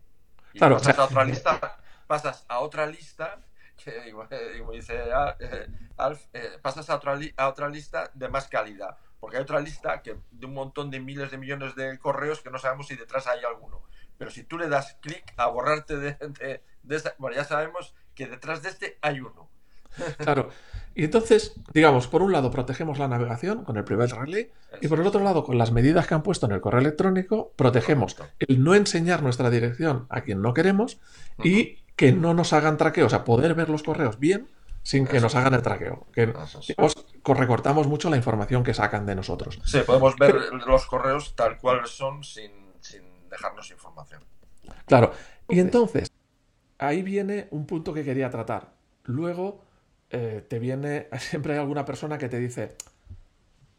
Y 0.53 0.59
claro, 0.59 0.77
pasas 0.77 0.99
a 0.99 1.05
otra 1.05 1.25
lista, 1.25 1.79
pasas 2.07 2.45
a 2.49 2.61
otra 2.61 2.87
lista, 2.87 3.41
que 3.77 4.13
como 4.59 4.73
dice 4.73 4.95
eh, 5.41 5.67
Alf, 5.97 6.23
eh, 6.33 6.59
pasas 6.63 6.89
a 6.91 6.97
otra, 6.97 7.19
a 7.37 7.49
otra 7.49 7.69
lista 7.69 8.11
de 8.15 8.29
más 8.29 8.49
calidad. 8.49 8.97
Porque 9.21 9.37
hay 9.37 9.43
otra 9.43 9.61
lista 9.61 10.03
que 10.03 10.17
de 10.31 10.47
un 10.47 10.55
montón 10.55 10.91
de 10.91 11.01
miles 11.01 11.31
de 11.31 11.39
millones 11.39 11.75
de 11.75 11.99
correos 11.99 12.41
que 12.41 12.51
no 12.51 12.59
sabemos 12.59 12.89
si 12.89 12.97
detrás 12.97 13.27
hay 13.27 13.45
alguno. 13.45 13.83
Pero 14.19 14.31
si 14.31 14.45
tú 14.45 14.59
le 14.59 14.69
das 14.69 14.99
clic 15.01 15.33
a 15.37 15.47
borrarte 15.47 15.97
de, 15.97 16.13
de, 16.13 16.63
de 16.83 16.97
esta, 16.97 17.15
bueno, 17.19 17.37
ya 17.37 17.45
sabemos 17.45 17.95
que 18.15 18.27
detrás 18.27 18.63
de 18.63 18.69
este 18.69 18.99
hay 19.01 19.21
uno. 19.21 19.49
Claro. 20.19 20.51
Y 20.95 21.05
entonces, 21.05 21.55
digamos, 21.73 22.07
por 22.07 22.23
un 22.23 22.33
lado 22.33 22.51
protegemos 22.51 22.99
la 22.99 23.09
navegación 23.09 23.65
con 23.65 23.77
el 23.77 23.85
Private 23.85 24.15
Relay 24.15 24.51
y 24.81 24.89
por 24.89 25.01
el 25.01 25.07
otro 25.07 25.23
lado, 25.23 25.45
con 25.45 25.59
las 25.59 25.73
medidas 25.73 26.07
que 26.07 26.15
han 26.15 26.23
puesto 26.23 26.47
en 26.47 26.53
el 26.53 26.61
correo 26.61 26.81
electrónico, 26.81 27.53
protegemos 27.57 28.17
el 28.39 28.63
no 28.63 28.75
enseñar 28.75 29.23
nuestra 29.23 29.51
dirección 29.51 30.07
a 30.09 30.21
quien 30.21 30.41
no 30.41 30.55
queremos 30.55 31.01
y 31.43 31.84
que 31.97 32.13
no 32.13 32.35
nos 32.35 32.53
hagan 32.53 32.77
traqueo, 32.77 33.07
o 33.07 33.11
sea, 33.11 33.25
poder 33.25 33.55
ver 33.55 33.69
los 33.69 33.83
correos 33.83 34.19
bien 34.19 34.49
sin 34.83 35.07
que 35.07 35.21
nos 35.21 35.35
hagan 35.35 35.55
el 35.55 35.63
traqueo. 35.63 36.07
Que 36.13 36.33
recortamos 37.25 37.87
mucho 37.87 38.11
la 38.11 38.17
información 38.17 38.63
que 38.63 38.75
sacan 38.75 39.07
de 39.07 39.15
nosotros. 39.15 39.59
Sí, 39.65 39.81
podemos 39.87 40.17
ver 40.17 40.35
los 40.67 40.87
correos 40.87 41.35
tal 41.35 41.59
cual 41.59 41.87
son 41.87 42.23
sin, 42.23 42.53
sin 42.81 43.03
dejarnos 43.31 43.71
información. 43.71 44.23
Claro. 44.87 45.13
Y 45.49 45.61
entonces, 45.61 46.11
ahí 46.79 47.03
viene 47.03 47.49
un 47.51 47.67
punto 47.67 47.95
que 47.95 48.05
quería 48.05 48.31
tratar. 48.31 48.75
Luego 49.05 49.63
eh, 50.11 50.45
te 50.47 50.59
viene, 50.59 51.09
siempre 51.19 51.55
hay 51.55 51.61
alguna 51.61 51.85
persona 51.85 52.19
que 52.19 52.29
te 52.29 52.39
dice, 52.39 52.77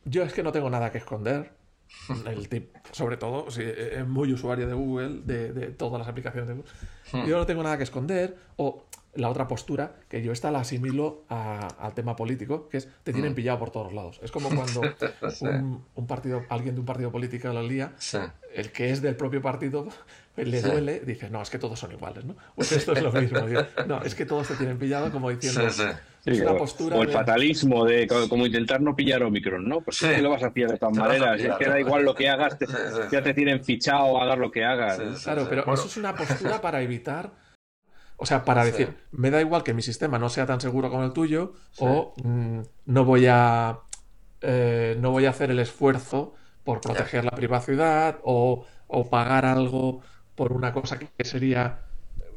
yo 0.03 0.23
es 0.23 0.33
que 0.33 0.43
no 0.43 0.51
tengo 0.51 0.69
nada 0.69 0.91
que 0.91 0.97
esconder. 0.97 1.53
El 2.25 2.49
tip, 2.49 2.75
sobre 2.91 3.17
todo, 3.17 3.49
si 3.51 3.61
es 3.63 4.07
muy 4.07 4.31
usuario 4.33 4.67
de 4.67 4.73
Google, 4.73 5.21
de, 5.23 5.67
todas 5.71 5.99
las 5.99 6.07
aplicaciones 6.07 6.47
de 6.47 6.55
Google. 6.55 6.71
Hmm. 7.11 7.25
Yo 7.27 7.37
no 7.37 7.45
tengo 7.45 7.63
nada 7.63 7.77
que 7.77 7.83
esconder. 7.83 8.37
O 8.57 8.85
la 9.15 9.29
otra 9.29 9.47
postura, 9.47 9.95
que 10.09 10.21
yo 10.21 10.31
esta 10.31 10.51
la 10.51 10.59
asimilo 10.59 11.23
al 11.29 11.93
tema 11.93 12.15
político, 12.15 12.67
que 12.67 12.77
es 12.77 12.89
te 13.03 13.13
tienen 13.13 13.31
hmm. 13.31 13.35
pillado 13.35 13.59
por 13.59 13.71
todos 13.71 13.93
lados. 13.93 14.19
Es 14.21 14.31
como 14.31 14.49
cuando 14.49 14.81
un, 15.95 16.07
partido, 16.07 16.43
alguien 16.49 16.75
de 16.75 16.81
un 16.81 16.85
partido 16.85 17.11
político 17.11 17.47
lo 17.49 17.63
lía, 17.63 17.93
el 18.53 18.71
que 18.71 18.91
es 18.91 19.01
del 19.01 19.15
propio 19.15 19.41
partido 19.41 19.87
le 20.37 20.61
duele, 20.61 20.99
dice, 20.99 21.29
no, 21.29 21.41
es 21.41 21.49
que 21.49 21.59
todos 21.59 21.79
son 21.79 21.91
iguales, 21.91 22.25
¿no? 22.25 22.35
Pues 22.55 22.71
esto 22.71 22.93
es 22.93 23.01
lo 23.01 23.11
mismo. 23.11 23.39
no, 23.87 24.01
es 24.01 24.15
que 24.15 24.25
todos 24.25 24.47
te 24.47 24.55
tienen 24.55 24.77
pillado 24.77 25.11
como 25.11 25.29
diciendo... 25.29 25.67
es 26.25 26.41
una 26.41 26.57
postura 26.57 26.97
o 26.97 27.03
el 27.03 27.09
fatalismo 27.09 27.85
de 27.85 28.07
como 28.07 28.45
intentar 28.45 28.81
no 28.81 28.95
pillar 28.95 29.23
Omicron, 29.23 29.67
¿no? 29.67 29.81
Pues 29.81 29.97
sí. 29.97 30.07
lo 30.21 30.31
vas 30.31 30.43
a 30.43 30.51
pillar 30.51 30.71
de 30.71 30.77
todas 30.77 30.97
maneras. 30.97 31.39
Es 31.39 31.55
que 31.55 31.65
da 31.65 31.79
igual 31.79 32.03
lo 32.03 32.15
que 32.15 32.29
hagas, 32.29 32.57
ya 33.11 33.21
te 33.21 33.33
tienen 33.33 33.63
fichado, 33.63 34.19
hagas 34.21 34.37
lo 34.37 34.51
que 34.51 34.65
hagas. 34.65 35.23
claro, 35.23 35.47
pero 35.49 35.73
eso 35.73 35.85
es 35.85 35.97
una 35.97 36.15
postura 36.15 36.61
para 36.61 36.81
evitar 36.81 37.45
o 38.17 38.25
sea, 38.25 38.45
para 38.45 38.63
decir, 38.63 38.95
me 39.11 39.29
da 39.29 39.41
igual 39.41 39.63
que 39.63 39.73
mi 39.73 39.81
sistema 39.81 40.17
no 40.17 40.29
sea 40.29 40.45
tan 40.45 40.61
seguro 40.61 40.89
como 40.89 41.03
el 41.03 41.11
tuyo, 41.11 41.53
o 41.79 42.13
mm, 42.23 42.61
no 42.85 43.03
voy 43.03 43.27
a 43.27 43.79
eh, 44.41 44.95
no 44.99 45.11
voy 45.11 45.25
a 45.25 45.31
hacer 45.31 45.51
el 45.51 45.59
esfuerzo 45.59 46.33
por 46.63 46.81
proteger 46.81 47.25
la 47.25 47.31
privacidad, 47.31 48.19
o, 48.23 48.65
o, 48.87 49.09
pagar 49.09 49.45
algo 49.45 50.01
por 50.35 50.51
una 50.51 50.73
cosa 50.73 50.99
que 50.99 51.23
sería 51.23 51.85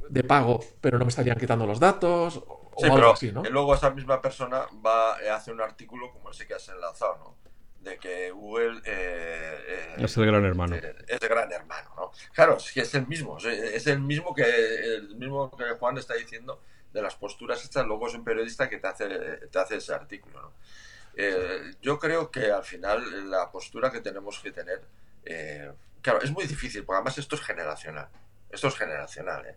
de 0.09 0.25
pago, 0.25 0.61
pero 0.81 0.99
no 0.99 1.05
me 1.05 1.11
estarían 1.11 1.39
quitando 1.39 1.67
los 1.67 1.81
datos, 1.81 2.43
o 2.47 2.85
algo 2.85 3.13
así, 3.13 3.33
¿no? 3.33 3.43
luego 3.45 3.75
esa 3.75 3.91
misma 3.91 4.21
persona 4.23 4.67
va 4.85 5.17
a 5.17 5.37
hacer 5.37 5.53
un 5.53 5.61
artículo 5.61 6.13
como 6.13 6.31
ese 6.31 6.47
que 6.47 6.55
has 6.55 6.69
enlazado, 6.69 7.19
¿no? 7.19 7.49
de 7.81 7.97
que 7.99 8.31
Google 8.31 8.81
eh, 8.85 9.95
es 9.99 10.17
el 10.17 10.27
gran 10.27 10.45
hermano. 10.45 10.77
es 10.77 11.23
el 11.23 11.29
gran 11.29 11.51
hermano, 11.53 11.91
¿no? 11.97 12.11
Claro, 12.33 12.57
es 12.57 12.73
que 12.73 12.81
es 12.81 12.95
el 12.95 13.07
mismo, 13.07 13.39
es 13.39 13.87
el 13.87 14.01
mismo 14.01 14.35
que 14.35 14.43
el 14.43 15.17
mismo 15.17 15.51
que 15.57 15.65
Juan 15.79 15.97
está 15.97 16.15
diciendo 16.15 16.61
de 16.93 17.03
las 17.03 17.15
posturas 17.15 17.63
estas, 17.63 17.87
luego 17.87 18.09
es 18.09 18.15
un 18.15 18.25
periodista 18.25 18.69
que 18.69 18.79
te 18.79 18.89
hace, 18.89 19.09
te 19.51 19.59
hace 19.59 19.77
ese 19.77 19.95
artículo, 19.95 20.43
¿no? 20.43 20.53
yo 21.83 21.99
creo 21.99 22.31
que 22.31 22.53
al 22.53 22.63
final 22.63 23.29
la 23.29 23.51
postura 23.51 23.91
que 23.91 24.01
tenemos 24.01 24.39
que 24.39 24.53
tener, 24.53 24.85
claro, 26.09 26.25
es 26.25 26.31
muy 26.31 26.47
difícil, 26.47 26.85
porque 26.85 26.97
además 26.97 27.19
esto 27.19 27.37
es 27.37 27.43
generacional. 27.43 28.09
Esto 28.49 28.69
es 28.69 28.77
generacional. 28.77 29.45
¿eh? 29.45 29.57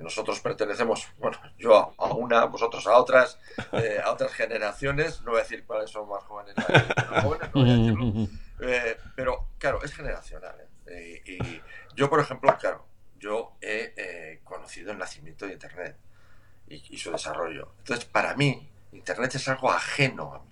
Nosotros 0.00 0.40
pertenecemos, 0.40 1.08
bueno, 1.18 1.38
yo 1.58 1.94
a 1.96 2.12
una, 2.12 2.44
vosotros 2.46 2.84
a 2.88 2.96
otras, 2.96 3.38
eh, 3.72 4.00
a 4.02 4.10
otras 4.10 4.32
generaciones. 4.32 5.22
No 5.22 5.30
voy 5.30 5.40
a 5.40 5.42
decir 5.44 5.64
cuáles 5.64 5.90
son 5.90 6.08
más 6.08 6.24
jóvenes, 6.24 6.56
jóvenes 7.22 7.48
no 7.54 7.60
voy 7.62 7.70
a 7.70 7.76
decirlo. 7.76 8.28
Eh, 8.62 8.98
pero 9.14 9.48
claro, 9.58 9.80
es 9.84 9.92
generacional. 9.94 10.56
Y, 10.88 11.62
yo, 11.94 12.10
por 12.10 12.18
ejemplo, 12.18 12.56
claro, 12.58 12.84
yo 13.16 13.56
he 13.60 14.40
conocido 14.42 14.90
el 14.90 14.98
nacimiento 14.98 15.46
de 15.46 15.52
Internet 15.52 15.96
y, 16.66 16.98
su 16.98 17.12
desarrollo. 17.12 17.74
Entonces, 17.78 18.06
para 18.06 18.34
mí, 18.34 18.68
Internet 18.90 19.36
es 19.36 19.46
algo 19.46 19.70
ajeno 19.70 20.34
a 20.34 20.38
mí. 20.40 20.50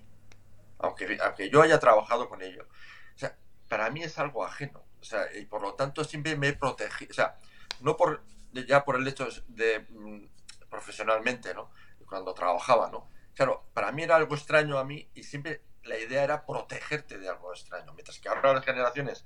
Aunque, 0.79 1.17
aunque 1.21 1.49
yo 1.49 1.61
haya 1.61 1.77
trabajado 1.77 2.29
con 2.29 2.41
ello. 2.41 2.67
O 3.15 3.19
sea, 3.19 3.35
para 3.67 3.89
mí 3.89 4.01
es 4.01 4.17
algo 4.17 4.45
ajeno. 4.45 4.81
O 5.01 5.05
sea, 5.05 5.25
y 5.35 5.45
por 5.45 5.61
lo 5.61 5.73
tanto 5.73 6.03
siempre 6.03 6.35
me 6.37 6.49
he 6.49 6.53
protegido. 6.53 7.11
O 7.11 7.13
sea, 7.13 7.37
no 7.81 7.97
por 7.97 8.23
ya 8.53 8.83
por 8.83 8.97
el 8.97 9.07
hecho 9.07 9.27
de 9.47 9.85
mm, 9.89 10.25
profesionalmente, 10.69 11.53
¿no? 11.53 11.71
Cuando 12.07 12.33
trabajaba, 12.33 12.89
¿no? 12.89 13.07
Claro, 13.33 13.65
para 13.73 13.91
mí 13.91 14.03
era 14.03 14.17
algo 14.17 14.35
extraño 14.35 14.77
a 14.77 14.83
mí 14.83 15.09
y 15.13 15.23
siempre 15.23 15.61
la 15.83 15.97
idea 15.97 16.23
era 16.23 16.45
protegerte 16.45 17.17
de 17.17 17.29
algo 17.29 17.53
extraño, 17.53 17.93
mientras 17.93 18.19
que 18.19 18.29
ahora 18.29 18.53
las 18.53 18.65
generaciones 18.65 19.25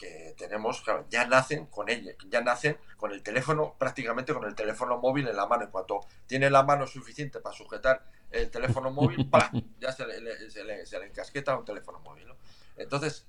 que 0.00 0.34
tenemos, 0.38 0.80
claro, 0.80 1.04
ya 1.10 1.26
nacen 1.26 1.66
con 1.66 1.90
ella, 1.90 2.12
ya 2.28 2.40
nacen 2.40 2.78
con 2.96 3.12
el 3.12 3.22
teléfono, 3.22 3.74
prácticamente 3.78 4.32
con 4.32 4.44
el 4.44 4.54
teléfono 4.54 4.96
móvil 4.98 5.28
en 5.28 5.36
la 5.36 5.46
mano. 5.46 5.64
En 5.64 5.70
cuanto 5.70 6.00
tiene 6.26 6.48
la 6.48 6.62
mano 6.62 6.86
suficiente 6.86 7.40
para 7.40 7.54
sujetar 7.54 8.02
el 8.30 8.50
teléfono 8.50 8.90
móvil, 8.90 9.28
ya 9.78 9.92
se 9.92 10.06
le, 10.06 10.50
se, 10.50 10.64
le, 10.64 10.86
se 10.86 10.98
le, 10.98 11.06
encasqueta 11.06 11.54
un 11.54 11.66
teléfono 11.66 12.00
móvil. 12.00 12.28
¿no? 12.28 12.36
Entonces, 12.76 13.26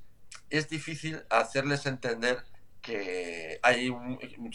es 0.50 0.70
difícil 0.70 1.24
hacerles 1.30 1.86
entender 1.86 2.44
que 2.82 3.60
hay 3.62 3.94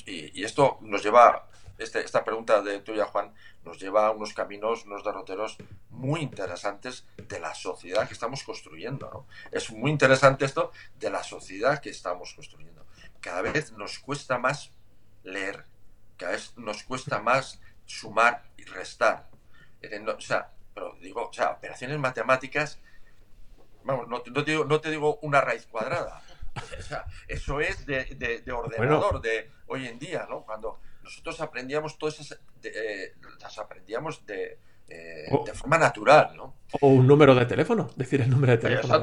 y, 0.06 0.44
esto 0.44 0.78
nos 0.82 1.02
lleva, 1.02 1.48
este, 1.78 2.00
esta 2.00 2.24
pregunta 2.24 2.60
de 2.60 2.80
tuya, 2.80 3.06
Juan, 3.06 3.32
nos 3.64 3.78
lleva 3.78 4.06
a 4.06 4.10
unos 4.10 4.34
caminos, 4.34 4.84
unos 4.84 5.04
derroteros 5.04 5.56
muy 5.90 6.20
interesantes 6.20 7.04
de 7.16 7.40
la 7.40 7.54
sociedad 7.54 8.06
que 8.06 8.14
estamos 8.14 8.42
construyendo. 8.42 9.26
Es 9.52 9.70
muy 9.70 9.90
interesante 9.90 10.44
esto 10.44 10.72
de 10.98 11.10
la 11.10 11.22
sociedad 11.22 11.80
que 11.80 11.90
estamos 11.90 12.34
construyendo. 12.34 12.84
Cada 13.20 13.42
vez 13.42 13.72
nos 13.72 13.98
cuesta 13.98 14.38
más 14.38 14.72
leer, 15.22 15.64
cada 16.16 16.32
vez 16.32 16.52
nos 16.56 16.82
cuesta 16.82 17.20
más 17.20 17.60
sumar 17.86 18.50
y 18.56 18.64
restar. 18.64 19.28
Eh, 19.82 20.04
o 20.06 20.20
sea, 20.20 20.52
operaciones 21.56 21.98
matemáticas, 21.98 22.78
vamos, 23.86 24.08
no, 24.08 24.22
no, 24.26 24.44
te 24.44 24.50
digo, 24.50 24.64
no 24.64 24.80
te 24.80 24.90
digo 24.90 25.18
una 25.22 25.40
raíz 25.40 25.66
cuadrada, 25.66 26.20
eso 27.28 27.60
es 27.60 27.86
de, 27.86 28.44
ordenador 28.52 29.20
de 29.20 29.50
hoy 29.66 29.86
en 29.86 29.98
día, 29.98 30.26
¿no? 30.28 30.42
Cuando 30.42 30.80
nosotros 31.02 31.40
aprendíamos 31.40 31.96
todas 31.98 32.20
esas, 32.20 32.40
eh, 32.62 33.14
las 33.40 33.58
aprendíamos 33.58 34.26
de, 34.26 34.58
eh, 34.88 35.28
de 35.44 35.52
forma 35.52 35.78
natural, 35.78 36.36
¿no? 36.36 36.54
O 36.80 36.88
un 36.88 37.06
número 37.06 37.34
de 37.34 37.46
teléfono, 37.46 37.90
decir 37.96 38.20
el 38.20 38.30
número 38.30 38.52
de 38.52 38.58
teléfono. 38.58 38.94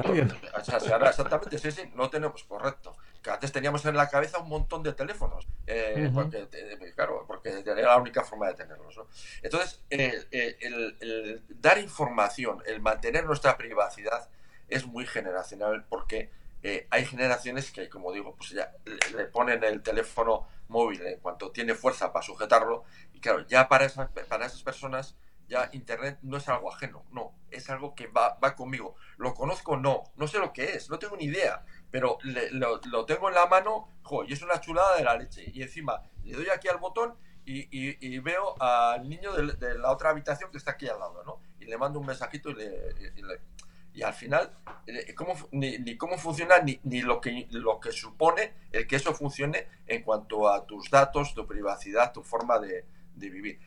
exactamente, 0.56 1.58
sí, 1.58 1.70
sí, 1.70 1.82
no 1.94 2.08
tenemos, 2.08 2.44
correcto. 2.44 2.96
Que 3.22 3.30
antes 3.30 3.52
teníamos 3.52 3.84
en 3.84 3.96
la 3.96 4.08
cabeza 4.08 4.38
un 4.38 4.48
montón 4.48 4.82
de 4.82 4.92
teléfonos, 4.92 5.46
eh, 5.66 6.10
porque, 6.14 6.46
claro, 6.94 7.24
porque 7.26 7.62
era 7.64 7.74
la 7.82 7.96
única 7.98 8.22
forma 8.22 8.48
de 8.48 8.54
tenerlos. 8.54 8.96
¿no? 8.96 9.06
Entonces, 9.42 9.82
el, 9.90 11.42
dar 11.48 11.78
información, 11.78 12.62
el 12.66 12.80
mantener 12.80 13.26
nuestra 13.26 13.56
privacidad 13.56 14.28
es 14.68 14.86
muy 14.86 15.06
generacional 15.06 15.84
porque 15.88 16.30
eh, 16.66 16.86
hay 16.90 17.04
generaciones 17.04 17.70
que, 17.70 17.90
como 17.90 18.10
digo, 18.10 18.34
pues 18.36 18.50
ya 18.50 18.72
le, 19.14 19.26
ponen 19.26 19.62
el 19.64 19.82
teléfono 19.82 20.48
móvil 20.68 21.06
en 21.06 21.20
cuanto 21.20 21.50
tiene 21.50 21.74
fuerza 21.74 22.10
para 22.10 22.24
sujetarlo. 22.24 22.84
Y 23.12 23.20
claro, 23.20 23.46
ya 23.46 23.68
para, 23.68 23.86
para 24.28 24.46
esas 24.46 24.62
personas, 24.62 25.14
ya 25.46 25.68
Internet 25.72 26.18
no 26.22 26.38
es 26.38 26.48
algo 26.48 26.72
ajeno, 26.72 27.04
no, 27.10 27.34
es 27.50 27.68
algo 27.68 27.94
que 27.94 28.06
va, 28.06 28.38
va 28.42 28.54
conmigo. 28.56 28.96
¿Lo 29.18 29.34
conozco? 29.34 29.76
No, 29.76 30.04
no 30.16 30.26
sé 30.26 30.38
lo 30.38 30.54
que 30.54 30.64
es, 30.64 30.88
no 30.88 30.98
tengo 30.98 31.18
ni 31.18 31.24
idea, 31.24 31.66
pero 31.90 32.16
lo, 32.22 33.04
tengo 33.04 33.28
en 33.28 33.34
la 33.34 33.44
mano 33.44 33.88
y 34.26 34.32
es 34.32 34.40
una 34.40 34.58
chulada 34.58 34.96
de 34.96 35.04
la 35.04 35.18
leche. 35.18 35.44
Y 35.52 35.62
encima 35.62 36.02
le 36.24 36.32
doy 36.32 36.48
aquí 36.48 36.68
al 36.68 36.78
botón 36.78 37.14
y, 37.44 37.68
y, 37.70 38.18
veo 38.20 38.54
al 38.58 39.06
niño 39.06 39.34
de, 39.34 39.78
la 39.78 39.92
otra 39.92 40.08
habitación 40.08 40.50
que 40.50 40.56
está 40.56 40.70
aquí 40.70 40.88
al 40.88 40.98
lado, 40.98 41.22
¿no? 41.24 41.40
Y 41.60 41.66
le 41.66 41.76
mando 41.76 42.00
un 42.00 42.06
mensajito 42.06 42.48
y 42.48 42.54
le 42.54 43.38
al 44.02 44.14
final 44.14 44.52
eh, 44.86 45.14
cómo, 45.14 45.34
ni, 45.52 45.96
cómo 45.96 46.18
funciona 46.18 46.58
ni, 46.58 46.80
ni, 46.84 47.00
lo, 47.00 47.20
que, 47.20 47.46
lo 47.50 47.80
que 47.80 47.92
supone 47.92 48.52
el 48.72 48.86
que 48.86 48.96
eso 48.96 49.14
funcione 49.14 49.68
en 49.86 50.02
cuanto 50.02 50.48
a 50.48 50.66
tus 50.66 50.90
datos, 50.90 51.34
tu 51.34 51.46
privacidad, 51.46 52.12
tu 52.12 52.22
forma 52.22 52.58
de, 52.58 52.84
de 53.14 53.30
vivir. 53.30 53.60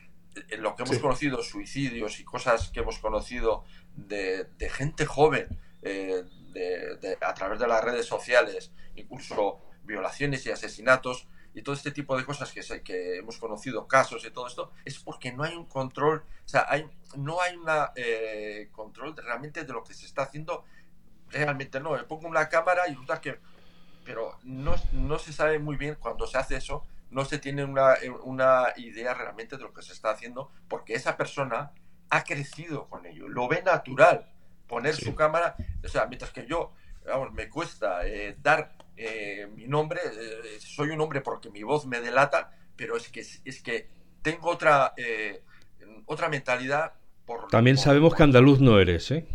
En 0.50 0.62
lo 0.62 0.76
que 0.76 0.84
hemos 0.84 1.00
conocido, 1.00 1.42
suicidios 1.42 2.20
y 2.20 2.24
cosas 2.24 2.70
que 2.70 2.82
hemos 2.82 3.00
conocido 3.00 3.64
de, 3.96 4.44
de 4.44 4.70
gente 4.70 5.06
joven 5.06 5.48
eh, 5.82 6.24
de, 6.54 7.18
a 7.22 7.34
través 7.34 7.60
de 7.60 7.68
las 7.68 7.84
redes 7.84 8.06
sociales, 8.06 8.72
incluso 8.96 9.62
violaciones 9.84 10.46
y 10.46 10.52
asesinatos, 10.52 11.28
y 11.58 11.64
todo 11.64 11.74
este 11.74 11.90
tipo 11.90 12.16
de 12.16 12.24
cosas 12.24 12.52
que, 12.52 12.62
que 12.84 13.18
hemos 13.18 13.40
conocido, 13.40 13.88
casos 13.88 14.24
y 14.24 14.30
todo 14.30 14.46
esto, 14.46 14.72
es 14.86 15.00
porque 15.00 15.34
no 15.34 15.44
hay 15.44 15.56
un 15.56 15.66
control, 15.66 16.20
o 16.20 16.48
sea, 16.48 16.68
hay, 16.70 16.88
no 17.16 17.42
hay 17.42 17.56
un 17.56 17.66
eh, 17.96 18.70
control 18.72 19.18
realmente 19.18 19.64
de 19.64 19.74
lo 19.74 19.84
que 19.84 19.96
se 19.96 20.06
está 20.06 20.22
haciendo 20.22 20.66
realmente 21.32 21.80
no. 21.80 21.98
Le 21.98 22.04
pongo 22.04 22.28
una 22.28 22.48
cámara 22.48 22.84
y 22.88 22.92
resulta 22.92 23.20
que, 23.22 23.40
pero 24.06 24.38
no, 24.44 24.76
no 24.92 25.18
se 25.18 25.34
sabe 25.34 25.58
muy 25.58 25.78
bien 25.78 25.98
cuando 26.00 26.28
se 26.28 26.38
hace 26.38 26.58
eso, 26.58 26.86
no 27.10 27.26
se 27.26 27.40
tiene 27.40 27.64
una, 27.64 27.96
una 28.22 28.68
idea 28.76 29.16
realmente 29.16 29.58
de 29.58 29.64
lo 29.64 29.74
que 29.74 29.82
se 29.82 29.94
está 29.94 30.12
haciendo, 30.12 30.52
porque 30.68 30.94
esa 30.94 31.18
persona 31.18 31.72
ha 32.12 32.24
crecido 32.24 32.88
con 32.88 33.08
ello, 33.08 33.28
lo 33.28 33.48
ve 33.48 33.64
natural 33.64 34.32
poner 34.68 34.96
su 34.96 35.16
cámara, 35.16 35.56
o 35.84 35.88
sea, 35.88 36.06
mientras 36.06 36.30
que 36.30 36.46
yo, 36.46 36.72
vamos, 37.04 37.34
me 37.34 37.50
cuesta 37.50 38.06
eh, 38.06 38.38
dar 38.40 38.77
eh, 38.98 39.48
mi 39.56 39.68
nombre, 39.68 40.02
eh, 40.04 40.60
soy 40.60 40.90
un 40.90 41.00
hombre 41.00 41.22
porque 41.22 41.52
mi 41.52 41.62
voz 41.62 41.86
me 41.86 42.02
delata, 42.02 42.52
pero 42.76 42.98
es 42.98 43.10
que, 43.10 43.20
es 43.20 43.62
que 43.62 43.88
tengo 44.24 44.50
otra, 44.50 44.94
eh, 44.98 45.44
otra 46.06 46.30
mentalidad. 46.30 46.94
Por, 47.26 47.48
También 47.48 47.78
sabemos 47.78 48.16
que 48.16 48.24
andaluz 48.24 48.60
no 48.60 48.80
eres, 48.80 49.12
¿eh? 49.12 49.28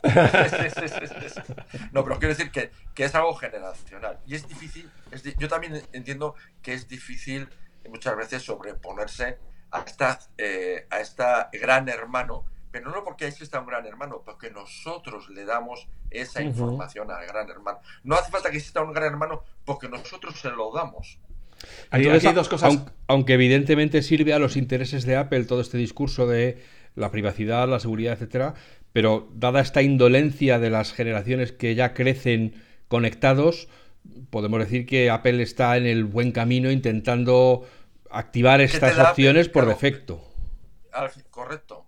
no, 1.92 2.04
pero 2.04 2.18
quiero 2.18 2.28
decir 2.28 2.50
que, 2.50 2.70
que, 2.94 3.04
es 3.04 3.14
algo 3.14 3.34
generacional. 3.34 4.20
Y 4.26 4.36
es 4.36 4.48
difícil, 4.48 4.88
yo 5.38 5.48
también 5.48 5.82
entiendo 5.92 6.34
que 6.62 6.72
es 6.72 6.88
difícil 6.88 7.48
muchas 7.90 8.16
veces 8.16 8.42
sobreponerse 8.42 9.38
a 9.70 9.80
esta, 9.80 10.20
a 10.90 11.00
esta 11.00 11.50
gran 11.52 11.88
hermano 11.88 12.46
pero 12.80 12.96
no 12.96 13.04
porque 13.04 13.26
exista 13.26 13.60
un 13.60 13.66
gran 13.66 13.86
hermano, 13.86 14.22
porque 14.24 14.50
nosotros 14.50 15.28
le 15.30 15.44
damos 15.44 15.88
esa 16.10 16.42
información 16.42 17.10
al 17.10 17.26
gran 17.26 17.48
hermano. 17.48 17.80
No 18.04 18.14
hace 18.14 18.30
falta 18.30 18.50
que 18.50 18.58
exista 18.58 18.82
un 18.82 18.92
gran 18.92 19.12
hermano 19.12 19.42
porque 19.64 19.88
nosotros 19.88 20.38
se 20.40 20.50
lo 20.50 20.72
damos. 20.72 21.18
hay 21.90 22.04
dos 22.04 22.48
cosas. 22.48 22.78
Aunque, 23.06 23.34
evidentemente 23.34 24.02
sirve 24.02 24.32
a 24.32 24.38
los 24.38 24.56
intereses 24.56 25.04
de 25.04 25.16
Apple 25.16 25.44
todo 25.44 25.60
este 25.60 25.78
discurso 25.78 26.26
de 26.26 26.62
la 26.94 27.10
privacidad, 27.10 27.68
la 27.68 27.80
seguridad, 27.80 28.14
etcétera, 28.14 28.54
pero 28.92 29.28
dada 29.34 29.60
esta 29.60 29.82
indolencia 29.82 30.58
de 30.58 30.70
las 30.70 30.92
generaciones 30.92 31.52
que 31.52 31.74
ya 31.74 31.94
crecen 31.94 32.62
conectados, 32.88 33.68
podemos 34.30 34.58
decir 34.60 34.86
que 34.86 35.10
Apple 35.10 35.42
está 35.42 35.76
en 35.76 35.86
el 35.86 36.04
buen 36.04 36.32
camino 36.32 36.70
intentando 36.70 37.66
activar 38.10 38.60
estas 38.60 38.98
opciones 38.98 39.48
por 39.48 39.66
defecto. 39.66 40.24
Correcto 41.30 41.87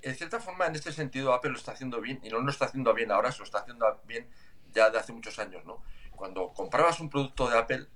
en, 0.00 0.14
cierta 0.14 0.40
forma, 0.40 0.66
en 0.66 0.74
este 0.74 0.92
sentido, 0.92 1.34
Apple 1.34 1.50
lo 1.50 1.58
está 1.58 1.72
haciendo 1.72 2.00
bien, 2.00 2.20
y 2.22 2.30
no 2.30 2.40
lo 2.40 2.50
está 2.50 2.66
haciendo 2.66 2.94
bien 2.94 3.10
ahora, 3.10 3.32
se 3.32 3.38
lo 3.38 3.44
está 3.44 3.58
haciendo 3.58 4.00
bien 4.06 4.26
ya 4.72 4.90
de 4.90 4.98
hace 4.98 5.12
muchos 5.12 5.38
años, 5.38 5.64
¿no? 5.64 5.82
Cuando 6.16 6.52
comprabas 6.52 7.00
un 7.00 7.10
producto 7.10 7.48
de 7.48 7.58
Apple, 7.58 7.86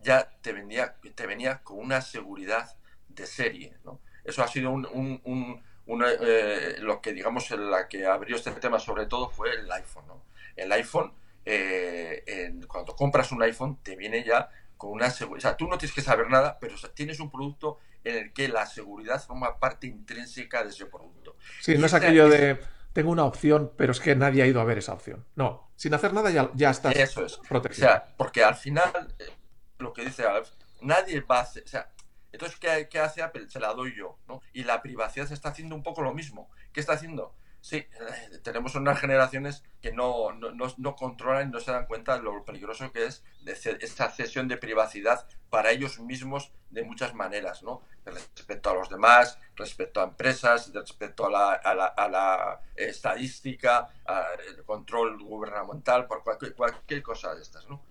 ya 0.00 0.30
te 0.42 0.52
venía, 0.52 0.96
te 1.14 1.26
venía 1.26 1.62
con 1.62 1.78
una 1.78 2.00
seguridad 2.00 2.76
de 3.08 3.26
serie, 3.26 3.76
¿no? 3.84 4.00
Eso 4.24 4.42
ha 4.42 4.48
sido 4.48 4.70
un, 4.70 5.62
eh, 5.86 6.76
lo 6.80 7.00
que, 7.00 7.12
digamos, 7.12 7.50
la 7.50 7.88
que 7.88 8.06
abrió 8.06 8.36
este 8.36 8.52
tema 8.52 8.78
sobre 8.78 9.06
todo 9.06 9.30
fue 9.30 9.52
el 9.52 9.70
iPhone, 9.72 10.06
¿no? 10.06 10.24
El 10.54 10.70
iPhone, 10.72 11.12
eh, 11.44 12.60
cuando 12.68 12.94
compras 12.94 13.32
un 13.32 13.42
iPhone, 13.42 13.78
te 13.82 13.96
viene 13.96 14.22
ya 14.22 14.50
con 14.78 14.92
una 14.92 15.10
seguridad. 15.10 15.38
O 15.38 15.48
sea, 15.50 15.56
tú 15.56 15.68
no 15.68 15.76
tienes 15.76 15.94
que 15.94 16.00
saber 16.00 16.30
nada, 16.30 16.58
pero 16.58 16.76
tienes 16.94 17.20
un 17.20 17.30
producto 17.30 17.78
en 18.04 18.16
el 18.16 18.32
que 18.32 18.48
la 18.48 18.64
seguridad 18.64 19.22
forma 19.22 19.58
parte 19.58 19.86
intrínseca 19.86 20.62
de 20.62 20.70
ese 20.70 20.86
producto. 20.86 21.36
Sí, 21.60 21.76
no 21.76 21.84
es 21.84 21.92
aquello 21.92 22.28
de 22.28 22.58
tengo 22.92 23.10
una 23.10 23.24
opción, 23.24 23.72
pero 23.76 23.92
es 23.92 24.00
que 24.00 24.16
nadie 24.16 24.42
ha 24.42 24.46
ido 24.46 24.60
a 24.60 24.64
ver 24.64 24.78
esa 24.78 24.92
opción. 24.92 25.24
No, 25.36 25.70
sin 25.76 25.94
hacer 25.94 26.12
nada 26.12 26.30
ya, 26.30 26.50
ya 26.54 26.70
estás 26.70 26.96
Eso 26.96 27.24
es. 27.24 27.36
protegido. 27.48 27.86
O 27.86 27.90
sea, 27.90 28.06
porque 28.16 28.42
al 28.42 28.56
final, 28.56 29.14
eh, 29.18 29.30
lo 29.78 29.92
que 29.92 30.04
dice 30.04 30.24
Alf, 30.24 30.48
nadie 30.80 31.20
va 31.20 31.38
a 31.38 31.42
hacer, 31.42 31.64
o 31.64 31.68
sea, 31.68 31.92
entonces, 32.32 32.58
¿qué, 32.58 32.88
¿qué, 32.90 32.98
hace 32.98 33.22
Apple? 33.22 33.48
Se 33.48 33.60
la 33.60 33.72
doy 33.72 33.94
yo, 33.96 34.18
¿no? 34.26 34.42
Y 34.52 34.64
la 34.64 34.82
privacidad 34.82 35.26
se 35.26 35.34
está 35.34 35.50
haciendo 35.50 35.74
un 35.74 35.82
poco 35.82 36.02
lo 36.02 36.12
mismo. 36.12 36.50
¿Qué 36.72 36.80
está 36.80 36.92
haciendo? 36.94 37.34
Sí, 37.60 37.76
eh, 37.76 38.38
tenemos 38.42 38.74
unas 38.76 39.00
generaciones 39.00 39.64
que 39.82 39.92
no, 39.92 40.32
no, 40.32 40.52
no, 40.52 40.96
controlan 40.96 41.48
y 41.48 41.52
no 41.52 41.60
se 41.60 41.72
dan 41.72 41.86
cuenta 41.86 42.16
de 42.16 42.22
lo 42.22 42.44
peligroso 42.44 42.92
que 42.92 43.06
es 43.06 43.24
esta 43.44 44.10
cesión 44.10 44.48
de 44.48 44.56
privacidad 44.56 45.26
para 45.50 45.70
ellos 45.70 45.98
mismos 45.98 46.52
de 46.70 46.84
muchas 46.84 47.14
maneras, 47.14 47.62
¿no? 47.62 47.82
Respecto 48.04 48.70
a 48.70 48.74
los 48.74 48.88
demás, 48.88 49.38
respecto 49.56 50.00
a 50.00 50.04
empresas, 50.04 50.72
respecto 50.72 51.26
a 51.26 51.30
la, 51.30 51.52
a 51.54 51.74
la, 51.74 51.94
la 52.08 52.60
estadística, 52.76 53.88
al 54.04 54.64
control 54.64 55.22
gubernamental, 55.22 56.06
por 56.06 56.22
cualquier, 56.22 56.54
cualquier 56.54 57.02
cosa 57.02 57.34
de 57.34 57.42
estas, 57.42 57.68
¿no? 57.68 57.82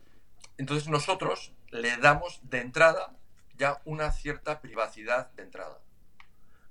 Entonces 0.58 0.88
nosotros 0.88 1.54
le 1.70 1.98
damos 1.98 2.40
de 2.44 2.62
entrada 2.62 3.16
ya 3.58 3.82
una 3.86 4.12
cierta 4.12 4.62
privacidad 4.62 5.32
de 5.32 5.44
entrada. 5.44 5.80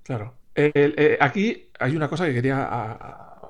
Claro. 0.03 0.35
Eh, 0.57 1.17
aquí 1.21 1.69
hay 1.79 1.95
una 1.95 2.09
cosa 2.09 2.25
que 2.25 2.33
quería 2.33 2.67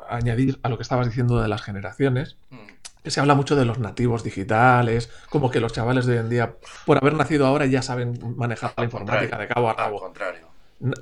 añadir 0.10 0.60
a 0.62 0.70
lo 0.70 0.78
que 0.78 0.84
estabas 0.84 1.08
diciendo 1.08 1.42
de 1.42 1.48
las 1.48 1.62
generaciones. 1.62 2.38
Mm. 2.50 2.58
Que 3.04 3.12
se 3.12 3.22
habla 3.22 3.36
mucho 3.36 3.56
de 3.56 3.64
los 3.64 3.80
nativos 3.80 4.24
digitales, 4.24 5.10
como 5.30 5.50
que 5.50 5.62
los 5.62 5.72
chavales 5.72 6.06
de 6.06 6.14
hoy 6.14 6.20
en 6.20 6.30
día, 6.30 6.56
por 6.86 6.98
haber 6.98 7.14
nacido 7.14 7.46
ahora, 7.48 7.66
ya 7.66 7.82
saben 7.82 8.20
manejar 8.36 8.74
la 8.76 8.84
informática 8.84 9.38
de 9.38 9.48
cabo 9.48 9.70
a 9.70 9.76
cabo. 9.78 9.98
Al 9.98 10.02
contrario. 10.02 10.48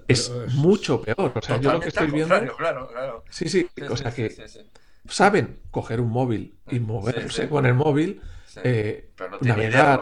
Es, 0.07 0.31
mucho 0.53 1.01
peor. 1.01 1.31
O 1.33 1.41
sea, 1.41 1.59
yo 1.59 1.73
lo 1.73 1.79
que 1.79 1.89
estoy 1.89 2.11
viendo. 2.11 2.55
Claro, 2.55 2.87
claro. 2.87 3.23
Sí, 3.29 3.49
sí, 3.49 3.67
o 3.89 3.97
sea 3.97 4.11
que 4.11 4.35
saben 5.09 5.59
coger 5.71 5.99
un 5.99 6.09
móvil 6.09 6.55
y 6.69 6.79
moverse 6.79 7.49
con 7.49 7.65
el 7.65 7.73
móvil, 7.73 8.21
eh, 8.63 9.11
navegar 9.41 10.01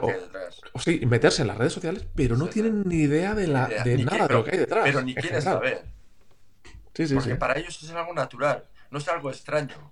o, 0.73 0.79
sí, 0.79 1.05
meterse 1.05 1.41
en 1.41 1.49
las 1.49 1.57
redes 1.57 1.73
sociales, 1.73 2.05
pero 2.15 2.35
no 2.35 2.47
tienen 2.47 2.83
ni 2.85 3.03
idea 3.03 3.33
de, 3.33 3.47
la, 3.47 3.67
de 3.67 3.97
nada 4.03 4.27
de 4.27 4.33
lo 4.33 4.43
que 4.43 4.51
hay 4.51 4.57
detrás. 4.57 4.83
Pero 4.83 5.01
ni 5.01 5.15
quieren 5.15 5.41
saber. 5.41 5.85
Porque 6.93 7.35
para 7.35 7.57
ellos 7.57 7.81
es 7.81 7.89
algo 7.91 8.13
natural, 8.13 8.67
no 8.91 8.99
es 8.99 9.07
algo 9.07 9.29
extraño. 9.29 9.91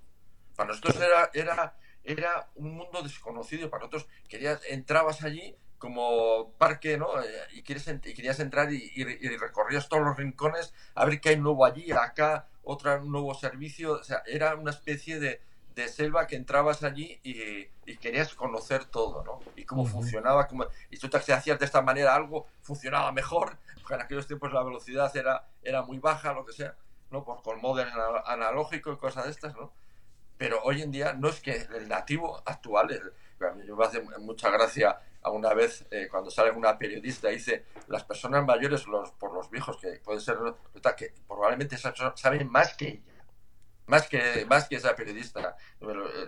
Para 0.55 0.69
nosotros 0.69 0.95
era, 0.97 1.31
era, 1.33 1.75
era 2.03 2.49
un 2.55 2.75
mundo 2.75 3.01
desconocido. 3.01 3.69
Para 3.69 3.81
nosotros 3.81 4.07
querías, 4.27 4.61
entrabas 4.69 5.23
allí 5.23 5.55
como 5.79 6.53
parque, 6.59 6.97
¿no? 6.97 7.19
Eh, 7.19 7.25
y, 7.53 7.63
quieres, 7.63 7.87
y 7.87 8.13
querías 8.13 8.39
entrar 8.39 8.71
y, 8.71 8.91
y, 8.95 9.03
recorrías 9.37 9.89
todos 9.89 10.03
los 10.03 10.15
rincones 10.15 10.75
a 10.93 11.05
ver 11.05 11.19
qué 11.19 11.29
hay 11.29 11.37
nuevo 11.37 11.65
allí, 11.65 11.91
acá, 11.91 12.47
otro 12.61 13.03
nuevo 13.03 13.33
servicio. 13.33 13.93
O 13.93 14.03
sea, 14.03 14.21
era 14.27 14.55
una 14.55 14.69
especie 14.69 15.19
de, 15.19 15.41
de 15.75 15.87
selva 15.87 16.27
que 16.27 16.35
entrabas 16.35 16.83
allí 16.83 17.19
y, 17.23 17.67
querías 17.97 18.33
conocer 18.33 18.85
todo, 18.85 19.23
¿no? 19.23 19.39
Y 19.55 19.65
cómo 19.65 19.85
funcionaba, 19.85 20.47
cómo, 20.47 20.65
y 20.89 20.97
tú 20.97 21.09
te 21.09 21.17
hacías 21.17 21.59
de 21.59 21.65
esta 21.65 21.81
manera 21.81 22.15
algo, 22.15 22.47
funcionaba 22.61 23.11
mejor, 23.11 23.57
porque 23.81 23.93
en 23.95 24.01
aquellos 24.01 24.27
tiempos 24.27 24.51
la 24.53 24.63
velocidad 24.63 25.15
era, 25.15 25.45
era 25.61 25.83
muy 25.83 25.99
baja, 25.99 26.33
lo 26.33 26.45
que 26.45 26.53
sea, 26.53 26.75
¿no? 27.11 27.23
Por, 27.23 27.43
con 27.43 27.61
modem 27.61 27.89
analógico 28.25 28.91
y 28.91 28.97
cosas 28.97 29.25
de 29.25 29.31
estas, 29.31 29.55
¿no? 29.55 29.71
Pero 30.37 30.61
hoy 30.63 30.81
en 30.81 30.91
día 30.91 31.13
no 31.13 31.29
es 31.29 31.39
que 31.39 31.67
el 31.75 31.87
nativo 31.87 32.41
actual, 32.45 33.13
a 33.39 33.51
mí 33.51 33.63
me 33.63 33.85
hace 33.85 34.01
mucha 34.19 34.49
gracia 34.49 34.99
a 35.21 35.29
una 35.29 35.53
vez 35.53 35.85
eh, 35.91 36.07
cuando 36.09 36.31
sale 36.31 36.51
una 36.51 36.77
periodista 36.77 37.27
dice 37.27 37.65
las 37.87 38.03
personas 38.03 38.43
mayores 38.43 38.87
los, 38.87 39.11
por 39.11 39.33
los 39.33 39.51
viejos 39.51 39.77
que 39.77 39.99
puede 40.03 40.19
ser 40.19 40.37
que 40.97 41.13
probablemente 41.27 41.77
saben 41.77 42.49
más 42.49 42.73
que 42.75 42.87
ella 42.87 43.10
más 43.91 44.07
que, 44.07 44.45
más 44.47 44.69
que 44.69 44.77
esa 44.77 44.95
periodista, 44.95 45.57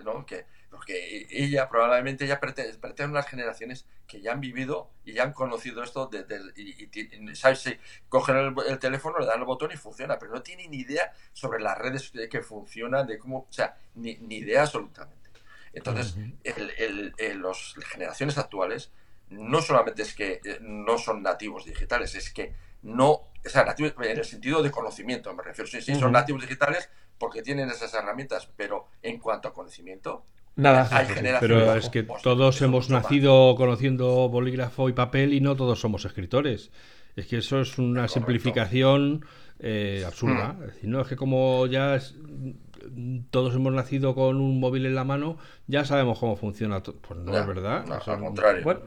¿no? 0.04 0.26
que, 0.26 0.44
porque 0.68 1.26
ella 1.30 1.66
probablemente 1.66 2.26
ya 2.26 2.38
pertenece, 2.38 2.78
a 3.02 3.06
unas 3.06 3.26
generaciones 3.26 3.86
que 4.06 4.20
ya 4.20 4.32
han 4.32 4.40
vivido 4.40 4.90
y 5.02 5.14
ya 5.14 5.22
han 5.22 5.32
conocido 5.32 5.82
esto 5.82 6.10
y, 6.56 7.34
¿sabes? 7.34 7.60
Si 7.60 7.78
cogen 8.10 8.54
el, 8.68 8.78
teléfono, 8.78 9.18
le 9.18 9.24
dan 9.24 9.40
el 9.40 9.46
botón 9.46 9.72
y 9.72 9.78
funciona, 9.78 10.18
pero 10.18 10.32
no 10.32 10.42
tienen 10.42 10.72
ni 10.72 10.80
idea 10.80 11.10
sobre 11.32 11.58
las 11.58 11.78
redes 11.78 12.12
que 12.30 12.42
funcionan, 12.42 13.06
de 13.06 13.18
cómo, 13.18 13.46
o 13.48 13.52
sea, 13.52 13.78
ni, 13.94 14.16
ni 14.16 14.36
idea 14.36 14.60
absolutamente. 14.60 15.30
Entonces, 15.72 16.16
las 16.44 17.74
generaciones 17.86 18.36
actuales 18.36 18.92
no 19.30 19.62
solamente 19.62 20.02
es 20.02 20.14
que 20.14 20.40
eh, 20.44 20.58
no 20.60 20.98
son 20.98 21.22
nativos 21.22 21.64
digitales, 21.64 22.14
es 22.14 22.30
que 22.30 22.54
no, 22.82 23.10
o 23.10 23.32
sea, 23.46 23.64
nativos 23.64 23.94
en 23.98 24.18
el 24.18 24.24
sentido 24.24 24.62
de 24.62 24.70
conocimiento, 24.70 25.32
me 25.34 25.42
refiero, 25.42 25.68
sí, 25.68 25.80
sí, 25.80 25.94
son 25.94 26.12
nativos 26.12 26.42
digitales, 26.42 26.90
porque 27.24 27.40
tienen 27.40 27.70
esas 27.70 27.94
herramientas, 27.94 28.50
pero 28.54 28.88
en 29.02 29.18
cuanto 29.18 29.48
a 29.48 29.54
conocimiento, 29.54 30.26
Nada. 30.56 30.86
Hay 30.92 31.06
pero 31.40 31.74
es 31.74 31.88
que 31.88 32.04
todos 32.04 32.62
hemos 32.62 32.90
nacido 32.90 33.56
conociendo 33.56 34.28
bolígrafo 34.28 34.88
y 34.90 34.92
papel 34.92 35.32
y 35.32 35.40
no 35.40 35.56
todos 35.56 35.80
somos 35.80 36.04
escritores. 36.04 36.70
Es 37.16 37.26
que 37.26 37.38
eso 37.38 37.60
es 37.60 37.78
una 37.78 38.06
simplificación 38.08 39.24
eh, 39.58 40.04
absurda. 40.06 40.52
Hmm. 40.52 40.62
Es 40.62 40.74
decir, 40.74 40.90
no 40.90 41.00
es 41.00 41.08
que 41.08 41.16
como 41.16 41.66
ya 41.66 41.98
todos 43.30 43.54
hemos 43.54 43.72
nacido 43.72 44.14
con 44.14 44.40
un 44.40 44.60
móvil 44.60 44.86
en 44.86 44.94
la 44.94 45.02
mano, 45.04 45.38
ya 45.66 45.84
sabemos 45.84 46.18
cómo 46.18 46.36
funciona. 46.36 46.82
Pues 46.82 47.18
no 47.18 47.36
es 47.36 47.46
verdad. 47.46 47.84
al 47.90 48.20
contrario. 48.20 48.82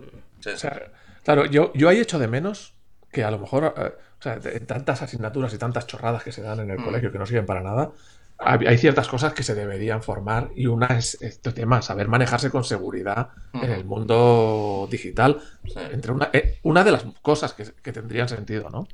claro, 1.24 1.46
yo, 1.48 1.74
yo 1.74 1.90
ahí 1.90 1.98
echo 1.98 2.20
de 2.20 2.28
menos 2.30 2.76
que 3.12 3.24
a 3.24 3.32
lo 3.32 3.40
mejor, 3.40 3.74
eh, 3.76 3.94
o 4.20 4.22
sea, 4.22 4.40
tantas 4.66 5.02
asignaturas 5.02 5.54
y 5.54 5.58
tantas 5.58 5.88
chorradas 5.88 6.24
que 6.24 6.32
se 6.32 6.44
dan 6.44 6.62
en 6.62 6.70
el 6.70 6.80
hmm. 6.80 6.86
colegio 6.86 7.12
que 7.12 7.18
no 7.18 7.26
sirven 7.26 7.46
para 7.46 7.62
nada, 7.62 7.92
hay 8.40 8.78
ciertas 8.78 9.08
cosas 9.08 9.34
que 9.34 9.42
se 9.42 9.56
deberían 9.56 10.04
formar 10.04 10.52
y 10.56 10.68
una 10.68 10.98
es 10.98 11.20
este 11.22 11.52
tema, 11.52 11.82
saber 11.82 12.08
manejarse 12.08 12.52
con 12.52 12.64
seguridad 12.64 13.30
en 13.54 13.72
el 13.72 13.84
mundo 13.84 14.88
digital. 14.92 15.42
Entre 15.76 16.12
una, 16.12 16.30
eh, 16.32 16.60
una 16.64 16.84
de 16.84 16.92
las 16.92 17.06
cosas 17.22 17.54
que, 17.54 17.92
tendrían 17.92 18.30
sentido, 18.30 18.70
¿no? 18.70 18.88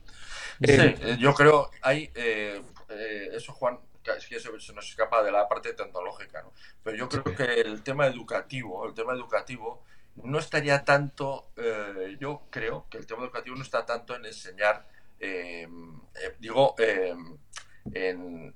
Sí, 0.61 0.71
eh, 0.71 1.17
yo 1.19 1.33
creo, 1.33 1.69
hay 1.81 2.09
eh, 2.15 2.61
eso, 3.33 3.51
Juan, 3.53 3.79
es 4.17 4.27
que 4.27 4.39
se, 4.39 4.49
nos 4.49 4.89
escapa 4.89 5.21
de 5.23 5.31
la 5.31 5.47
parte 5.49 5.73
tecnológica, 5.73 6.41
¿no? 6.41 6.53
Pero 6.81 6.95
yo 6.95 7.09
creo 7.09 7.35
que 7.35 7.61
el 7.61 7.83
tema 7.83 8.07
educativo, 8.07 8.87
el 8.87 8.93
tema 8.93 9.13
educativo 9.13 9.83
no 10.23 10.39
estaría 10.39 10.85
tanto, 10.85 11.49
yo 12.19 12.43
creo 12.49 12.85
que 12.89 12.97
el 12.97 13.05
tema 13.05 13.23
educativo 13.23 13.55
no 13.57 13.63
está 13.63 13.85
tanto 13.85 14.15
en 14.15 14.25
enseñar, 14.25 14.87
digo, 16.39 16.75
en 16.77 18.53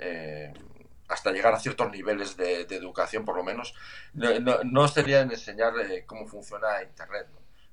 hasta 1.07 1.31
llegar 1.31 1.53
a 1.53 1.59
ciertos 1.59 1.91
niveles 1.91 2.37
de, 2.37 2.61
educación, 2.61 3.25
por 3.25 3.35
lo 3.35 3.43
menos, 3.43 3.73
no, 4.13 4.63
no, 4.63 4.87
sería 4.87 5.21
en 5.21 5.31
enseñar 5.31 5.73
eh, 5.79 6.05
cómo 6.05 6.27
funciona 6.27 6.83
Internet. 6.83 7.27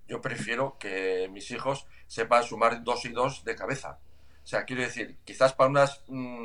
Yo 0.07 0.21
prefiero 0.21 0.77
que 0.79 1.29
mis 1.33 1.51
hijos 1.51 1.87
sepan 2.07 2.45
sumar 2.45 2.85
dos 2.85 3.05
y 3.05 3.09
dos 3.09 3.45
de 3.45 3.57
cabeza. 3.57 3.99
O 4.43 4.47
sea, 4.47 4.65
quiero 4.65 4.83
decir, 4.83 5.17
quizás 5.25 5.55
para 5.55 5.71
unas, 5.71 6.05
mm, 6.09 6.45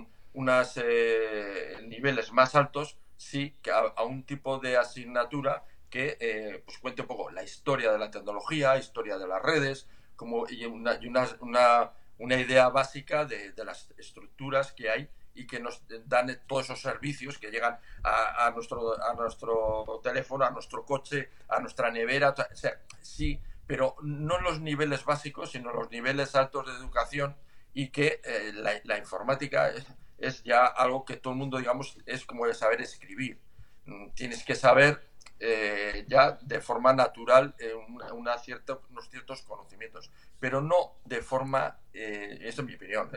eh, 0.78 1.78
niveles 1.88 2.32
más 2.32 2.56
altos, 2.56 2.98
sí, 3.18 3.56
que 3.62 3.72
a, 3.72 4.04
un 4.04 4.24
tipo 4.24 4.58
de 4.60 4.78
asignatura 4.78 5.66
que 5.90 6.18
eh, 6.20 6.64
pues 6.66 6.78
cuente 6.78 7.02
un 7.02 7.08
poco 7.08 7.30
la 7.32 7.44
historia 7.44 7.92
de 7.92 7.98
la 7.98 8.12
tecnología, 8.12 8.78
historia 8.78 9.18
de 9.18 9.28
las 9.28 9.42
redes, 9.42 9.88
como, 10.16 10.48
y, 10.50 10.66
una, 10.66 10.98
y 11.02 11.08
una, 11.08 11.28
una, 11.42 11.92
una 12.18 12.36
idea 12.36 12.70
básica 12.70 13.26
de, 13.26 13.52
de 13.52 13.66
las 13.66 13.90
estructuras 13.98 14.72
que 14.72 14.90
hay 14.90 15.10
y 15.40 15.48
que 15.48 15.62
nos 15.62 15.82
dan 16.06 16.42
todos 16.48 16.66
esos 16.66 16.82
servicios 16.82 17.38
que 17.38 17.50
llegan 17.50 17.80
a, 18.04 18.52
nuestro, 18.54 19.02
a 19.02 19.14
nuestro 19.14 20.02
teléfono, 20.04 20.44
a 20.44 20.52
nuestro 20.52 20.86
coche, 20.86 21.30
a 21.48 21.62
nuestra 21.62 21.90
nevera. 21.90 22.32
O 22.32 22.56
sea, 22.56 22.82
sí, 23.02 23.40
pero 23.66 23.96
no 24.02 24.40
los 24.42 24.60
niveles 24.60 25.06
básicos, 25.06 25.52
sino 25.52 25.72
los 25.72 25.90
niveles 25.92 26.36
altos 26.36 26.66
de 26.66 26.74
educación 26.74 27.38
y 27.74 27.88
que 27.88 28.20
eh, 28.26 28.52
la, 28.84 28.98
informática 28.98 29.72
es, 30.18 30.44
ya 30.44 30.66
algo 30.66 31.06
que 31.06 31.16
todo 31.16 31.32
el 31.32 31.40
mundo, 31.40 31.58
digamos, 31.58 31.98
es 32.06 32.26
como 32.26 32.46
el 32.46 32.54
saber 32.54 32.82
escribir. 32.82 33.40
Mm, 33.86 34.10
tienes 34.16 34.44
que 34.44 34.56
saber 34.56 35.08
eh, 35.40 36.06
ya 36.10 36.38
de 36.42 36.60
forma 36.60 36.92
natural 36.92 37.56
eh, 37.60 37.74
una, 38.12 38.38
cierta, 38.40 38.78
unos 38.90 39.10
ciertos 39.10 39.44
conocimientos, 39.44 40.12
pero 40.38 40.60
no 40.60 40.98
de 41.06 41.22
forma, 41.22 41.80
eso 41.94 42.62
es 42.62 42.68
mi 42.68 42.76
opinión, 42.76 43.10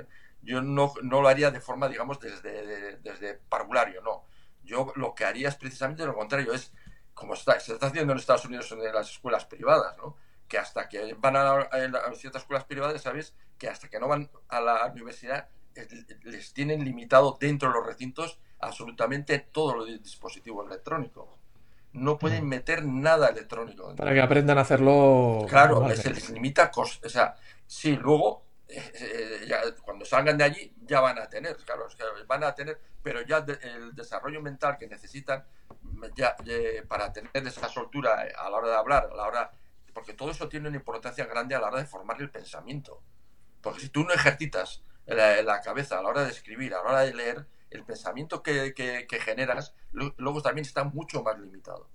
yo 0.43 0.61
no, 0.61 0.93
no, 1.03 1.23
lo 1.23 1.29
haría 1.29 1.51
de 1.51 1.61
forma, 1.61 1.89
digamos, 1.89 2.19
desde, 2.21 2.99
desde 2.99 3.35
parvulario, 3.49 4.03
no. 4.03 4.25
Yo 4.65 4.93
lo 4.97 5.15
que 5.15 5.25
haría 5.25 5.49
es 5.49 5.57
precisamente 5.57 6.05
lo 6.05 6.15
contrario, 6.15 6.53
es 6.53 6.73
como 7.15 7.35
está, 7.35 7.59
se 7.61 7.75
está 7.75 7.87
haciendo 7.87 8.13
en 8.13 8.19
Estados 8.19 8.45
Unidos 8.45 8.71
en 8.73 8.93
las 8.93 9.11
escuelas 9.11 9.45
privadas, 9.45 9.97
¿no? 9.99 10.17
que 10.53 10.59
hasta 10.59 10.87
que 10.87 11.15
van 11.15 11.35
a, 11.35 11.67
ciertas 12.15 12.43
escuelas 12.43 12.65
privadas, 12.65 13.01
¿sabes? 13.01 13.35
Que 13.57 13.71
hasta 13.71 13.89
que 13.89 13.99
no 13.99 14.07
van 14.07 14.31
a 14.51 14.61
la 14.61 14.85
universidad 14.85 15.49
les 16.25 16.53
tienen 16.53 16.85
limitado 16.85 17.39
dentro 17.41 17.71
de 17.71 17.75
los 17.75 17.87
recintos 17.87 18.39
absolutamente 18.59 19.39
todo 19.39 19.75
lo 19.77 19.87
dispositivo 19.87 20.63
electrónico. 20.63 21.39
No 21.95 22.19
pueden 22.19 22.45
mm. 22.45 22.49
meter 22.49 22.85
nada 22.85 23.29
electrónico. 23.29 23.97
Para 23.97 24.13
que 24.13 24.21
aprendan 24.21 24.59
a 24.59 24.61
hacerlo. 24.61 25.47
Claro, 25.49 25.89
se 25.97 26.11
les 26.11 26.29
limita. 26.29 26.71
O 26.77 27.09
sea, 27.09 27.35
sí, 27.67 27.97
luego 27.97 28.45
eh, 28.75 29.75
cuando 29.83 30.05
salgan 30.05 30.39
de 30.39 30.45
allí 30.45 30.75
ya 30.83 31.01
van 31.01 31.19
a 31.19 31.29
tener, 31.29 31.57
claro, 31.57 31.87
van 32.27 32.45
a 32.45 32.55
tener, 32.55 32.79
pero 33.03 33.21
ya 33.23 33.45
el 33.63 33.95
desarrollo 33.95 34.41
mental 34.41 34.79
que 34.79 34.87
necesitan 34.87 35.45
ya, 36.15 36.37
para 36.89 37.13
tener 37.13 37.31
esa 37.35 37.69
soltura 37.69 38.27
a 38.37 38.51
la 38.51 38.57
hora 38.57 38.69
de 38.69 38.77
hablar, 38.77 39.09
a 39.13 39.17
la 39.17 39.27
hora, 39.27 39.51
porque 39.93 40.15
todo 40.15 40.31
eso 40.31 40.49
tiene 40.49 40.69
una 40.69 40.77
importancia 40.77 41.27
grande 41.27 41.55
a 41.55 41.61
la 41.61 41.69
hora 41.69 41.79
de 41.79 41.87
formar 41.87 42.21
el 42.21 42.31
pensamiento. 42.31 43.03
Porque 43.61 43.81
si 43.81 43.89
tú 43.89 44.05
no 44.05 44.13
ejercitas 44.13 44.83
la 45.07 45.61
cabeza 45.61 45.99
a 45.99 46.03
la 46.03 46.09
hora 46.09 46.25
de 46.25 46.31
escribir, 46.31 46.75
a 46.75 46.83
la 46.83 46.91
hora 46.91 47.01
de 47.01 47.15
leer, 47.15 47.47
el 47.71 47.85
pensamiento 47.85 48.43
que, 48.43 48.75
generas 49.25 49.75
luego 49.93 50.43
también 50.43 50.65
está 50.65 50.85
mucho 50.85 51.23
más 51.23 51.39
limitado. 51.39 51.89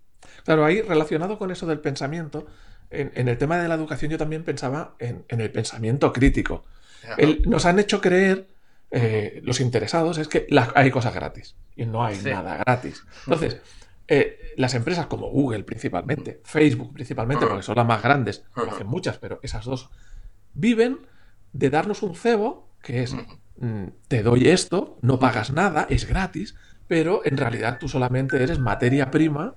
Claro, 0.43 0.65
ahí 0.65 0.81
relacionado 0.81 1.37
con 1.37 1.51
eso 1.51 1.65
del 1.67 1.79
pensamiento, 1.79 2.47
en, 2.89 3.27
el 3.27 3.37
tema 3.37 3.57
de 3.57 3.67
la 3.67 3.75
educación 3.75 4.11
yo 4.11 4.17
también 4.17 4.43
pensaba 4.43 4.95
en, 4.99 5.25
el 5.29 5.51
pensamiento 5.51 6.13
crítico. 6.13 6.63
nos 7.45 7.65
han 7.65 7.79
hecho 7.79 8.01
creer, 8.01 8.47
eh, 8.91 9.41
los 9.43 9.59
interesados, 9.59 10.17
es 10.17 10.27
que 10.27 10.47
hay 10.75 10.91
cosas 10.91 11.13
gratis 11.13 11.55
y 11.75 11.85
no 11.85 12.03
hay 12.03 12.17
nada 12.19 12.57
gratis. 12.57 13.03
Entonces, 13.25 13.61
eh, 14.07 14.53
las 14.55 14.73
empresas 14.73 15.07
como 15.07 15.29
Google 15.29 15.63
principalmente, 15.63 16.41
Facebook 16.43 16.93
principalmente, 16.93 17.45
porque 17.45 17.63
son 17.63 17.75
las 17.75 17.85
más 17.85 18.01
grandes, 18.01 18.43
lo 18.55 18.71
hacen 18.71 18.87
muchas, 18.87 19.17
pero 19.17 19.39
esas 19.43 19.65
dos, 19.65 19.89
viven 20.53 20.99
de 21.53 21.69
darnos 21.69 22.03
un 22.03 22.15
cebo, 22.15 22.69
que 22.81 23.03
es, 23.03 23.15
mm, 23.57 23.87
te 24.07 24.23
doy 24.23 24.47
esto, 24.47 24.97
no 25.01 25.19
pagas 25.19 25.51
nada, 25.51 25.87
es 25.89 26.07
gratis, 26.07 26.55
pero 26.87 27.21
en 27.25 27.37
realidad 27.37 27.77
tú 27.79 27.89
solamente 27.89 28.41
eres 28.41 28.59
materia 28.59 29.11
prima 29.11 29.55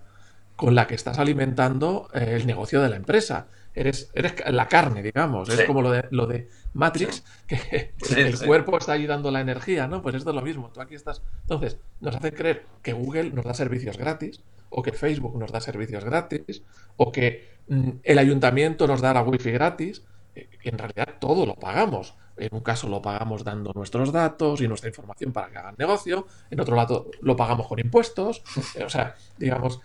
con 0.61 0.75
la 0.75 0.87
que 0.87 0.95
estás 0.95 1.19
alimentando 1.19 2.11
eh, 2.13 2.35
el 2.37 2.47
negocio 2.47 2.83
de 2.83 2.91
la 2.91 2.97
empresa. 2.97 3.47
Eres, 3.75 4.11
eres 4.13 4.35
la 4.51 4.69
carne, 4.69 5.03
digamos. 5.03 5.49
Es 5.49 5.65
como 5.65 5.81
lo 5.81 5.91
de, 5.91 6.05
lo 6.11 6.27
de 6.27 6.51
Matrix, 6.75 7.25
que 7.47 7.95
el 8.15 8.39
cuerpo 8.39 8.77
está 8.77 8.93
ahí 8.93 9.07
dando 9.07 9.31
la 9.31 9.41
energía, 9.41 9.87
¿no? 9.87 10.03
Pues 10.03 10.17
esto 10.17 10.31
es 10.31 10.37
lo 10.37 10.43
mismo. 10.43 10.69
Tú 10.69 10.83
aquí 10.83 10.95
estás. 10.95 11.23
Entonces, 11.41 11.79
nos 12.01 12.15
hacen 12.15 12.35
creer 12.35 12.67
que 12.83 12.93
Google 12.93 13.31
nos 13.31 13.47
da 13.47 13.55
servicios 13.55 13.97
gratis, 13.97 14.43
o 14.69 14.83
que 14.83 14.93
Facebook 14.93 15.39
nos 15.39 15.51
da 15.51 15.63
servicios 15.63 16.05
gratis, 16.05 16.63
o 16.99 17.11
que 17.11 17.49
mm, 17.69 17.91
el 18.03 18.19
ayuntamiento 18.19 18.87
nos 18.87 19.01
da 19.01 19.15
la 19.15 19.23
wifi 19.23 19.53
gratis. 19.53 20.03
Y 20.35 20.41
eh, 20.41 20.49
en 20.65 20.77
realidad 20.77 21.15
todo 21.21 21.47
lo 21.47 21.55
pagamos. 21.55 22.17
En 22.37 22.55
un 22.55 22.61
caso 22.61 22.87
lo 22.87 23.01
pagamos 23.01 23.45
dando 23.45 23.73
nuestros 23.75 24.13
datos 24.13 24.61
y 24.61 24.69
nuestra 24.69 24.91
información 24.91 25.33
para 25.33 25.49
que 25.49 25.57
hagan 25.57 25.77
negocio. 25.79 26.27
En 26.51 26.61
otro 26.61 26.77
lado 26.77 27.11
lo 27.23 27.35
pagamos 27.35 27.67
con 27.67 27.79
impuestos. 27.79 28.43
O 28.85 28.91
sea, 28.91 29.15
digamos, 29.39 29.81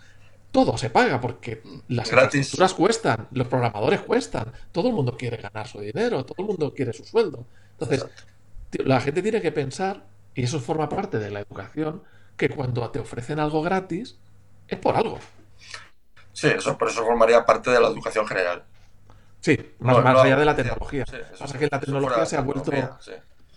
todo 0.56 0.78
se 0.78 0.90
paga 0.90 1.20
porque 1.20 1.62
las 1.90 2.08
infraestructuras 2.08 2.74
cuestan, 2.74 3.28
los 3.32 3.46
programadores 3.46 4.00
cuestan, 4.00 4.54
todo 4.72 4.88
el 4.88 4.94
mundo 4.94 5.18
quiere 5.18 5.36
ganar 5.36 5.68
su 5.68 5.82
dinero, 5.82 6.24
todo 6.24 6.38
el 6.38 6.46
mundo 6.46 6.74
quiere 6.74 6.94
su 6.94 7.04
sueldo. 7.04 7.46
Entonces, 7.72 8.06
la 8.86 9.02
gente 9.02 9.22
tiene 9.22 9.42
que 9.42 9.52
pensar, 9.52 10.06
y 10.34 10.44
eso 10.44 10.62
forma 10.62 10.88
parte 10.88 11.20
de 11.20 11.30
la 11.30 11.42
educación, 11.42 12.04
que 12.38 12.48
cuando 12.48 12.90
te 12.90 13.00
ofrecen 13.00 13.38
algo 13.42 13.62
gratis, 13.64 14.18
es 14.70 14.80
por 14.80 14.96
algo. 14.96 15.20
Sí, 16.32 16.48
eso 16.48 16.78
por 16.78 16.88
eso 16.88 17.04
formaría 17.04 17.46
parte 17.46 17.72
de 17.72 17.82
la 17.82 17.90
educación 17.90 18.26
general. 18.26 18.64
Sí, 19.42 19.60
más, 19.80 19.98
allá 19.98 20.38
de 20.38 20.46
la 20.46 20.56
tecnología. 20.56 21.04
Pasa 21.38 21.60
que 21.60 21.68
la 21.70 21.82
tecnología 21.82 22.26
se 22.26 22.38
ha 22.38 22.42
vuelto, 22.42 22.72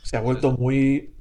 se 0.02 0.16
ha 0.16 0.20
vuelto 0.20 0.50
muy 0.50 1.14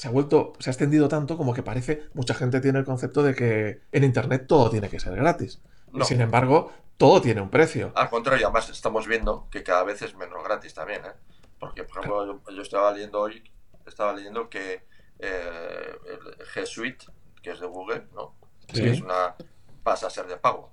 se 0.00 0.08
ha 0.08 0.10
vuelto, 0.10 0.54
se 0.60 0.70
ha 0.70 0.72
extendido 0.72 1.08
tanto 1.08 1.36
como 1.36 1.52
que 1.52 1.62
parece, 1.62 2.08
mucha 2.14 2.32
gente 2.32 2.62
tiene 2.62 2.78
el 2.78 2.86
concepto 2.86 3.22
de 3.22 3.34
que 3.34 3.82
en 3.92 4.02
Internet 4.02 4.46
todo 4.48 4.70
tiene 4.70 4.88
que 4.88 4.98
ser 4.98 5.14
gratis. 5.14 5.60
sin 6.04 6.22
embargo, 6.22 6.72
todo 6.96 7.20
tiene 7.20 7.42
un 7.42 7.50
precio. 7.50 7.92
Al 7.94 8.08
contrario, 8.08 8.46
además 8.46 8.70
estamos 8.70 9.06
viendo 9.06 9.46
que 9.50 9.62
cada 9.62 9.84
vez 9.84 10.00
es 10.00 10.14
menos 10.14 10.42
gratis 10.42 10.72
también. 10.72 11.04
¿eh? 11.04 11.12
Porque, 11.58 11.84
por 11.84 11.98
ejemplo, 11.98 12.40
yo, 12.50 12.62
estaba 12.62 12.92
leyendo 12.92 13.20
hoy, 13.20 13.44
estaba 13.84 14.14
leyendo 14.14 14.48
que 14.48 14.86
eh, 15.18 15.98
el 16.06 16.46
G 16.46 16.64
Suite, 16.64 17.04
que 17.42 17.50
es 17.50 17.60
de 17.60 17.66
Google, 17.66 18.06
¿no? 18.14 18.36
es 18.68 19.02
una, 19.02 19.34
pasa 19.82 20.06
a 20.06 20.10
ser 20.10 20.28
de 20.28 20.38
pago. 20.38 20.72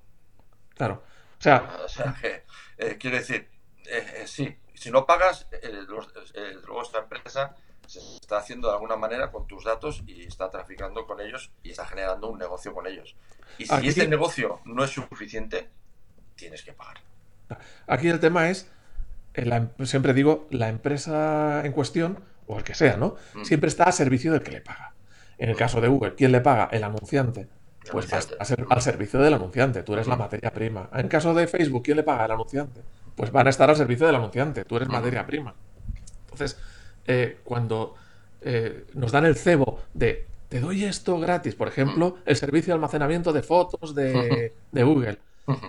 Claro. 0.73 1.03
O 1.37 1.41
sea, 1.41 1.79
o 1.83 1.89
sea 1.89 2.15
que, 2.21 2.45
eh, 2.77 2.97
quiero 2.97 3.17
decir, 3.17 3.49
sí, 4.25 4.57
si 4.73 4.89
no 4.89 5.05
pagas, 5.05 5.47
luego 6.65 6.81
esta 6.81 6.99
empresa 6.99 7.57
se 7.87 7.99
está 7.99 8.37
haciendo 8.37 8.67
de 8.67 8.75
alguna 8.75 8.95
manera 8.95 9.31
con 9.31 9.47
tus 9.47 9.63
datos 9.63 10.03
y 10.05 10.23
está 10.23 10.49
traficando 10.49 11.05
con 11.07 11.19
ellos 11.21 11.51
y 11.63 11.71
está 11.71 11.85
generando 11.85 12.29
un 12.29 12.37
negocio 12.37 12.73
con 12.73 12.85
ellos. 12.85 13.15
Y 13.57 13.65
si 13.65 13.87
este 13.87 14.07
negocio 14.07 14.59
no 14.65 14.83
es 14.83 14.91
suficiente, 14.91 15.69
tienes 16.35 16.63
que 16.63 16.73
pagar. 16.73 16.97
Aquí 17.87 18.09
el 18.09 18.19
tema 18.19 18.49
es, 18.49 18.69
em, 19.33 19.69
siempre 19.83 20.13
digo, 20.13 20.47
la 20.51 20.69
empresa 20.69 21.65
en 21.65 21.71
cuestión, 21.71 22.19
o 22.45 22.57
el 22.57 22.63
que 22.63 22.75
sea, 22.75 22.97
¿no? 22.97 23.15
Mm. 23.33 23.43
Siempre 23.43 23.69
está 23.69 23.85
a 23.85 23.91
servicio 23.91 24.31
del 24.31 24.43
que 24.43 24.51
le 24.51 24.61
paga. 24.61 24.93
En 25.37 25.49
el 25.49 25.55
mm. 25.55 25.59
caso 25.59 25.81
de 25.81 25.87
Google, 25.87 26.15
¿quién 26.15 26.31
le 26.31 26.41
paga? 26.41 26.69
El 26.71 26.83
anunciante. 26.83 27.47
Pues 27.89 28.11
va 28.11 28.17
a 28.17 28.45
ser 28.45 28.65
al 28.69 28.81
servicio 28.81 29.19
del 29.19 29.33
anunciante, 29.33 29.81
tú 29.81 29.93
eres 29.93 30.07
la 30.07 30.17
materia 30.17 30.51
prima. 30.51 30.89
En 30.91 30.99
el 30.99 31.09
caso 31.09 31.33
de 31.33 31.47
Facebook, 31.47 31.83
¿quién 31.83 31.95
le 31.95 32.03
paga? 32.03 32.25
El 32.25 32.31
anunciante. 32.31 32.81
Pues 33.15 33.31
van 33.31 33.47
a 33.47 33.49
estar 33.49 33.69
al 33.69 33.77
servicio 33.77 34.05
del 34.05 34.15
anunciante, 34.15 34.65
tú 34.65 34.75
eres 34.75 34.89
materia 34.89 35.25
prima. 35.25 35.55
Entonces, 36.25 36.59
eh, 37.07 37.39
cuando 37.43 37.95
eh, 38.41 38.85
nos 38.93 39.11
dan 39.11 39.25
el 39.25 39.35
cebo 39.35 39.79
de 39.93 40.27
te 40.49 40.59
doy 40.59 40.85
esto 40.85 41.19
gratis, 41.19 41.55
por 41.55 41.67
ejemplo, 41.67 42.17
el 42.25 42.35
servicio 42.35 42.71
de 42.71 42.75
almacenamiento 42.75 43.33
de 43.33 43.43
fotos 43.43 43.93
de, 43.93 44.53
Google, 44.71 45.17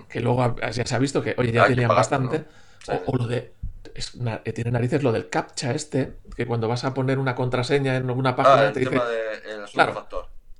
que 0.07 0.21
luego 0.21 0.55
ya 0.71 0.85
se 0.85 0.95
ha 0.95 0.99
visto 0.99 1.21
que, 1.21 1.35
oye, 1.37 1.51
ya 1.51 1.67
tenían 1.67 1.89
bastante, 1.89 2.45
o, 3.05 3.17
lo 3.17 3.27
de, 3.27 3.51
eh, 3.93 4.53
tiene 4.53 4.71
narices 4.71 5.03
lo 5.03 5.11
del 5.11 5.29
captcha 5.29 5.73
este, 5.73 6.17
que 6.35 6.45
cuando 6.45 6.67
vas 6.67 6.85
a 6.85 6.93
poner 6.93 7.19
una 7.19 7.35
contraseña 7.35 7.97
en 7.97 8.07
alguna 8.07 8.35
página 8.35 8.69
ah, 8.69 8.73
te 8.73 8.79
dice, 8.79 9.01
claro, 9.73 10.07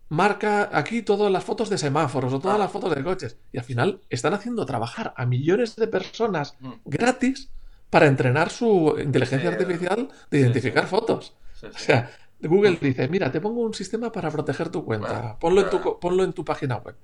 marca 0.09 0.69
aquí 0.73 1.01
todas 1.01 1.31
las 1.31 1.43
fotos 1.43 1.69
de 1.69 1.77
semáforos 1.77 2.33
o 2.33 2.39
todas 2.39 2.55
ah. 2.55 2.59
las 2.59 2.71
fotos 2.71 2.93
de 2.93 3.03
coches, 3.03 3.37
y 3.53 3.57
al 3.57 3.63
final 3.63 4.01
están 4.09 4.33
haciendo 4.33 4.65
trabajar 4.65 5.13
a 5.15 5.25
millones 5.25 5.77
de 5.77 5.87
personas 5.87 6.57
gratis 6.83 7.49
para 7.89 8.07
entrenar 8.07 8.49
su 8.49 8.95
inteligencia 9.01 9.49
artificial 9.49 10.09
de 10.29 10.39
identificar 10.39 10.87
fotos. 10.87 11.33
o 11.63 11.77
sea, 11.77 12.09
Google 12.41 12.77
dice, 12.79 13.07
mira, 13.09 13.31
te 13.31 13.41
pongo 13.41 13.61
un 13.61 13.73
sistema 13.73 14.11
para 14.11 14.31
proteger 14.31 14.69
tu 14.69 14.85
cuenta, 14.85 15.37
ponlo, 15.39 15.61
en 15.61 15.69
tu, 15.69 15.99
ponlo 15.99 16.23
en 16.23 16.31
tu 16.31 16.45
página 16.45 16.77
web. 16.77 16.95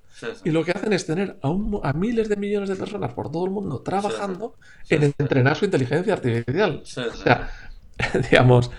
Y 0.45 0.51
lo 0.51 0.63
que 0.63 0.71
hacen 0.71 0.93
es 0.93 1.05
tener 1.05 1.38
a, 1.41 1.49
a, 1.83 1.93
miles 1.93 2.29
de 2.29 2.38
millones 2.38 2.69
de 2.69 2.75
personas 2.77 3.13
por 3.13 3.29
todo 3.29 3.45
el 3.45 3.51
mundo 3.51 3.81
trabajando 3.81 4.55
en 4.89 5.13
entrenar 5.17 5.57
su 5.57 5.65
inteligencia 5.65 6.13
artificial. 6.13 6.81
O 6.83 6.86
sea, 6.86 7.49
digamos, 8.31 8.71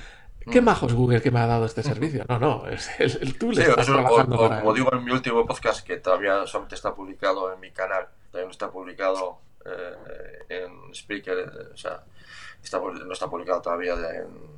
qué 0.51 0.63
mm. 0.63 0.65
majo 0.65 0.87
es 0.87 0.95
Google 0.95 1.21
que 1.21 1.31
me 1.31 1.41
ha 1.41 1.47
dado 1.47 1.67
este 1.67 1.83
servicio. 1.83 2.25
No, 2.27 2.39
no, 2.39 2.67
es 2.69 2.89
el, 2.99 3.37
tú 3.37 3.53
le 3.53 3.63
estás 3.63 3.85
trabajando 3.85 4.37
Como 4.37 4.73
digo 4.73 4.91
en 4.95 5.05
mi 5.05 5.11
último 5.11 5.45
podcast, 5.45 5.87
que 5.87 5.99
todavía 5.99 6.47
solamente 6.47 6.77
está 6.77 6.95
publicado 6.95 7.53
en 7.53 7.61
mi 7.61 7.71
canal, 7.71 8.07
todavía 8.31 8.47
no 8.47 8.53
está 8.53 8.71
publicado 8.71 9.41
en 10.49 10.95
Speaker, 10.95 11.39
eh, 11.39 11.73
o 11.73 11.77
sea, 11.77 12.05
no 12.73 13.13
está 13.13 13.29
publicado 13.29 13.63
todavía 13.63 13.95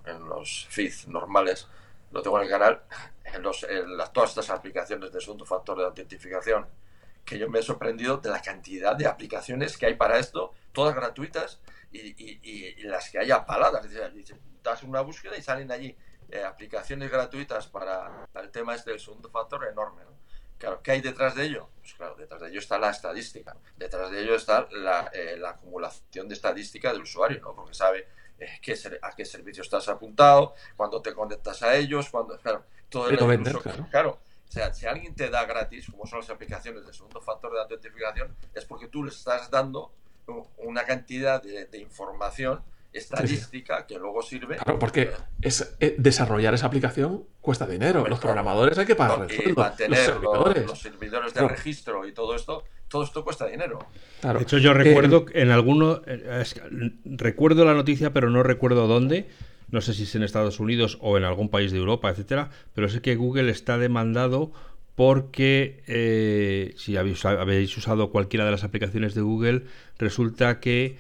en, 0.07 0.29
los 0.29 0.67
feeds 0.71 1.09
normales, 1.09 1.67
lo 2.11 2.23
tengo 2.23 2.39
en 2.39 2.45
el 2.45 2.51
canal, 2.51 2.83
en, 3.25 3.43
los, 3.43 3.67
todas 4.13 4.31
estas 4.31 4.51
aplicaciones 4.51 5.13
de 5.13 5.21
segundo 5.21 5.45
factor 5.45 5.79
de 5.79 5.85
autentificación, 5.85 6.67
que 7.25 7.39
yo 7.39 7.51
me 7.51 7.59
he 7.59 7.63
sorprendido 7.63 8.17
de 8.17 8.31
la 8.31 8.41
cantidad 8.41 8.97
de 8.97 9.07
aplicaciones 9.07 9.77
que 9.77 9.87
hay 9.87 9.95
para 9.95 10.19
esto, 10.19 10.53
todas 10.73 10.95
gratuitas 10.95 11.61
y, 11.93 12.83
las 12.85 13.11
que 13.11 13.19
hay 13.19 13.31
apaladas. 13.31 13.85
Es 13.85 13.93
decir, 13.93 14.41
das 14.63 14.83
una 14.83 15.03
búsqueda 15.03 15.37
y 15.37 15.43
salen 15.43 15.71
allí 15.71 15.95
eh, 16.31 16.43
aplicaciones 16.43 17.11
gratuitas 17.11 17.67
para 17.67 18.27
el 18.35 18.51
tema 18.51 18.75
este 18.75 18.93
del 18.93 19.01
segundo 19.01 19.29
factor 19.29 19.67
enorme. 19.67 20.03
Claro, 20.59 20.83
¿qué 20.83 20.91
hay 20.91 21.01
detrás 21.01 21.35
de 21.37 21.45
ello? 21.45 21.69
Pues 21.81 21.95
claro, 21.95 22.17
detrás 22.17 22.41
de 22.41 22.49
ello 22.49 22.59
está 22.59 22.79
la 22.79 22.91
estadística, 22.91 23.57
detrás 23.77 24.11
de 24.11 24.23
ello 24.23 24.35
está 24.35 24.69
la, 24.73 25.11
eh, 25.15 25.41
acumulación 25.47 26.29
de 26.29 26.35
estadística 26.35 26.93
del 26.93 27.03
usuario, 27.03 27.41
¿no? 27.41 27.55
Porque 27.55 27.75
sabe 27.75 28.09
eh, 28.39 28.59
qué, 28.61 28.75
a 29.03 29.15
qué 29.15 29.25
servicio 29.25 29.63
estás 29.63 29.89
apuntado, 29.89 30.55
cuando 30.77 31.01
te 31.01 31.15
conectas 31.15 31.63
a 31.63 31.77
ellos, 31.77 32.11
cuando, 32.11 32.37
claro, 32.39 32.65
todo 32.89 33.09
el 33.09 33.19
claro. 33.91 34.19
O 34.49 34.51
sea, 34.51 34.73
si 34.73 34.87
alguien 34.87 35.15
te 35.15 35.29
da 35.29 35.45
gratis, 35.45 35.91
como 35.91 36.07
son 36.07 36.21
las 36.21 36.31
aplicaciones 36.31 36.85
de 36.87 36.93
segundo 36.93 37.21
factor 37.21 37.53
de 37.53 37.61
autentificación, 37.61 38.35
es 38.55 38.65
porque 38.65 38.89
tú 38.89 39.05
le 39.05 39.11
estás 39.11 39.51
dando 39.51 39.93
una 40.57 40.85
cantidad 40.85 41.43
de 41.43 41.79
información 41.79 42.63
estadística 42.99 43.87
que 43.87 43.99
luego 43.99 44.23
sirve. 44.23 44.57
Claro, 44.57 44.79
porque 44.79 45.11
es, 45.41 45.77
eh, 45.81 45.95
desarrollar 45.99 46.55
esa 46.55 46.67
aplicación 46.67 47.25
cuesta 47.41 47.67
dinero. 47.67 48.07
los 48.07 48.19
programadores 48.19 48.79
hay 48.79 48.87
que 48.87 48.95
pagar 48.95 49.27
y 49.33 49.53
mantener 49.53 49.99
los 49.99 50.07
servidores. 50.07 50.67
Los, 50.67 50.79
servidores 50.79 51.35
de 51.35 51.49
registro 51.49 52.07
y 52.07 52.13
todo 52.13 52.35
esto, 52.35 52.65
todo 52.89 53.03
esto 53.05 53.25
cuesta 53.25 53.47
dinero. 53.47 53.79
De 54.23 54.43
hecho, 54.43 54.59
yo 54.59 54.75
recuerdo 54.75 55.27
eh, 55.29 55.43
en 55.43 55.51
alguno, 55.51 56.03
eh, 56.07 56.45
recuerdo 57.05 57.65
la 57.65 57.75
noticia, 57.75 58.13
pero 58.13 58.31
no 58.31 58.43
recuerdo 58.43 58.87
dónde. 58.87 59.29
No 59.71 59.81
sé 59.81 59.93
si 59.93 60.05
es 60.05 60.15
en 60.15 60.23
Estados 60.23 60.61
Unidos 60.61 60.99
o 61.01 61.19
en 61.19 61.25
algún 61.25 61.51
país 61.51 61.73
de 61.73 61.79
Europa, 61.79 62.09
etcétera, 62.09 62.51
pero 62.75 62.89
sé 62.89 63.03
que 63.03 63.17
Google 63.17 63.51
está 63.51 63.77
demandado 63.77 64.53
porque 64.95 66.75
si 66.77 66.97
habéis, 66.97 67.25
habéis 67.25 67.77
usado 67.77 68.11
cualquiera 68.11 68.47
de 68.47 68.51
las 68.51 68.65
aplicaciones 68.65 69.15
de 69.15 69.21
Google, 69.21 69.65
resulta 69.99 70.59
que 70.59 70.97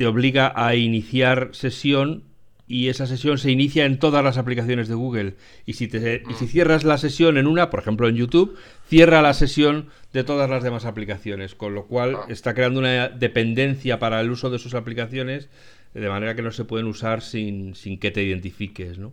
te 0.00 0.06
obliga 0.06 0.50
a 0.56 0.76
iniciar 0.76 1.50
sesión 1.52 2.24
y 2.66 2.88
esa 2.88 3.06
sesión 3.06 3.36
se 3.36 3.50
inicia 3.50 3.84
en 3.84 3.98
todas 3.98 4.24
las 4.24 4.38
aplicaciones 4.38 4.88
de 4.88 4.94
Google. 4.94 5.34
Y 5.66 5.74
si, 5.74 5.88
te, 5.88 6.22
y 6.26 6.32
si 6.36 6.46
cierras 6.46 6.84
la 6.84 6.96
sesión 6.96 7.36
en 7.36 7.46
una, 7.46 7.68
por 7.68 7.80
ejemplo 7.80 8.08
en 8.08 8.16
YouTube, 8.16 8.56
cierra 8.88 9.20
la 9.20 9.34
sesión 9.34 9.90
de 10.14 10.24
todas 10.24 10.48
las 10.48 10.62
demás 10.62 10.86
aplicaciones, 10.86 11.54
con 11.54 11.74
lo 11.74 11.84
cual 11.84 12.16
Ah. 12.16 12.24
está 12.30 12.54
creando 12.54 12.80
una 12.80 13.10
dependencia 13.10 13.98
para 13.98 14.22
el 14.22 14.30
uso 14.30 14.48
de 14.48 14.58
sus 14.58 14.72
aplicaciones, 14.72 15.50
de 15.92 16.08
manera 16.08 16.34
que 16.34 16.40
no 16.40 16.50
se 16.50 16.64
pueden 16.64 16.86
usar 16.86 17.20
sin, 17.20 17.74
sin 17.74 18.00
que 18.00 18.10
te 18.10 18.22
identifiques, 18.22 18.96
¿no? 18.96 19.12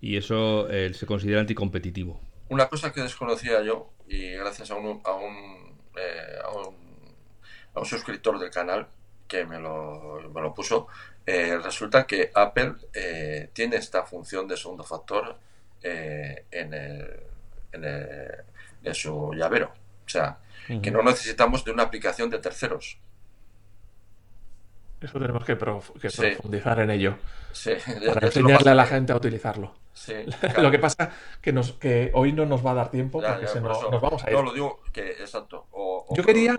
Y 0.00 0.16
eso 0.16 0.68
eh, 0.68 0.92
se 0.92 1.06
considera 1.06 1.38
anticompetitivo. 1.40 2.20
Una 2.48 2.68
cosa 2.68 2.92
que 2.92 3.00
desconocía 3.00 3.62
yo, 3.62 3.92
y 4.08 4.32
gracias 4.32 4.72
a 4.72 4.74
un, 4.74 5.00
a 5.04 5.12
un, 5.12 5.76
eh, 5.96 6.38
a 6.44 6.50
un, 6.50 6.74
a 7.74 7.78
un 7.78 7.86
suscriptor 7.86 8.40
del 8.40 8.50
canal 8.50 8.88
que 9.28 9.44
me 9.44 9.58
lo, 9.58 10.20
me 10.32 10.40
lo 10.40 10.54
puso, 10.54 10.86
eh, 11.26 11.58
resulta 11.62 12.06
que 12.06 12.30
Apple 12.34 12.74
eh, 12.94 13.50
tiene 13.52 13.76
esta 13.76 14.04
función 14.04 14.46
de 14.46 14.56
segundo 14.56 14.84
factor 14.84 15.36
eh, 15.82 16.44
en, 16.50 16.72
el, 16.74 17.20
en, 17.72 17.84
el- 17.84 18.44
en 18.84 18.94
su 18.94 19.32
llavero. 19.34 19.72
O 20.06 20.08
sea, 20.08 20.38
que 20.82 20.90
no 20.90 21.02
necesitamos 21.02 21.64
de 21.64 21.72
una 21.72 21.82
aplicación 21.84 22.30
de 22.30 22.38
terceros. 22.38 22.98
Eso 25.00 25.18
tenemos 25.18 25.44
que, 25.44 25.56
prof- 25.56 25.90
que 26.00 26.08
Sí. 26.10 26.22
profundizar 26.22 26.80
en 26.80 26.90
ello. 26.90 27.16
Sí, 27.52 27.72
Para 28.12 28.26
enseñarle 28.26 28.70
a 28.70 28.74
la 28.74 28.86
gente 28.86 29.12
a 29.12 29.16
utilizarlo. 29.16 29.74
Sí, 29.92 30.14
Lo 30.58 30.70
que 30.70 30.78
pasa 30.78 31.10
que 31.40 31.52
nos 31.52 31.72
que 31.72 32.10
hoy 32.14 32.32
no 32.32 32.44
nos 32.46 32.64
va 32.64 32.72
a 32.72 32.74
dar 32.74 32.90
tiempo 32.90 33.20
Ya, 33.22 33.30
porque 33.32 33.46
ya, 33.46 33.52
se 33.52 33.60
nos, 33.60 33.82
vamos 34.00 34.24
a 34.24 34.30
ir. 34.30 34.36
No, 34.36 34.42
lo 34.42 34.52
digo 34.52 34.80
que 34.92 35.10
exacto. 35.12 35.66
O- 35.72 36.06
o- 36.08 36.14
Yo 36.16 36.22
quería, 36.22 36.58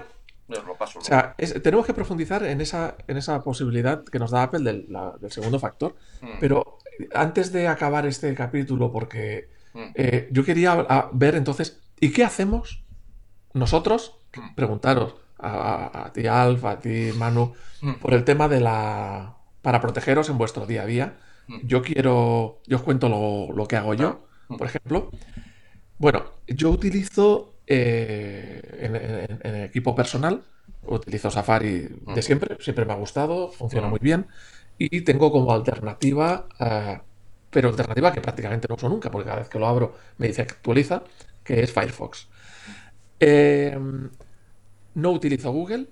Os 0.49 0.63
lo 0.65 0.75
paso 0.77 0.99
o 0.99 1.01
sea, 1.01 1.35
es- 1.37 1.61
tenemos 1.61 1.85
que 1.85 1.93
profundizar 1.93 2.43
en 2.43 2.61
esa, 2.61 2.95
en 3.07 3.17
esa 3.17 3.43
posibilidad 3.43 4.03
que 4.05 4.17
nos 4.19 4.31
da 4.31 4.43
Apple 4.43 4.61
del, 4.63 4.85
la- 4.89 5.15
del 5.19 5.31
segundo 5.31 5.59
factor. 5.59 5.95
Mm, 6.21 6.27
Pero 6.39 6.77
antes 7.13 7.51
de 7.51 7.67
acabar 7.67 8.05
este 8.05 8.33
capítulo, 8.33 8.91
porque 8.91 9.49
mm, 9.73 9.79
eh, 9.95 10.29
yo 10.31 10.43
quería 10.45 10.71
a- 10.73 11.09
ver 11.13 11.35
entonces, 11.35 11.79
¿y 11.99 12.11
qué 12.11 12.23
hacemos 12.23 12.83
nosotros? 13.53 14.17
Mm. 14.35 14.55
Preguntaros 14.55 15.15
a, 15.39 16.11
ti, 16.13 16.25
Alf, 16.27 16.63
a 16.65 16.79
ti, 16.79 17.11
Manu, 17.15 17.53
por 18.01 18.13
el 18.13 18.23
tema 18.23 18.47
de 18.47 18.59
la... 18.59 19.35
para 19.61 19.79
protegeros 19.81 20.29
en 20.29 20.37
vuestro 20.37 20.65
día 20.65 20.81
a 20.83 20.85
día. 20.85 21.17
Yo 21.63 21.81
quiero, 21.81 22.61
yo 22.67 22.77
os 22.77 22.83
cuento 22.83 23.07
lo, 23.07 23.55
lo 23.55 23.67
que 23.67 23.75
hago 23.77 23.93
yo, 23.93 24.25
Ah. 24.49 24.55
por 24.57 24.65
ejemplo. 24.67 25.11
Bueno, 25.97 26.23
yo 26.47 26.69
utilizo 26.69 27.53
eh, 27.67 28.61
en, 28.79 28.95
en- 28.95 29.39
en 29.43 29.55
equipo 29.63 29.95
personal, 29.95 30.43
utilizo 30.83 31.29
Safari 31.31 31.89
de 32.15 32.21
Mm. 32.21 32.23
siempre, 32.23 32.57
siempre 32.61 32.85
me 32.85 32.93
ha 32.93 32.95
gustado, 32.97 33.51
funciona 33.51 33.87
Mm. 33.87 33.89
muy 33.89 33.99
bien. 34.01 34.27
Y 34.77 35.01
tengo 35.01 35.31
como 35.31 35.53
alternativa, 35.53 36.47
eh, 36.59 36.99
pero 37.49 37.69
alternativa 37.69 38.13
que 38.13 38.21
prácticamente 38.21 38.67
no 38.69 38.75
uso 38.75 38.89
nunca, 38.89 39.11
porque 39.11 39.25
cada 39.27 39.39
vez 39.39 39.49
que 39.49 39.59
lo 39.59 39.67
abro 39.67 39.95
me 40.17 40.27
dice 40.27 40.45
que 40.45 40.53
actualiza, 40.53 41.03
que 41.43 41.61
es 41.63 41.71
Firefox. 41.73 42.29
Eh, 43.19 43.77
no 44.93 45.11
utilizo 45.11 45.51
Google. 45.51 45.87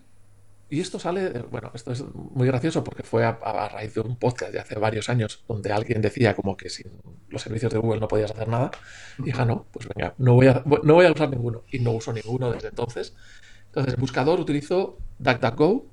Y 0.76 0.82
esto 0.82 1.00
sale, 1.00 1.30
de- 1.30 1.40
bueno, 1.44 1.72
esto 1.74 1.92
es 1.94 2.04
muy 2.14 2.48
gracioso 2.48 2.84
porque 2.84 3.04
fue 3.04 3.24
a, 3.24 3.30
a 3.30 3.70
raíz 3.70 3.94
de 3.94 4.02
un 4.02 4.18
podcast 4.18 4.52
de 4.52 4.60
hace 4.60 4.76
varios 4.78 5.10
años 5.10 5.44
donde 5.48 5.72
alguien 5.72 6.02
decía 6.02 6.36
como 6.36 6.58
que 6.58 6.70
sin 6.70 6.88
los 7.30 7.42
servicios 7.42 7.72
de 7.72 7.80
Google 7.80 8.00
no 8.02 8.08
podías 8.08 8.32
hacer 8.32 8.48
nada. 8.48 8.72
Y 9.20 9.24
dije, 9.24 9.42
"Ah, 9.42 9.46
no, 9.46 9.66
pues 9.72 9.88
venga, 9.96 10.14
no 10.18 10.34
voy, 10.34 10.48
a, 10.48 10.64
no 10.84 10.94
voy 10.96 11.06
a 11.06 11.12
usar 11.12 11.30
ninguno. 11.30 11.64
Y 11.72 11.80
no 11.80 11.92
uso 11.92 12.12
ninguno 12.14 12.52
desde 12.52 12.68
entonces. 12.70 13.16
Entonces, 13.68 13.94
en 13.94 14.00
buscador 14.02 14.40
utilizo 14.40 14.98
DuckDuckGo, 15.20 15.86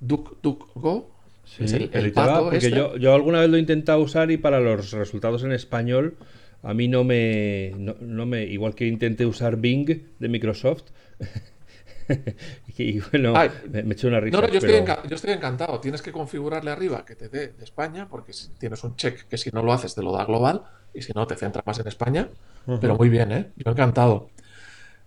DuckDuckGo, 0.00 1.10
Sí, 1.44 1.64
es 1.64 1.72
el, 1.72 1.90
el 1.92 2.04
el 2.06 2.12
pato 2.12 2.42
porque 2.44 2.58
este. 2.58 2.70
yo, 2.70 2.96
yo 2.96 3.12
alguna 3.14 3.40
vez 3.40 3.50
lo 3.50 3.56
he 3.56 3.60
intentado 3.60 3.98
usar 4.00 4.30
y 4.30 4.36
para 4.36 4.60
los 4.60 4.92
resultados 4.92 5.42
en 5.42 5.50
español 5.52 6.16
a 6.62 6.74
mí 6.74 6.86
no 6.86 7.02
me, 7.02 7.72
no, 7.76 7.96
no 8.00 8.24
me 8.26 8.44
igual 8.44 8.74
que 8.74 8.86
intenté 8.86 9.26
usar 9.26 9.56
Bing 9.56 9.86
de 10.18 10.28
Microsoft 10.28 10.84
y 12.78 13.00
bueno, 13.00 13.32
Ay, 13.36 13.50
me, 13.70 13.82
me 13.82 13.94
eché 13.94 14.06
una 14.06 14.20
risa. 14.20 14.36
No, 14.36 14.42
no, 14.46 14.48
yo 14.52 14.58
estoy, 14.58 14.82
pero- 14.84 15.02
yo 15.08 15.14
estoy 15.16 15.32
encantado. 15.32 15.80
Tienes 15.80 16.02
que 16.02 16.12
configurarle 16.12 16.70
arriba 16.70 17.04
que 17.04 17.14
te 17.16 17.28
dé 17.28 17.48
de 17.48 17.64
España, 17.64 18.08
porque 18.08 18.32
si 18.32 18.48
tienes 18.58 18.82
un 18.84 18.96
check 18.96 19.26
que 19.28 19.38
si 19.38 19.50
no 19.50 19.62
lo 19.62 19.72
haces 19.72 19.94
te 19.94 20.02
lo 20.02 20.12
da 20.12 20.24
global, 20.24 20.62
y 20.92 21.02
si 21.02 21.12
no 21.14 21.26
te 21.26 21.36
centra 21.36 21.62
más 21.64 21.78
en 21.78 21.86
España. 21.88 22.28
Pero 22.80 22.96
muy 22.96 23.08
bien, 23.08 23.30
¿eh? 23.32 23.50
Yo 23.56 23.70
encantado. 23.70 24.28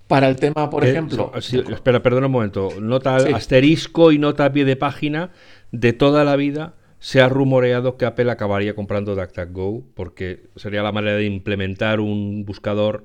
Para 0.07 0.27
el 0.27 0.35
tema, 0.35 0.69
por 0.69 0.85
Eh, 0.85 0.91
ejemplo. 0.91 1.31
sí, 1.41 1.63
espera, 1.71 2.01
perdona 2.03 2.27
un 2.27 2.31
momento. 2.33 2.69
Nota 2.79 3.19
Sí. 3.19 3.31
asterisco 3.33 4.11
y 4.11 4.19
nota 4.19 4.45
a 4.45 4.51
pie 4.53 4.65
de 4.65 4.75
página. 4.75 5.31
De 5.71 5.91
toda 5.93 6.23
la 6.23 6.35
vida 6.35 6.73
se 6.99 7.21
ha 7.21 7.27
rumoreado 7.29 7.97
que 7.97 8.05
Apple 8.05 8.29
acabaría 8.31 8.75
comprando 8.75 9.15
DuckDuckGo 9.15 9.83
porque 9.95 10.43
sería 10.55 10.83
la 10.83 10.91
manera 10.91 11.15
de 11.17 11.25
implementar 11.25 11.99
un 11.99 12.45
buscador 12.45 13.03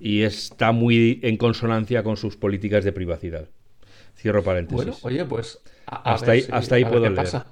y 0.00 0.22
está 0.22 0.72
muy 0.72 1.20
en 1.22 1.36
consonancia 1.36 2.02
con 2.02 2.16
sus 2.16 2.36
políticas 2.36 2.84
de 2.84 2.92
privacidad. 2.92 3.48
Cierro 4.16 4.42
paréntesis. 4.42 4.76
Bueno, 4.84 4.96
oye, 5.02 5.24
pues. 5.24 5.60
a- 5.86 6.10
a 6.10 6.14
Hasta 6.14 6.26
ver 6.26 6.34
ahí- 6.34 6.42
si- 6.42 6.52
hasta 6.52 6.74
ahí 6.74 6.82
a 6.82 6.84
ver 6.86 6.92
puedo 6.92 7.04
qué 7.04 7.10
leer. 7.10 7.24
pasa. 7.24 7.46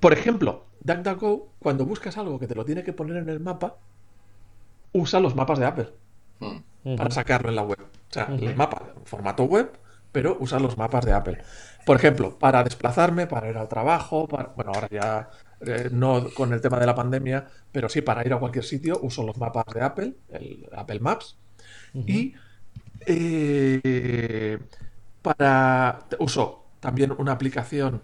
Por 0.00 0.12
ejemplo, 0.12 0.66
DuckDuckGo, 0.80 1.52
cuando 1.58 1.84
buscas 1.86 2.16
algo 2.18 2.38
que 2.38 2.46
te 2.46 2.54
lo 2.54 2.64
tiene 2.64 2.82
que 2.84 2.92
poner 2.92 3.16
en 3.16 3.28
el 3.28 3.40
mapa, 3.40 3.76
usa 4.92 5.20
los 5.20 5.34
mapas 5.34 5.58
de 5.58 5.66
Apple 5.66 5.88
mm. 6.40 6.46
Ujú. 6.84 6.96
para 6.96 7.10
sacarlo 7.10 7.48
en 7.48 7.56
la 7.56 7.62
web. 7.62 7.80
O 7.80 8.12
sea, 8.12 8.28
el 8.38 8.54
mapa 8.56 8.94
formato 9.04 9.44
web, 9.44 9.70
pero 10.12 10.36
usa 10.40 10.58
los 10.58 10.76
mapas 10.78 11.04
de 11.04 11.12
Apple. 11.12 11.38
Por 11.84 11.96
ejemplo, 11.96 12.38
para 12.38 12.64
desplazarme, 12.64 13.26
para 13.26 13.48
ir 13.50 13.56
al 13.56 13.68
trabajo, 13.68 14.26
para... 14.26 14.48
bueno, 14.56 14.72
ahora 14.74 14.88
ya 14.90 15.30
eh, 15.60 15.88
no 15.92 16.28
con 16.34 16.52
el 16.52 16.60
tema 16.60 16.78
de 16.78 16.86
la 16.86 16.94
pandemia, 16.94 17.46
pero 17.72 17.88
sí 17.88 18.02
para 18.02 18.24
ir 18.26 18.32
a 18.32 18.38
cualquier 18.38 18.64
sitio, 18.64 18.98
uso 19.02 19.22
los 19.24 19.36
mapas 19.38 19.64
de 19.74 19.80
Apple, 19.82 20.14
el 20.30 20.66
Apple 20.76 21.00
Maps. 21.00 21.36
Y 21.94 22.34
eh, 23.06 24.58
para 25.22 26.00
uso 26.18 26.66
también 26.80 27.12
una 27.18 27.32
aplicación 27.32 28.02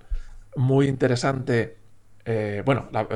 muy 0.57 0.89
interesante. 0.89 1.79
eh, 2.25 2.63
bueno, 2.65 2.89
la- 2.93 3.09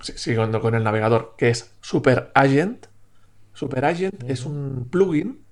si- 0.00 0.12
siguiendo 0.16 0.60
con 0.60 0.74
el 0.74 0.84
navegador, 0.84 1.34
que 1.36 1.50
es 1.50 1.74
Super 1.80 2.30
Agent. 2.34 2.86
Super 3.54 3.84
Agent 3.84 4.22
es 4.30 4.46
un 4.46 4.88
plugin 4.90 5.44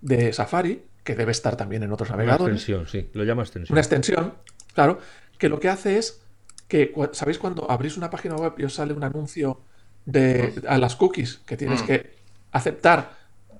de 0.00 0.32
Safari 0.32 0.82
que 1.04 1.14
debe 1.14 1.32
estar 1.32 1.56
también 1.56 1.82
en 1.82 1.92
otros 1.92 2.08
Una 2.10 2.16
navegadores. 2.18 2.56
extensión, 2.56 2.86
sí, 2.86 3.10
lo 3.12 3.24
llama 3.24 3.42
extensión. 3.42 3.74
Una 3.74 3.80
extensión, 3.80 4.34
claro, 4.74 4.98
que 5.38 5.48
lo 5.48 5.60
que 5.60 5.68
hace 5.68 5.98
es 5.98 6.22
que, 6.68 6.92
¿sabéis 7.12 7.38
cuando 7.38 7.70
abrís 7.70 7.96
una 7.96 8.10
página 8.10 8.36
web 8.36 8.54
y 8.58 8.64
os 8.64 8.74
sale 8.74 8.92
un 8.92 9.02
anuncio 9.04 9.60
de 10.04 10.54
a 10.68 10.78
las 10.78 10.96
cookies 10.96 11.40
que 11.46 11.56
tienes 11.56 11.82
Mm. 11.82 11.86
que 11.86 12.14
aceptar, 12.52 13.16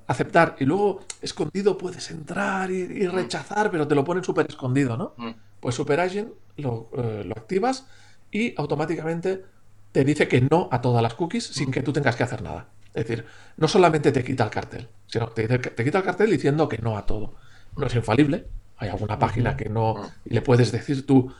aceptar 0.06 0.56
y 0.58 0.64
luego 0.64 1.00
escondido 1.20 1.76
puedes 1.76 2.10
entrar 2.10 2.70
y, 2.70 2.76
y 2.80 3.06
rechazar, 3.06 3.70
pero 3.70 3.86
te 3.86 3.94
lo 3.94 4.04
ponen 4.04 4.24
súper 4.24 4.46
escondido, 4.48 4.96
¿no? 4.96 5.14
Mm. 5.16 5.30
Pues 5.60 5.74
Super 5.74 6.00
Agent 6.00 6.30
lo, 6.56 6.90
eh, 6.96 7.22
lo 7.24 7.32
activas 7.34 7.86
y 8.30 8.54
automáticamente 8.56 9.44
te 9.92 10.04
dice 10.04 10.28
que 10.28 10.40
no 10.42 10.68
a 10.70 10.80
todas 10.80 11.02
las 11.02 11.14
cookies 11.14 11.44
sin 11.46 11.70
que 11.70 11.82
tú 11.82 11.92
tengas 11.92 12.14
que 12.16 12.22
hacer 12.22 12.42
nada. 12.42 12.68
Es 12.94 13.06
decir, 13.06 13.24
no 13.56 13.68
solamente 13.68 14.12
te 14.12 14.24
quita 14.24 14.44
el 14.44 14.50
cartel, 14.50 14.88
sino 15.06 15.28
te, 15.28 15.46
que- 15.48 15.70
te 15.70 15.84
quita 15.84 15.98
el 15.98 16.04
cartel 16.04 16.30
diciendo 16.30 16.68
que 16.68 16.78
no 16.78 16.96
a 16.96 17.06
todo. 17.06 17.34
No 17.76 17.86
es 17.86 17.94
infalible, 17.94 18.46
hay 18.78 18.88
alguna 18.88 19.18
página 19.18 19.56
que 19.56 19.68
no 19.68 20.10
y 20.24 20.34
le 20.34 20.42
puedes 20.42 20.72
decir 20.72 21.06
tú 21.06 21.32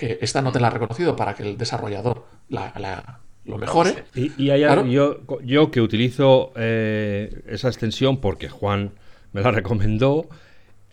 que 0.00 0.18
esta 0.22 0.40
no 0.42 0.50
te 0.50 0.58
la 0.60 0.68
ha 0.68 0.70
reconocido 0.70 1.14
para 1.14 1.34
que 1.34 1.42
el 1.44 1.58
desarrollador 1.58 2.24
la, 2.48 2.72
la- 2.78 3.20
lo 3.44 3.58
mejore. 3.58 4.04
Y, 4.14 4.32
y 4.42 4.50
hay- 4.50 4.62
Claro. 4.62 4.86
yo, 4.86 5.20
yo 5.44 5.70
que 5.70 5.80
utilizo 5.80 6.52
eh, 6.56 7.42
esa 7.46 7.68
extensión 7.68 8.18
porque 8.20 8.48
Juan 8.48 8.92
me 9.32 9.42
la 9.42 9.50
recomendó, 9.60 10.28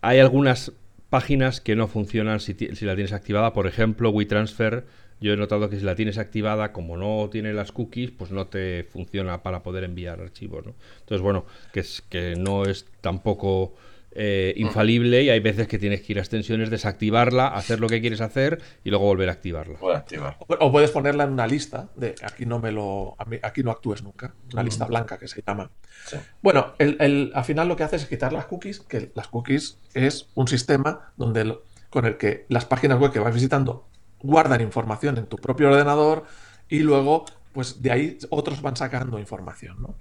hay 0.02 0.18
algunas 0.18 0.72
páginas 1.10 1.60
que 1.60 1.74
no 1.74 1.88
funcionan 1.88 2.40
si, 2.40 2.54
si 2.54 2.84
la 2.84 2.94
tienes 2.94 3.12
activada. 3.12 3.52
Por 3.52 3.66
ejemplo, 3.66 4.10
WeTransfer, 4.10 4.84
yo 5.20 5.32
he 5.32 5.36
notado 5.36 5.68
que 5.70 5.78
si 5.78 5.84
la 5.84 5.94
tienes 5.94 6.18
activada, 6.18 6.72
como 6.72 6.96
no 6.96 7.28
tiene 7.30 7.52
las 7.54 7.72
cookies, 7.72 8.10
pues 8.10 8.30
no 8.30 8.46
te 8.46 8.84
funciona 8.84 9.42
para 9.42 9.62
poder 9.62 9.84
enviar 9.84 10.20
archivos. 10.20 10.64
¿no? 10.66 10.74
Entonces, 11.00 11.22
bueno, 11.22 11.44
que, 11.72 11.80
es, 11.80 12.02
que 12.10 12.34
no 12.36 12.64
es 12.64 12.84
tampoco 13.00 13.74
eh, 14.12 14.54
infalible 14.56 15.22
y 15.22 15.30
hay 15.30 15.40
veces 15.40 15.68
que 15.68 15.78
tienes 15.78 16.00
que 16.00 16.12
ir 16.14 16.18
a 16.18 16.22
extensiones, 16.22 16.70
desactivarla, 16.70 17.48
hacer 17.48 17.78
lo 17.78 17.88
que 17.88 18.00
quieres 18.00 18.20
hacer 18.20 18.60
y 18.82 18.90
luego 18.90 19.04
volver 19.04 19.28
a 19.28 19.32
activarla. 19.32 19.78
Activar. 19.94 20.36
O- 20.40 20.54
O 20.66 20.72
puedes 20.72 20.90
ponerla 20.90 21.24
en 21.24 21.30
una 21.32 21.46
lista 21.46 21.88
de 21.94 22.14
aquí 22.22 22.46
no 22.46 22.58
me 22.58 22.72
lo 22.72 23.16
aquí 23.42 23.62
no 23.62 23.70
actúes 23.70 24.02
nunca, 24.02 24.34
una 24.52 24.62
lista 24.62 24.86
blanca 24.86 25.18
que 25.18 25.28
se 25.28 25.42
llama. 25.46 25.70
Sí. 26.06 26.16
Bueno, 26.42 26.74
el, 26.78 26.96
el- 27.00 27.32
al 27.34 27.44
final 27.44 27.68
lo 27.68 27.76
que 27.76 27.84
hace 27.84 27.96
es 27.96 28.06
quitar 28.06 28.32
las 28.32 28.46
cookies, 28.46 28.80
que 28.80 29.12
las 29.14 29.28
cookies 29.28 29.78
es 29.94 30.28
un 30.34 30.48
sistema 30.48 31.12
donde 31.16 31.42
el- 31.42 31.58
con 31.90 32.04
el 32.06 32.16
que 32.16 32.46
las 32.48 32.64
páginas 32.64 32.98
web 32.98 33.12
que 33.12 33.18
vas 33.20 33.34
visitando 33.34 33.86
guardan 34.20 34.60
información 34.60 35.16
en 35.18 35.26
tu 35.26 35.36
propio 35.36 35.68
ordenador 35.68 36.24
y 36.68 36.80
luego, 36.80 37.24
pues 37.52 37.82
de 37.82 37.92
ahí 37.92 38.18
otros 38.30 38.62
van 38.62 38.76
sacando 38.76 39.18
información, 39.18 39.80
¿no? 39.80 39.94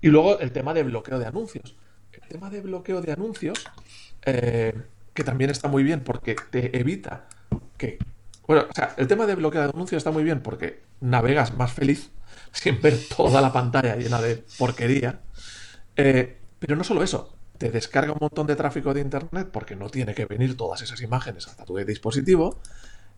Y 0.00 0.08
luego 0.08 0.38
el 0.40 0.52
tema 0.52 0.74
de 0.74 0.82
bloqueo 0.84 1.18
de 1.18 1.26
anuncios. 1.26 1.76
El 2.22 2.28
tema 2.28 2.50
de 2.50 2.60
bloqueo 2.60 3.00
de 3.00 3.12
anuncios, 3.12 3.66
eh, 4.24 4.74
que 5.14 5.24
también 5.24 5.50
está 5.50 5.68
muy 5.68 5.82
bien 5.82 6.00
porque 6.00 6.36
te 6.50 6.78
evita 6.78 7.28
que 7.76 7.98
Bueno, 8.46 8.66
o 8.70 8.74
sea, 8.74 8.94
el 8.96 9.06
tema 9.06 9.26
de 9.26 9.34
bloquear 9.34 9.70
anuncios 9.70 10.00
está 10.00 10.10
muy 10.10 10.24
bien 10.24 10.40
porque 10.42 10.82
navegas 11.00 11.56
más 11.56 11.72
feliz 11.72 12.10
sin 12.52 12.80
ver 12.80 12.98
toda 13.14 13.40
la 13.40 13.52
pantalla 13.52 13.96
llena 13.96 14.20
de 14.20 14.44
porquería. 14.58 15.20
Eh, 15.96 16.38
pero 16.58 16.76
no 16.76 16.84
solo 16.84 17.02
eso, 17.02 17.36
te 17.58 17.70
descarga 17.70 18.12
un 18.12 18.18
montón 18.20 18.46
de 18.46 18.56
tráfico 18.56 18.94
de 18.94 19.00
internet 19.00 19.48
porque 19.52 19.76
no 19.76 19.88
tiene 19.90 20.14
que 20.14 20.26
venir 20.26 20.56
todas 20.56 20.82
esas 20.82 21.00
imágenes 21.00 21.46
hasta 21.48 21.64
tu 21.64 21.76
dispositivo 21.76 22.60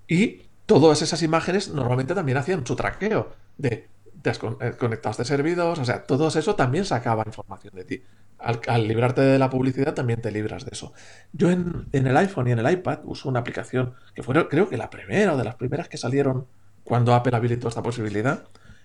y 0.07 0.42
todas 0.66 1.03
esas 1.03 1.22
imágenes 1.22 1.68
normalmente 1.70 2.14
también 2.14 2.38
hacían 2.38 2.66
su 2.66 2.76
traqueo 2.76 3.32
de 3.57 3.88
eh, 4.24 4.72
conectados 4.78 5.16
de 5.16 5.24
servidores, 5.24 5.78
o 5.78 5.84
sea, 5.84 6.05
todo 6.05 6.28
eso 6.28 6.55
también 6.55 6.84
sacaba 6.84 7.22
información 7.26 7.74
de 7.74 7.84
ti. 7.84 8.03
Al, 8.39 8.86
librarte 8.86 9.20
de 9.20 9.39
la 9.39 9.51
publicidad 9.51 9.95
también 9.95 10.20
te 10.20 10.30
libras 10.30 10.64
de 10.64 10.70
eso. 10.72 10.93
Yo 11.32 11.51
en, 11.51 11.89
el 11.93 12.16
iPhone 12.16 12.49
y 12.49 12.53
en 12.53 12.61
el 12.61 12.70
iPad 12.70 13.01
uso 13.05 13.28
una 13.28 13.41
aplicación 13.41 13.95
que 14.14 14.22
fue 14.22 14.49
creo 14.49 14.68
que 14.68 14.76
la 14.76 14.91
primera 14.91 15.34
o 15.34 15.36
de 15.36 15.45
las 15.45 15.57
primeras 15.57 15.89
que 15.89 15.97
salieron 15.97 16.47
cuando 16.84 17.14
Apple 17.14 17.36
habilitó 17.36 17.68
esta 17.68 17.82
posibilidad, 17.82 18.45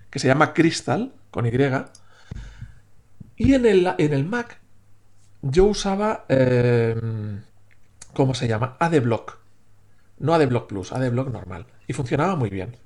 que 0.10 0.20
se 0.20 0.28
llama 0.28 0.54
Crystal, 0.54 1.14
con 1.32 1.46
Y. 1.46 1.52
Y 3.36 3.54
en 3.54 3.66
el, 3.66 3.94
en 3.98 4.14
el 4.14 4.26
Mac 4.26 4.60
yo 5.42 5.66
usaba, 5.66 6.26
eh, 6.30 6.96
¿cómo 8.14 8.34
se 8.34 8.48
llama? 8.48 8.78
AdBlock. 8.80 9.40
No 10.20 10.34
AdBlock 10.34 10.68
Plus, 10.68 10.94
AdBlock 10.94 11.30
normal. 11.32 11.66
Y 11.88 11.94
funcionaba 11.94 12.36
muy 12.36 12.50
bien. 12.50 12.78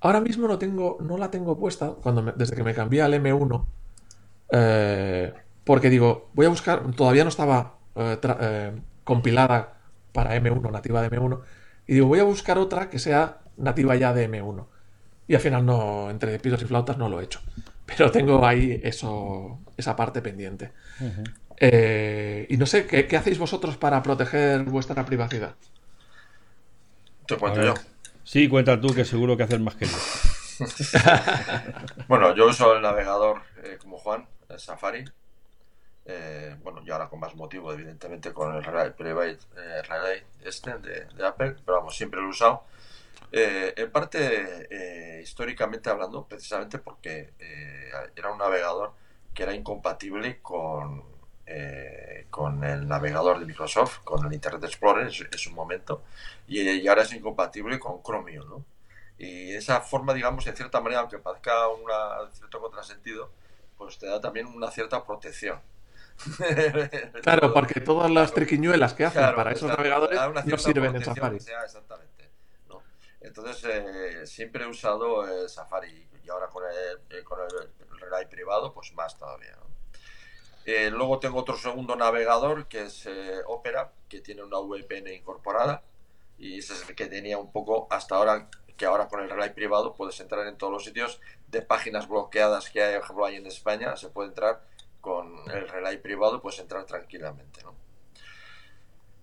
Ahora 0.00 0.20
mismo 0.20 0.48
no, 0.48 0.58
tengo, 0.58 0.98
no 1.00 1.18
la 1.18 1.30
tengo 1.30 1.58
puesta 1.58 1.90
cuando 2.02 2.22
desde 2.22 2.56
que 2.56 2.62
me 2.62 2.74
cambié 2.74 3.02
al 3.02 3.14
M1. 3.14 3.66
Eh, 4.50 5.34
porque 5.66 5.90
digo, 5.90 6.30
voy 6.32 6.46
a 6.46 6.48
buscar, 6.48 6.92
todavía 6.92 7.24
no 7.24 7.28
estaba 7.28 7.74
eh, 7.96 8.72
compilada 9.02 9.74
para 10.12 10.36
M1, 10.36 10.70
nativa 10.70 11.02
de 11.02 11.10
M1. 11.10 11.40
Y 11.88 11.94
digo, 11.94 12.06
voy 12.06 12.20
a 12.20 12.22
buscar 12.22 12.56
otra 12.56 12.88
que 12.88 13.00
sea 13.00 13.38
nativa 13.56 13.96
ya 13.96 14.14
de 14.14 14.30
M1. 14.30 14.64
Y 15.26 15.34
al 15.34 15.40
final 15.40 15.66
no, 15.66 16.08
entre 16.08 16.38
pisos 16.38 16.62
y 16.62 16.66
flautas 16.66 16.98
no 16.98 17.08
lo 17.08 17.20
he 17.20 17.24
hecho. 17.24 17.40
Pero 17.84 18.12
tengo 18.12 18.46
ahí 18.46 18.80
eso, 18.84 19.58
esa 19.76 19.96
parte 19.96 20.22
pendiente. 20.22 20.70
Eh, 21.56 22.46
y 22.48 22.56
no 22.58 22.66
sé, 22.66 22.86
¿qué, 22.86 23.16
hacéis 23.16 23.38
vosotros 23.38 23.76
para 23.76 24.00
proteger 24.04 24.62
vuestra 24.62 25.04
privacidad? 25.04 25.56
Te 27.26 27.36
cuento 27.36 27.64
yo. 27.64 27.74
Sí, 28.22 28.48
cuenta 28.48 28.80
tú, 28.80 28.94
que 28.94 29.04
seguro 29.04 29.36
que 29.36 29.42
haces 29.42 29.58
más 29.58 29.74
que 29.74 29.86
yo. 29.86 29.96
bueno, 32.08 32.36
yo 32.36 32.46
uso 32.46 32.76
el 32.76 32.82
navegador 32.82 33.42
eh, 33.64 33.78
como 33.80 33.98
Juan, 33.98 34.26
el 34.48 34.60
Safari. 34.60 35.04
Eh, 36.06 36.56
bueno, 36.62 36.82
y 36.84 36.90
ahora 36.90 37.08
con 37.08 37.20
más 37.20 37.34
motivo, 37.34 37.72
evidentemente, 37.72 38.32
con 38.32 38.54
el 38.54 38.62
Private 38.94 39.36
este 40.44 40.78
de, 40.78 41.26
Apple, 41.26 41.56
pero 41.64 41.78
vamos, 41.78 41.96
siempre 41.96 42.20
lo 42.20 42.28
he 42.28 42.30
usado. 42.30 42.64
en 43.32 43.90
parte, 43.90 45.20
históricamente 45.22 45.90
hablando, 45.90 46.26
precisamente 46.26 46.78
porque 46.78 47.32
era 48.14 48.30
un 48.30 48.38
navegador 48.38 48.92
que 49.34 49.42
era 49.42 49.54
incompatible 49.54 50.40
con, 50.40 51.04
eh, 51.48 52.26
con 52.28 52.64
el 52.64 52.88
navegador 52.88 53.38
de 53.38 53.46
Microsoft, 53.46 54.00
con 54.02 54.26
el 54.26 54.32
Internet 54.32 54.64
Explorer 54.64 55.06
en 55.06 55.38
su, 55.38 55.52
momento, 55.52 56.02
y, 56.48 56.88
ahora 56.88 57.02
es 57.02 57.12
incompatible 57.12 57.78
con 57.78 58.02
Chromium, 58.02 58.48
¿no? 58.48 58.64
Y 59.16 59.52
esa 59.52 59.80
forma, 59.80 60.12
digamos, 60.12 60.46
en 60.46 60.56
cierta 60.56 60.80
manera, 60.80 61.02
aunque 61.02 61.18
parezca 61.18 61.68
un 61.68 61.82
cierto 62.32 62.60
contrasentido, 62.60 63.30
pues 63.78 63.96
te 63.98 64.06
da 64.06 64.20
también 64.20 64.46
una 64.46 64.70
cierta 64.70 65.04
protección. 65.04 65.60
claro, 67.22 67.52
porque 67.52 67.80
todas 67.80 68.10
las 68.10 68.32
triquiñuelas 68.32 68.94
que 68.94 69.04
hacen 69.04 69.34
para 69.34 69.52
esos 69.52 69.68
navegadores 69.68 70.18
no 70.46 70.58
sirven 70.58 70.96
en 70.96 71.04
Safari. 71.04 71.36
exactamente. 71.36 72.30
¿no? 72.68 72.82
Entonces, 73.20 73.64
eh, 73.64 74.26
siempre 74.26 74.64
he 74.64 74.66
usado 74.66 75.48
Safari 75.48 76.08
y 76.24 76.30
ahora 76.30 76.48
con 76.48 76.64
el, 76.64 77.24
con 77.24 77.38
el 77.40 78.00
relay 78.00 78.26
privado, 78.26 78.72
pues 78.72 78.92
más 78.94 79.16
todavía. 79.16 79.56
¿no? 79.56 79.66
Eh, 80.66 80.90
luego 80.90 81.20
tengo 81.20 81.38
otro 81.38 81.56
segundo 81.56 81.94
navegador 81.94 82.66
que 82.66 82.82
es 82.82 83.06
eh, 83.06 83.38
Opera, 83.46 83.92
que 84.08 84.20
tiene 84.20 84.42
una 84.42 84.58
VPN 84.58 85.14
incorporada 85.14 85.84
y 86.38 86.58
ese 86.58 86.72
es 86.72 86.88
el 86.88 86.96
que 86.96 87.06
tenía 87.06 87.38
un 87.38 87.52
poco 87.52 87.86
hasta 87.88 88.16
ahora, 88.16 88.50
que 88.76 88.84
ahora 88.84 89.06
con 89.06 89.20
el 89.20 89.30
relay 89.30 89.50
privado 89.50 89.94
puedes 89.94 90.18
entrar 90.18 90.44
en 90.48 90.58
todos 90.58 90.72
los 90.72 90.84
sitios 90.84 91.20
de 91.46 91.62
páginas 91.62 92.08
bloqueadas 92.08 92.68
que 92.68 92.82
hay, 92.82 92.94
por 92.96 93.04
ejemplo, 93.04 93.26
hay 93.26 93.36
en 93.36 93.46
España, 93.46 93.96
se 93.96 94.08
puede 94.08 94.30
entrar 94.30 94.60
con 95.06 95.38
el 95.52 95.68
relay 95.68 95.98
privado, 95.98 96.42
puedes 96.42 96.58
entrar 96.58 96.84
tranquilamente. 96.84 97.60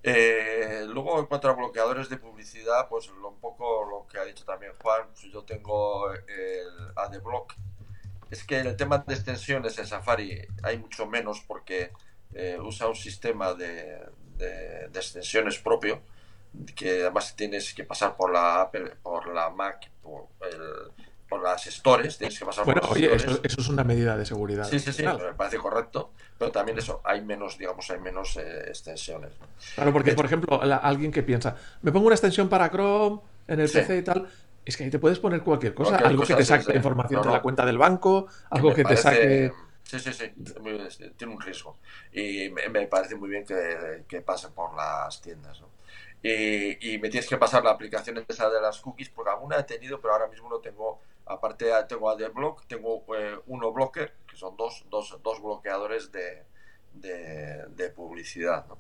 Eh, 0.02 0.86
luego 0.88 1.20
en 1.20 1.26
cuanto 1.26 1.50
a 1.50 1.54
bloqueadores 1.54 2.08
de 2.08 2.16
publicidad, 2.16 2.88
pues 2.88 3.10
un 3.10 3.40
poco 3.42 3.84
lo 3.90 4.08
que 4.08 4.18
ha 4.18 4.24
dicho 4.24 4.46
también 4.46 4.72
Juan, 4.82 5.08
pues 5.14 5.24
yo 5.34 5.44
tengo 5.44 6.10
el 6.14 6.92
AdBlock 6.96 7.54
es 8.32 8.46
que 8.46 8.62
el 8.62 8.78
tema 8.78 8.98
de 8.98 9.14
extensiones 9.14 9.78
en 9.78 9.86
Safari 9.86 10.48
hay 10.64 10.78
mucho 10.78 11.06
menos 11.06 11.42
porque 11.46 11.92
eh, 12.34 12.58
usa 12.62 12.88
un 12.88 12.96
sistema 12.96 13.54
de, 13.54 14.02
extensiones 14.96 15.60
propio 15.60 16.02
que 16.76 17.02
además 17.02 17.36
tienes 17.36 17.74
que 17.74 17.84
pasar 17.84 18.16
por 18.16 18.32
la 18.32 18.62
Apple, 18.62 18.96
por 19.04 19.28
la 19.34 19.50
Mac, 19.50 19.92
por, 20.02 20.30
las 21.42 21.64
stores, 21.66 22.18
tienes 22.18 22.38
que 22.38 22.46
pasar 22.46 22.66
bueno, 22.66 22.82
por 22.82 22.92
oye, 22.92 23.14
eso, 23.14 23.40
es 23.42 23.70
una 23.70 23.84
medida 23.84 24.18
de 24.18 24.26
seguridad. 24.26 24.68
Sí, 24.70 24.80
sí, 24.80 24.92
sí, 24.92 25.04
me 25.04 25.34
parece 25.34 25.58
correcto, 25.58 26.12
pero 26.38 26.52
también 26.52 26.78
eso, 26.78 27.02
hay 27.04 27.22
menos, 27.22 27.58
digamos, 27.58 27.90
hay 27.90 28.00
menos 28.00 28.38
eh, 28.38 28.66
extensiones. 28.68 29.32
Claro, 29.76 29.94
porque, 29.94 30.14
por 30.14 30.26
ejemplo, 30.26 30.62
alguien 30.62 31.12
que 31.12 31.24
piensa, 31.24 31.56
me 31.82 31.92
pongo 31.92 32.08
una 32.08 32.16
extensión 32.16 32.50
para 32.50 32.70
Chrome 32.70 33.22
en 33.48 33.60
el 33.60 33.70
PC 33.70 33.98
y 33.98 34.02
tal, 34.04 34.28
es 34.66 34.78
que 34.78 34.84
ahí 34.84 34.90
te 34.90 35.00
puedes 35.00 35.20
poner 35.20 35.42
cualquier 35.42 35.74
cosa, 35.74 35.98
algo 35.98 36.24
que 36.24 36.36
te 36.36 36.46
saque 36.46 36.76
información 36.76 37.22
de 37.22 37.32
la 37.32 37.42
cuenta 37.42 37.66
del 37.66 37.78
banco, 37.78 38.28
algo 38.50 38.74
que, 38.74 38.84
te 38.84 38.98
saque... 38.98 39.52
Sí, 39.84 40.00
sí, 40.00 40.14
sí, 40.14 40.32
tiene 41.18 41.34
un 41.34 41.42
riesgo. 41.42 41.78
Y 42.14 42.50
me, 42.50 42.88
parece 42.88 43.16
muy 43.16 43.30
bien 43.30 43.46
que, 43.46 44.04
que 44.08 44.22
pase 44.22 44.48
por 44.50 44.76
las 44.76 45.22
tiendas. 45.22 45.60
¿no? 45.60 45.68
Y, 46.24 46.98
me 47.00 47.10
tienes 47.10 47.28
que 47.28 47.38
pasar 47.38 47.66
la 47.66 47.72
aplicación 47.72 48.24
esa 48.26 48.50
de 48.50 48.62
las 48.62 48.80
cookies, 48.80 49.10
porque 49.10 49.32
alguna 49.32 49.60
he 49.60 49.64
tenido, 49.64 50.00
pero 50.00 50.14
ahora 50.14 50.28
mismo 50.28 50.50
no 50.50 50.60
tengo. 50.60 51.02
Aparte, 51.26 51.71
tengo 51.88 52.09
AdBlock, 52.09 52.65
tengo 52.67 53.03
eh, 53.17 53.39
uno 53.47 53.71
blocker, 53.71 54.13
que 54.28 54.36
son 54.36 54.57
dos, 54.57 54.86
dos, 54.89 55.17
dos 55.24 55.41
bloqueadores 55.41 56.11
de, 56.11 56.43
de, 56.93 57.89
publicidad. 57.89 58.65
¿no? 58.67 58.78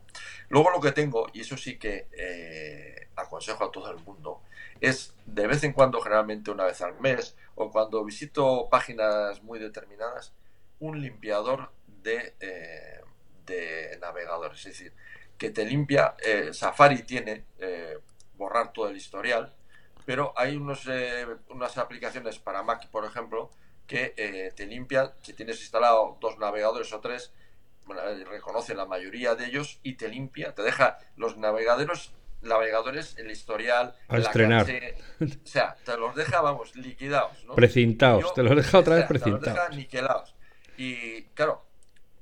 Luego 0.49 0.71
lo 0.71 0.81
que 0.81 0.91
tengo, 0.91 1.27
y 1.33 1.41
eso 1.41 1.57
sí 1.57 1.77
que 1.77 2.07
eh, 2.11 3.07
aconsejo 3.15 3.63
a 3.63 3.71
todo 3.71 3.91
el 3.91 3.99
mundo, 3.99 4.41
es 4.81 5.15
de 5.25 5.47
vez 5.47 5.63
en 5.63 5.73
cuando, 5.73 6.01
generalmente 6.01 6.51
una 6.51 6.65
vez 6.65 6.81
al 6.81 6.99
mes, 6.99 7.35
o 7.55 7.71
cuando 7.71 8.03
visito 8.03 8.67
páginas 8.69 9.41
muy 9.43 9.59
determinadas, 9.59 10.33
un 10.79 11.01
limpiador 11.01 11.71
de, 11.87 12.35
eh, 12.39 13.01
de 13.45 13.97
navegadores. 14.01 14.59
Es 14.59 14.65
decir, 14.65 14.93
que 15.37 15.49
te 15.49 15.65
limpia, 15.65 16.15
eh, 16.23 16.53
Safari 16.53 17.03
tiene 17.03 17.45
eh, 17.59 17.97
borrar 18.35 18.73
todo 18.73 18.89
el 18.89 18.97
historial, 18.97 19.53
pero 20.05 20.33
hay 20.35 20.55
unos, 20.55 20.87
unas 21.49 21.77
aplicaciones 21.77 22.39
para 22.39 22.63
Mac, 22.63 22.87
por 22.89 23.05
ejemplo, 23.05 23.49
que 23.87 24.51
te 24.55 24.65
limpia, 24.65 25.13
si 25.21 25.33
tienes 25.33 25.59
instalado 25.61 26.17
dos 26.21 26.37
navegadores 26.37 26.91
o 26.93 26.99
tres, 26.99 27.33
reconoce 28.29 28.75
la 28.75 28.85
mayoría 28.85 29.35
de 29.35 29.45
ellos 29.45 29.79
y 29.83 29.93
te 29.93 30.07
limpia, 30.07 30.55
te 30.55 30.61
deja 30.61 30.99
los 31.15 31.37
navegadores 31.37 32.11
navegadores, 32.43 33.15
el 33.17 33.31
historial, 33.31 33.95
a 34.07 34.17
estrenar. 34.17 34.65
o 34.65 35.25
sea, 35.47 35.75
te 35.83 35.97
los 35.97 36.15
deja, 36.15 36.41
vamos, 36.41 36.75
liquidados. 36.75 37.43
¿no? 37.45 37.55
Precintados, 37.55 38.33
te 38.33 38.43
los 38.43 38.55
deja 38.55 38.79
otra 38.79 38.95
vez 38.95 39.05
precintados. 39.05 39.43
Te 39.43 39.49
los 39.49 39.55
deja 39.55 39.69
niquelados. 39.69 40.35
Y 40.77 41.23
claro, 41.33 41.65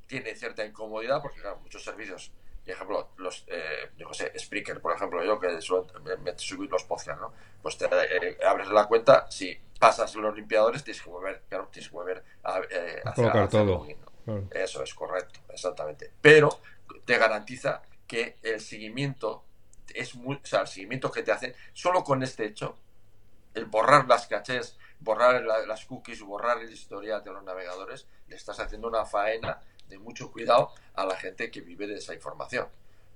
tiene 0.08 0.36
cierta 0.36 0.66
incomodidad 0.66 1.22
porque, 1.22 1.42
claro, 1.42 1.60
muchos 1.62 1.84
servicios, 1.84 2.32
por 2.64 2.74
ejemplo, 2.74 3.10
los, 3.18 3.44
eh, 3.48 3.90
yo 3.98 4.14
sé, 4.14 4.32
Spreaker, 4.38 4.82
por 4.82 4.96
ejemplo, 4.96 5.24
yo 5.24 5.40
que 5.40 5.60
suelo 5.62 5.88
subir 6.38 6.70
los 6.70 6.84
podcasts, 6.84 7.20
¿no? 7.20 7.34
Pues 7.62 7.78
te 7.78 7.86
eh, 7.86 8.38
abres 8.46 8.68
la 8.70 8.86
cuenta, 8.86 9.30
si 9.30 9.60
pasas 9.80 10.16
los 10.16 10.36
limpiadores, 10.36 10.84
tienes 10.84 11.02
que 11.02 11.10
volver, 11.10 11.42
claro, 11.50 11.70
tienes 11.72 11.90
que 11.90 11.96
volver 11.96 12.24
a, 12.44 12.62
eh, 12.70 13.02
colocar 13.16 13.50
todo. 13.50 13.88
Eso 14.52 14.84
es 14.84 14.94
correcto, 14.94 15.40
exactamente. 15.50 16.12
Pero 16.22 16.62
te 17.06 17.18
garantiza 17.18 17.82
que 18.06 18.38
el 18.44 18.62
seguimiento 18.62 19.44
es 19.94 20.16
muy, 20.16 20.36
o 20.36 20.46
sea, 20.46 20.62
el 20.62 20.68
seguimiento 20.68 21.12
que 21.12 21.24
te 21.24 21.32
hacen, 21.32 21.56
solo 21.74 22.04
con 22.04 22.22
este 22.22 22.46
hecho, 22.46 22.78
el 23.56 23.66
borrar 23.66 24.08
las 24.08 24.28
cachés, 24.28 24.78
borrar 25.00 25.44
las 25.44 25.86
cookies, 25.86 26.22
borrar 26.22 26.60
el 26.60 26.72
historial 26.72 27.24
de 27.24 27.32
los 27.32 27.44
navegadores, 27.44 28.08
le 28.28 28.36
estás 28.36 28.60
haciendo 28.60 28.88
una 28.88 29.06
faena 29.06 29.60
de 29.92 30.00
mucho 30.00 30.32
cuidado 30.32 30.72
a 30.96 31.06
la 31.06 31.16
gente 31.16 31.52
que 31.52 31.62
vive 31.62 31.86
de 31.86 31.96
esa 31.96 32.16
información. 32.16 32.68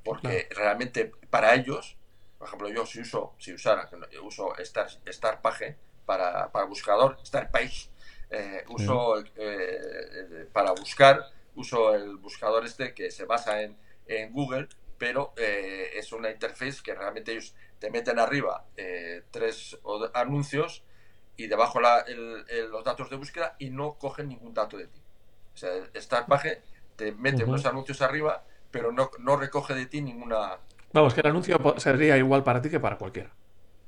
Porque 0.03 0.47
realmente 0.51 1.11
para 1.31 1.55
ellos, 1.55 1.97
por 2.37 2.47
ejemplo, 2.47 2.69
yo 2.69 2.85
si 2.85 3.01
uso, 3.01 3.33
si 3.39 3.53
usara, 3.53 3.89
uso 4.21 4.55
Star, 4.57 4.87
Star 5.05 5.41
Page 5.41 5.75
para, 6.05 6.51
para 6.51 6.65
buscador, 6.65 7.17
Star 7.23 7.49
Page, 7.49 7.89
eh, 8.29 8.63
uso 8.69 9.23
eh, 9.35 10.47
para 10.53 10.71
buscar, 10.73 11.31
uso 11.55 11.95
el 11.95 12.17
buscador 12.17 12.65
este 12.65 12.93
que 12.93 13.09
se 13.09 13.25
basa 13.25 13.63
en, 13.63 13.75
en 14.05 14.31
Google 14.31 14.67
pero 14.97 15.33
es 15.35 16.13
una 16.13 16.31
interface 16.31 16.81
que 16.81 16.95
realmente 16.95 17.33
ellos 17.33 17.53
te 17.79 17.91
meten 17.91 18.17
arriba 18.17 18.63
tres 19.29 19.77
anuncios 20.13 20.83
y 21.35 21.47
debajo 21.47 21.81
los 21.81 22.83
datos 22.85 23.09
de 23.09 23.17
búsqueda 23.17 23.55
y 23.59 23.71
no 23.71 23.95
cogen 23.95 24.29
ningún 24.29 24.53
dato 24.53 24.77
de 24.77 24.87
ti. 24.87 25.04
O 25.55 25.57
sea, 25.57 25.71
esta 25.93 26.25
página 26.25 26.55
te 26.97 27.13
mete 27.13 27.45
unos 27.45 27.65
anuncios 27.65 28.01
arriba, 28.01 28.43
pero 28.69 28.91
no, 28.91 29.09
no 29.19 29.37
recoge 29.37 29.73
de 29.73 29.85
ti 29.85 30.01
ninguna... 30.01 30.57
Vamos, 30.91 31.13
que 31.13 31.21
el 31.21 31.27
anuncio 31.27 31.57
sería 31.77 32.17
igual 32.17 32.43
para 32.43 32.61
ti 32.61 32.69
que 32.69 32.79
para 32.79 32.97
cualquiera. 32.97 33.31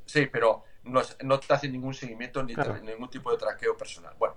Sí, 0.05 0.28
pero 0.28 0.63
no, 0.84 1.01
no 1.24 1.39
te 1.39 1.53
hace 1.53 1.68
ningún 1.68 1.93
seguimiento 1.93 2.41
ni 2.41 2.55
ningún 2.84 3.09
tipo 3.09 3.32
de 3.32 3.38
traqueo 3.38 3.76
personal. 3.76 4.13
Bueno, 4.18 4.36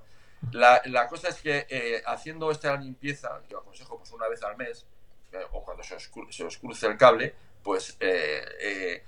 la, 0.50 0.82
la 0.86 1.06
cosa 1.06 1.28
es 1.28 1.40
que 1.40 1.66
eh, 1.68 2.02
haciendo 2.04 2.50
esta 2.50 2.76
limpieza, 2.76 3.40
yo 3.48 3.58
aconsejo 3.58 3.96
pues 3.98 4.10
una 4.10 4.28
vez 4.28 4.42
al 4.42 4.56
mes, 4.56 4.86
eh, 5.32 5.38
o 5.52 5.64
cuando 5.64 5.84
se 5.84 5.94
os, 5.94 6.10
se 6.30 6.44
os, 6.44 6.58
cruce 6.58 6.88
el 6.88 6.96
cable, 6.96 7.34
pues 7.62 7.96
eh, 8.00 9.04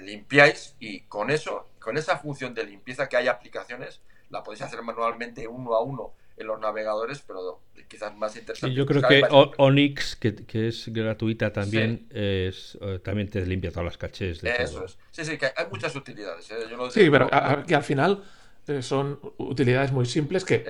limpiáis 0.00 0.76
y 0.78 1.00
con 1.02 1.30
eso, 1.30 1.70
con 1.80 1.96
esa 1.96 2.18
función 2.18 2.52
de 2.52 2.64
limpieza 2.64 3.08
que 3.08 3.16
hay 3.16 3.28
aplicaciones, 3.28 4.02
la 4.28 4.42
podéis 4.42 4.62
hacer 4.62 4.82
manualmente 4.82 5.48
uno 5.48 5.74
a 5.74 5.82
uno 5.82 6.12
en 6.36 6.46
los 6.46 6.58
navegadores, 6.60 7.22
pero 7.26 7.60
quizás 7.88 8.14
más 8.16 8.36
interesante. 8.36 8.74
yo 8.74 8.86
creo 8.86 9.02
que 9.02 9.22
Onyx, 9.58 10.16
que, 10.16 10.34
que, 10.34 10.68
es 10.68 10.88
gratuita 10.88 11.52
también, 11.52 12.08
es, 12.10 12.78
también 13.02 13.28
te 13.28 13.44
limpia 13.46 13.70
todas 13.70 13.84
las 13.84 13.98
cachés. 13.98 14.40
De 14.40 14.50
Eso 14.58 14.84
es. 14.84 14.98
Sí, 15.10 15.24
sí, 15.24 15.38
que 15.38 15.46
hay 15.56 15.66
muchas 15.70 15.94
utilidades. 15.94 16.46
sí, 16.90 17.10
pero 17.10 17.28
que 17.66 17.74
al 17.74 17.84
final 17.84 18.24
eh, 18.66 18.82
son 18.82 19.20
utilidades 19.36 19.92
muy 19.92 20.06
simples 20.06 20.44
que, 20.44 20.64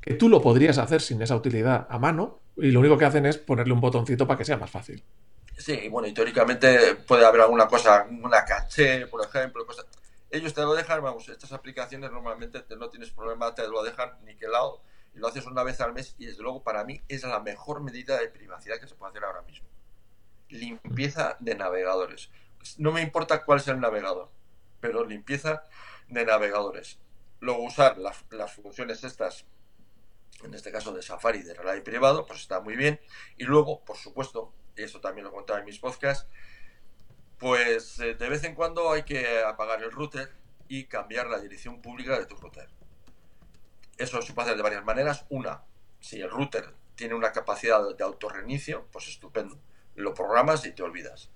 que 0.00 0.14
tú 0.14 0.28
lo 0.28 0.40
podrías 0.42 0.78
hacer 0.78 1.00
sin 1.00 1.20
esa 1.22 1.34
utilidad 1.34 1.86
a 1.88 1.98
mano 1.98 2.40
y 2.56 2.70
lo 2.70 2.80
único 2.80 2.98
que 2.98 3.06
hacen 3.06 3.24
es 3.26 3.38
ponerle 3.38 3.72
un 3.72 3.80
botoncito 3.80 4.26
para 4.26 4.38
que 4.38 4.44
sea 4.44 4.56
más 4.56 4.70
fácil. 4.70 5.02
Sí, 5.56 5.88
bueno, 5.88 6.06
y 6.06 6.14
teóricamente 6.14 6.94
puede 6.94 7.24
haber 7.24 7.40
alguna 7.40 7.66
cosa, 7.66 8.06
una 8.08 8.44
caché, 8.44 9.06
por 9.06 9.24
ejemplo, 9.24 9.66
Ellos 10.30 10.54
te 10.54 10.60
lo 10.60 10.74
dejan, 10.74 11.02
vamos, 11.02 11.28
estas 11.28 11.52
aplicaciones 11.52 12.12
normalmente 12.12 12.62
no 12.76 12.90
tienes 12.90 13.10
problema, 13.10 13.54
te 13.54 13.66
lo 13.66 13.82
dejan 13.82 14.10
niquelado 14.24 14.82
lo 15.18 15.28
haces 15.28 15.46
una 15.46 15.62
vez 15.62 15.80
al 15.80 15.92
mes 15.92 16.14
y 16.18 16.26
desde 16.26 16.42
luego 16.42 16.62
para 16.62 16.84
mí 16.84 17.02
es 17.08 17.22
la 17.22 17.40
mejor 17.40 17.82
medida 17.82 18.18
de 18.18 18.28
privacidad 18.28 18.80
que 18.80 18.88
se 18.88 18.94
puede 18.94 19.10
hacer 19.10 19.24
ahora 19.24 19.42
mismo. 19.42 19.68
Limpieza 20.48 21.36
de 21.40 21.54
navegadores. 21.54 22.30
No 22.78 22.92
me 22.92 23.02
importa 23.02 23.44
cuál 23.44 23.60
sea 23.60 23.74
el 23.74 23.80
navegador, 23.80 24.30
pero 24.80 25.04
limpieza 25.04 25.62
de 26.08 26.24
navegadores 26.24 26.98
Luego 27.40 27.62
usar 27.62 27.98
las 27.98 28.52
funciones 28.54 29.04
estas, 29.04 29.46
en 30.42 30.54
este 30.54 30.72
caso 30.72 30.92
de 30.92 31.02
Safari 31.02 31.42
de 31.42 31.54
relay 31.54 31.82
privado, 31.82 32.26
pues 32.26 32.40
está 32.40 32.60
muy 32.60 32.76
bien. 32.76 33.00
Y 33.36 33.44
luego, 33.44 33.84
por 33.84 33.96
supuesto, 33.96 34.52
y 34.76 34.82
eso 34.82 35.00
también 35.00 35.24
lo 35.24 35.32
contaba 35.32 35.60
en 35.60 35.64
mis 35.64 35.78
podcasts, 35.78 36.28
pues 37.38 38.00
eh, 38.00 38.14
de 38.14 38.28
vez 38.28 38.42
en 38.42 38.56
cuando 38.56 38.90
hay 38.90 39.04
que 39.04 39.42
apagar 39.42 39.82
el 39.82 39.92
router 39.92 40.32
y 40.66 40.86
cambiar 40.86 41.28
la 41.28 41.38
dirección 41.38 41.80
pública 41.80 42.18
de 42.18 42.26
tu 42.26 42.36
router. 42.36 42.68
Eso 43.98 44.22
se 44.22 44.32
puede 44.32 44.46
hacer 44.46 44.56
de 44.56 44.62
varias 44.62 44.84
maneras. 44.84 45.26
Una, 45.28 45.62
si 46.00 46.20
el 46.20 46.30
router 46.30 46.72
tiene 46.94 47.14
una 47.14 47.32
capacidad 47.32 47.94
de 47.96 48.04
autorreinicio, 48.04 48.86
pues 48.92 49.08
estupendo. 49.08 49.58
Lo 49.96 50.14
programas 50.14 50.64
y 50.64 50.72
te 50.72 50.82
olvidas. 50.82 51.30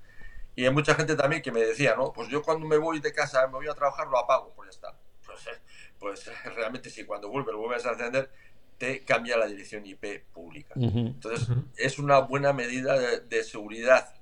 Y 0.54 0.64
hay 0.64 0.72
mucha 0.72 0.94
gente 0.94 1.16
también 1.16 1.42
que 1.42 1.50
me 1.50 1.60
decía, 1.60 1.94
no, 1.96 2.12
pues 2.12 2.28
yo 2.28 2.42
cuando 2.42 2.66
me 2.66 2.76
voy 2.76 3.00
de 3.00 3.12
casa, 3.12 3.46
me 3.46 3.54
voy 3.54 3.68
a 3.68 3.74
trabajar, 3.74 4.06
lo 4.08 4.18
apago, 4.18 4.52
pues 4.54 4.68
ya 4.68 4.70
está. 4.70 4.98
Pues, 5.24 5.48
pues 5.98 6.30
realmente 6.56 6.90
si 6.90 7.04
cuando 7.04 7.28
vuelve 7.28 7.52
lo 7.52 7.58
vuelves 7.58 7.86
a 7.86 7.92
encender, 7.92 8.30
te 8.78 9.04
cambia 9.04 9.36
la 9.36 9.46
dirección 9.46 9.86
IP 9.86 10.24
pública. 10.32 10.74
Entonces, 10.76 11.48
es 11.76 12.00
una 12.00 12.18
buena 12.18 12.52
medida 12.52 12.98
de, 12.98 13.44
seguridad 13.44 14.12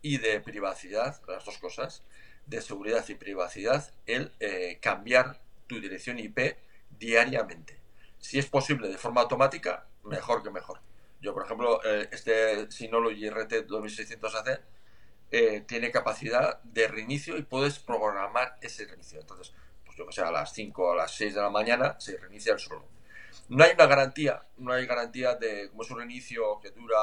y 0.00 0.16
de 0.16 0.40
privacidad, 0.40 1.20
las 1.28 1.44
dos 1.44 1.58
cosas, 1.58 2.02
de 2.46 2.62
seguridad 2.62 3.06
y 3.08 3.14
privacidad, 3.14 3.92
el 4.06 4.32
eh, 4.40 4.78
cambiar 4.80 5.42
tu 5.66 5.80
dirección 5.80 6.18
IP 6.18 6.56
diariamente. 6.98 7.80
Si 8.18 8.38
es 8.38 8.46
posible 8.46 8.88
de 8.88 8.98
forma 8.98 9.20
automática, 9.22 9.86
mejor 10.04 10.42
que 10.42 10.50
mejor. 10.50 10.80
Yo, 11.20 11.32
por 11.32 11.44
ejemplo, 11.44 11.80
eh, 11.84 12.08
este 12.12 12.70
Synology 12.70 13.28
RT 13.28 13.66
2600AC 13.66 14.60
eh, 15.30 15.62
tiene 15.66 15.90
capacidad 15.90 16.62
de 16.62 16.86
reinicio 16.88 17.36
y 17.36 17.42
puedes 17.42 17.78
programar 17.78 18.56
ese 18.60 18.86
reinicio. 18.86 19.20
Entonces, 19.20 19.54
yo 19.96 20.06
que 20.06 20.12
sé, 20.12 20.22
a 20.22 20.30
las 20.30 20.52
5 20.52 20.82
o 20.82 20.92
a 20.92 20.96
las 20.96 21.14
6 21.14 21.34
de 21.34 21.40
la 21.40 21.50
mañana, 21.50 21.96
se 21.98 22.16
reinicia 22.16 22.52
el 22.52 22.58
solo. 22.58 22.84
No 23.48 23.64
hay 23.64 23.72
una 23.72 23.86
garantía, 23.86 24.42
no 24.58 24.72
hay 24.72 24.86
garantía 24.86 25.34
de, 25.34 25.68
como 25.70 25.82
es 25.82 25.90
un 25.90 25.98
reinicio 25.98 26.60
que 26.60 26.70
dura 26.70 26.96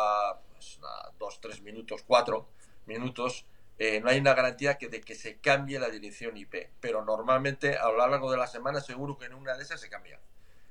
2, 0.60 0.80
pues, 1.18 1.40
3 1.42 1.62
minutos, 1.62 2.04
4 2.06 2.48
minutos, 2.86 3.46
eh, 3.84 4.00
no 4.00 4.12
hay 4.12 4.20
una 4.20 4.36
garantía 4.36 4.78
que, 4.78 4.90
de 4.90 5.02
que 5.02 5.16
se 5.16 5.38
cambie 5.38 5.80
la 5.80 5.90
dirección 5.90 6.38
IP, 6.38 6.70
pero 6.80 7.04
normalmente 7.04 7.78
a 7.78 7.90
lo 7.90 7.98
largo 7.98 8.30
de 8.30 8.38
la 8.38 8.46
semana 8.46 8.80
seguro 8.80 9.18
que 9.18 9.26
en 9.26 9.34
una 9.34 9.58
de 9.58 9.64
esas 9.64 9.82
se 9.82 9.90
cambia. 9.90 10.20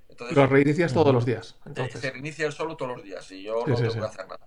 Entonces, 0.08 0.36
lo 0.36 0.46
reinicias 0.46 0.94
todos 0.94 1.12
los 1.12 1.26
días. 1.26 1.56
Entonces. 1.66 2.00
Se 2.00 2.12
reinicia 2.12 2.46
el 2.46 2.52
solo 2.52 2.76
todos 2.76 2.92
los 2.96 3.02
días 3.02 3.28
y 3.32 3.42
yo 3.42 3.64
no 3.66 3.74
tengo 3.74 3.92
que 3.94 3.98
hacer 3.98 4.28
nada. 4.28 4.46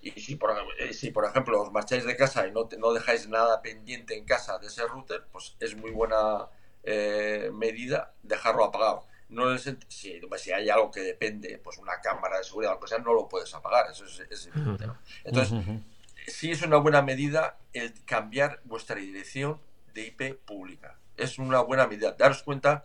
Y 0.00 0.12
si 0.12 0.36
por, 0.36 0.56
eh, 0.78 0.94
si 0.94 1.10
por 1.10 1.26
ejemplo 1.26 1.60
os 1.60 1.70
marcháis 1.70 2.06
de 2.06 2.16
casa 2.16 2.46
y 2.46 2.50
no, 2.50 2.66
no 2.78 2.94
dejáis 2.94 3.28
nada 3.28 3.60
pendiente 3.60 4.16
en 4.16 4.24
casa 4.24 4.58
de 4.58 4.68
ese 4.68 4.86
router, 4.86 5.26
pues 5.30 5.56
es 5.60 5.76
muy 5.76 5.90
buena 5.90 6.48
eh, 6.84 7.50
medida 7.52 8.14
dejarlo 8.22 8.64
apagado. 8.64 9.04
No 9.28 9.58
si, 9.58 9.76
si, 9.88 10.52
hay 10.52 10.70
algo 10.70 10.90
que 10.90 11.00
depende, 11.00 11.60
pues 11.62 11.76
una 11.76 12.00
cámara 12.00 12.38
de 12.38 12.44
seguridad 12.44 12.72
o 12.72 12.74
lo 12.76 12.80
que 12.80 12.88
sea, 12.88 13.00
no 13.00 13.12
lo 13.12 13.28
puedes 13.28 13.52
apagar, 13.52 13.90
eso 13.90 14.06
es, 14.06 14.46
evidente. 14.46 14.86
Entonces, 15.24 15.82
sí 16.30 16.50
es 16.50 16.62
una 16.62 16.78
buena 16.78 17.02
medida 17.02 17.58
el 17.72 17.92
cambiar 18.04 18.60
vuestra 18.64 18.96
dirección 18.96 19.60
de 19.94 20.06
IP 20.06 20.38
pública. 20.44 20.98
Es 21.16 21.38
una 21.38 21.60
buena 21.60 21.86
medida. 21.86 22.12
Daros 22.12 22.42
cuenta 22.42 22.84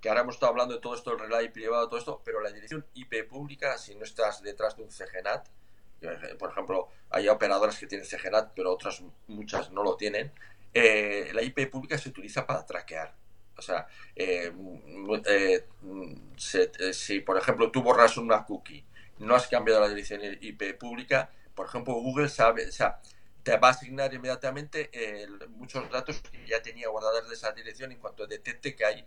que 0.00 0.08
ahora 0.08 0.22
hemos 0.22 0.36
estado 0.36 0.50
hablando 0.50 0.74
de 0.74 0.80
todo 0.80 0.94
esto, 0.94 1.12
el 1.12 1.18
relay 1.18 1.50
privado, 1.50 1.88
todo 1.88 1.98
esto, 1.98 2.22
pero 2.24 2.40
la 2.40 2.50
dirección 2.50 2.86
IP 2.94 3.28
pública, 3.28 3.76
si 3.78 3.94
no 3.94 4.04
estás 4.04 4.42
detrás 4.42 4.76
de 4.76 4.82
un 4.82 4.90
CGNAT, 4.90 5.46
eh, 6.00 6.36
por 6.38 6.50
ejemplo, 6.50 6.88
hay 7.10 7.28
operadoras 7.28 7.78
que 7.78 7.86
tienen 7.86 8.06
CGNAT, 8.06 8.52
pero 8.54 8.72
otras 8.72 9.02
muchas 9.28 9.70
no 9.70 9.82
lo 9.82 9.96
tienen, 9.96 10.32
eh, 10.72 11.30
la 11.34 11.42
IP 11.42 11.70
pública 11.70 11.98
se 11.98 12.08
utiliza 12.08 12.46
para 12.46 12.64
traquear. 12.64 13.14
O 13.60 13.62
sea, 13.62 13.86
eh, 14.16 14.50
eh, 15.26 15.66
eh, 16.54 16.92
si 16.94 17.20
por 17.20 17.36
ejemplo 17.36 17.70
tú 17.70 17.82
borras 17.82 18.16
una 18.16 18.42
cookie, 18.46 18.82
no 19.18 19.34
has 19.34 19.48
cambiado 19.48 19.82
la 19.82 19.88
dirección 19.88 20.22
IP 20.40 20.78
pública, 20.78 21.30
por 21.60 21.68
ejemplo 21.68 21.92
Google 21.92 22.30
sabe, 22.30 22.66
o 22.66 22.72
sea, 22.72 22.98
te 23.42 23.54
va 23.58 23.68
a 23.68 23.70
asignar 23.72 24.14
inmediatamente 24.14 24.90
muchos 25.50 25.90
datos 25.90 26.22
que 26.22 26.46
ya 26.46 26.62
tenía 26.62 26.88
guardados 26.88 27.28
de 27.28 27.34
esa 27.34 27.52
dirección 27.52 27.92
en 27.92 27.98
cuanto 27.98 28.26
detecte 28.26 28.74
que 28.74 28.86
hay, 28.86 29.06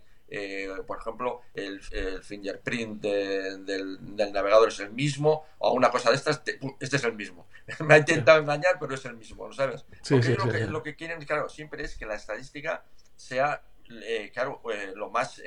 por 0.86 1.00
ejemplo, 1.00 1.42
el, 1.52 1.80
fingerprint 2.22 3.02
del, 3.02 3.98
navegador 4.32 4.68
es 4.68 4.78
el 4.78 4.90
mismo 4.90 5.44
o 5.58 5.72
una 5.72 5.90
cosa 5.90 6.10
de 6.10 6.16
estas, 6.16 6.42
este 6.78 6.96
es 6.96 7.02
el 7.02 7.14
mismo. 7.14 7.48
Me 7.80 7.94
ha 7.94 7.98
intentado 7.98 8.38
engañar, 8.38 8.76
pero 8.78 8.94
es 8.94 9.04
el 9.04 9.16
mismo, 9.16 9.48
¿lo 9.48 9.52
sabes? 9.52 9.84
Porque 10.08 10.36
lo, 10.36 10.48
que, 10.48 10.66
lo 10.66 10.82
que 10.84 10.94
quieren, 10.94 11.24
claro, 11.24 11.48
siempre 11.48 11.82
es 11.82 11.96
que 11.96 12.06
la 12.06 12.14
estadística 12.14 12.84
sea 13.16 13.64
eh, 13.90 14.30
claro, 14.32 14.62
eh, 14.72 14.92
lo 14.94 15.10
más 15.10 15.42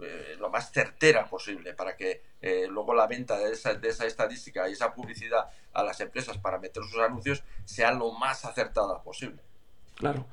eh, 0.00 0.36
lo 0.38 0.50
más 0.50 0.70
certera 0.72 1.26
posible 1.26 1.74
para 1.74 1.96
que 1.96 2.22
luego 2.70 2.94
la 2.94 3.08
venta 3.08 3.36
de 3.38 3.52
esa, 3.52 3.74
de 3.74 3.88
esa 3.88 4.06
estadística 4.06 4.68
y 4.68 4.72
esa 4.72 4.94
publicidad 4.94 5.46
a 5.72 5.82
las 5.82 5.98
empresas 6.00 6.38
para 6.38 6.60
meter 6.60 6.80
sus 6.84 7.00
anuncios 7.00 7.42
sea 7.64 7.90
lo 7.90 8.12
más 8.12 8.44
acertada 8.44 9.02
posible. 9.02 9.42
Claro. 9.96 10.28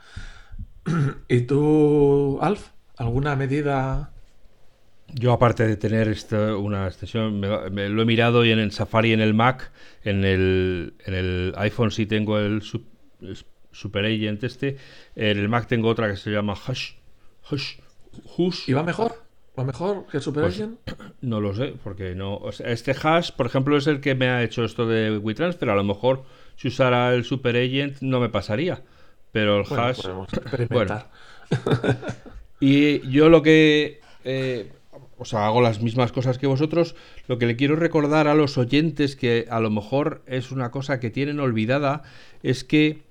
¿Y 1.27 1.41
tú, 1.41 2.37
Alf? 2.39 2.69
¿Alguna 2.97 3.35
medida 3.35 4.13
yo, 5.15 5.31
aparte 5.31 5.67
de 5.67 5.77
tener 5.77 6.07
esta, 6.07 6.55
una 6.55 6.87
extensión, 6.87 7.39
me, 7.39 7.89
lo 7.89 8.01
he 8.01 8.05
mirado 8.05 8.43
y 8.45 8.51
en 8.51 8.59
el 8.59 8.71
Safari, 8.71 9.13
en 9.13 9.21
el 9.21 9.33
Mac, 9.33 9.71
en 10.03 10.23
el, 10.23 10.95
en 11.05 11.13
el 11.13 11.53
iPhone 11.57 11.91
sí 11.91 12.05
tengo 12.05 12.39
el, 12.39 12.63
Super 13.71 14.05
Agent 14.05 14.43
este, 14.43 14.77
en 15.15 15.37
el 15.37 15.49
Mac 15.49 15.67
tengo 15.67 15.89
otra 15.89 16.09
que 16.09 16.17
se 16.17 16.31
llama 16.31 16.53
Hush, 16.53 16.93
Hush, 17.51 18.69
¿Y 18.69 18.73
va 18.73 18.83
mejor? 18.83 19.22
¿Va 19.57 19.63
mejor 19.63 20.07
que 20.07 20.17
el 20.17 20.23
Super 20.23 20.43
pues, 20.43 20.63
No 21.21 21.39
lo 21.39 21.53
sé, 21.53 21.75
porque 21.83 22.15
no. 22.15 22.41
este 22.65 22.95
hash, 23.01 23.31
por 23.31 23.45
ejemplo, 23.45 23.77
es 23.77 23.87
el 23.87 24.01
que 24.01 24.15
me 24.15 24.29
ha 24.29 24.43
hecho 24.43 24.63
esto 24.63 24.87
de 24.87 25.17
WeTransfer. 25.17 25.69
A 25.69 25.75
lo 25.75 25.83
mejor 25.83 26.23
si 26.55 26.69
usara 26.69 27.13
el 27.13 27.23
Super 27.23 27.55
Agent 27.55 28.01
no 28.01 28.19
me 28.19 28.29
pasaría. 28.29 28.81
Pero 29.31 29.59
el 29.59 29.65
hash. 29.79 30.05
Bueno. 30.69 31.03
y 32.59 33.07
yo 33.09 33.29
lo 33.29 33.43
que. 33.43 34.01
Eh, 34.23 34.71
o 35.17 35.25
sea, 35.25 35.45
hago 35.45 35.61
las 35.61 35.81
mismas 35.81 36.11
cosas 36.11 36.37
que 36.37 36.47
vosotros. 36.47 36.95
Lo 37.27 37.37
que 37.37 37.45
le 37.45 37.55
quiero 37.55 37.75
recordar 37.75 38.27
a 38.27 38.35
los 38.35 38.57
oyentes, 38.57 39.15
que 39.15 39.47
a 39.49 39.59
lo 39.59 39.69
mejor 39.69 40.23
es 40.25 40.51
una 40.51 40.71
cosa 40.71 40.99
que 40.99 41.09
tienen 41.11 41.39
olvidada, 41.39 42.03
es 42.41 42.63
que 42.63 43.03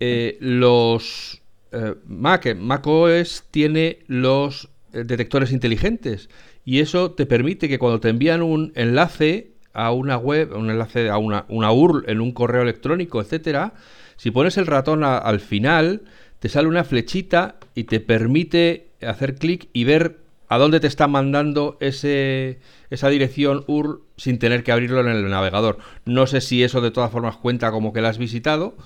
eh, 0.00 0.36
los 0.40 1.42
eh, 1.72 1.94
Mac, 2.06 2.56
Mac 2.56 2.86
OS 2.86 3.44
tiene 3.50 4.00
los 4.06 4.64
eh, 4.64 4.68
detectores 4.92 5.52
inteligentes 5.52 6.28
y 6.64 6.80
eso 6.80 7.12
te 7.12 7.26
permite 7.26 7.68
que 7.68 7.78
cuando 7.78 8.00
te 8.00 8.08
envían 8.08 8.42
un 8.42 8.72
enlace 8.74 9.52
a 9.72 9.92
una 9.92 10.16
web, 10.16 10.52
un 10.54 10.70
enlace 10.70 11.10
a 11.10 11.18
una, 11.18 11.44
una 11.48 11.72
URL 11.72 12.04
en 12.08 12.20
un 12.20 12.32
correo 12.32 12.62
electrónico, 12.62 13.20
etcétera, 13.20 13.74
si 14.16 14.30
pones 14.30 14.58
el 14.58 14.66
ratón 14.66 15.04
al 15.04 15.40
final, 15.40 16.02
te 16.40 16.48
sale 16.48 16.68
una 16.68 16.84
flechita 16.84 17.56
y 17.74 17.84
te 17.84 18.00
permite 18.00 18.88
hacer 19.00 19.36
clic 19.36 19.68
y 19.72 19.84
ver 19.84 20.18
a 20.48 20.58
dónde 20.58 20.80
te 20.80 20.88
está 20.88 21.06
mandando 21.06 21.78
ese, 21.80 22.58
esa 22.90 23.08
dirección 23.08 23.64
URL 23.68 24.00
sin 24.16 24.38
tener 24.38 24.64
que 24.64 24.72
abrirlo 24.72 25.00
en 25.00 25.08
el 25.08 25.30
navegador. 25.30 25.78
No 26.04 26.26
sé 26.26 26.40
si 26.40 26.62
eso 26.62 26.80
de 26.80 26.90
todas 26.90 27.12
formas 27.12 27.36
cuenta 27.36 27.70
como 27.70 27.92
que 27.92 28.00
la 28.00 28.08
has 28.08 28.18
visitado, 28.18 28.76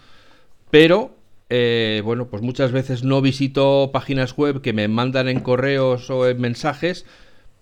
pero 0.70 1.16
eh, 1.50 2.02
bueno, 2.04 2.28
pues 2.28 2.42
muchas 2.42 2.72
veces 2.72 3.04
no 3.04 3.20
visito 3.20 3.90
páginas 3.92 4.36
web 4.36 4.60
que 4.62 4.72
me 4.72 4.88
mandan 4.88 5.28
en 5.28 5.40
correos 5.40 6.10
o 6.10 6.28
en 6.28 6.40
mensajes 6.40 7.04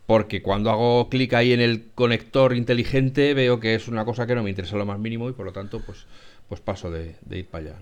porque 0.06 0.42
cuando 0.42 0.70
hago 0.70 1.08
clic 1.08 1.32
ahí 1.34 1.52
en 1.52 1.60
el 1.60 1.90
conector 1.94 2.54
inteligente 2.54 3.34
veo 3.34 3.60
que 3.60 3.74
es 3.74 3.88
una 3.88 4.04
cosa 4.04 4.26
que 4.26 4.34
no 4.34 4.42
me 4.42 4.50
interesa 4.50 4.76
lo 4.76 4.86
más 4.86 4.98
mínimo 4.98 5.28
y 5.28 5.32
por 5.32 5.46
lo 5.46 5.52
tanto 5.52 5.80
pues, 5.80 6.06
pues 6.48 6.60
paso 6.60 6.90
de, 6.90 7.16
ir 7.30 7.46
para 7.48 7.70
allá. 7.70 7.76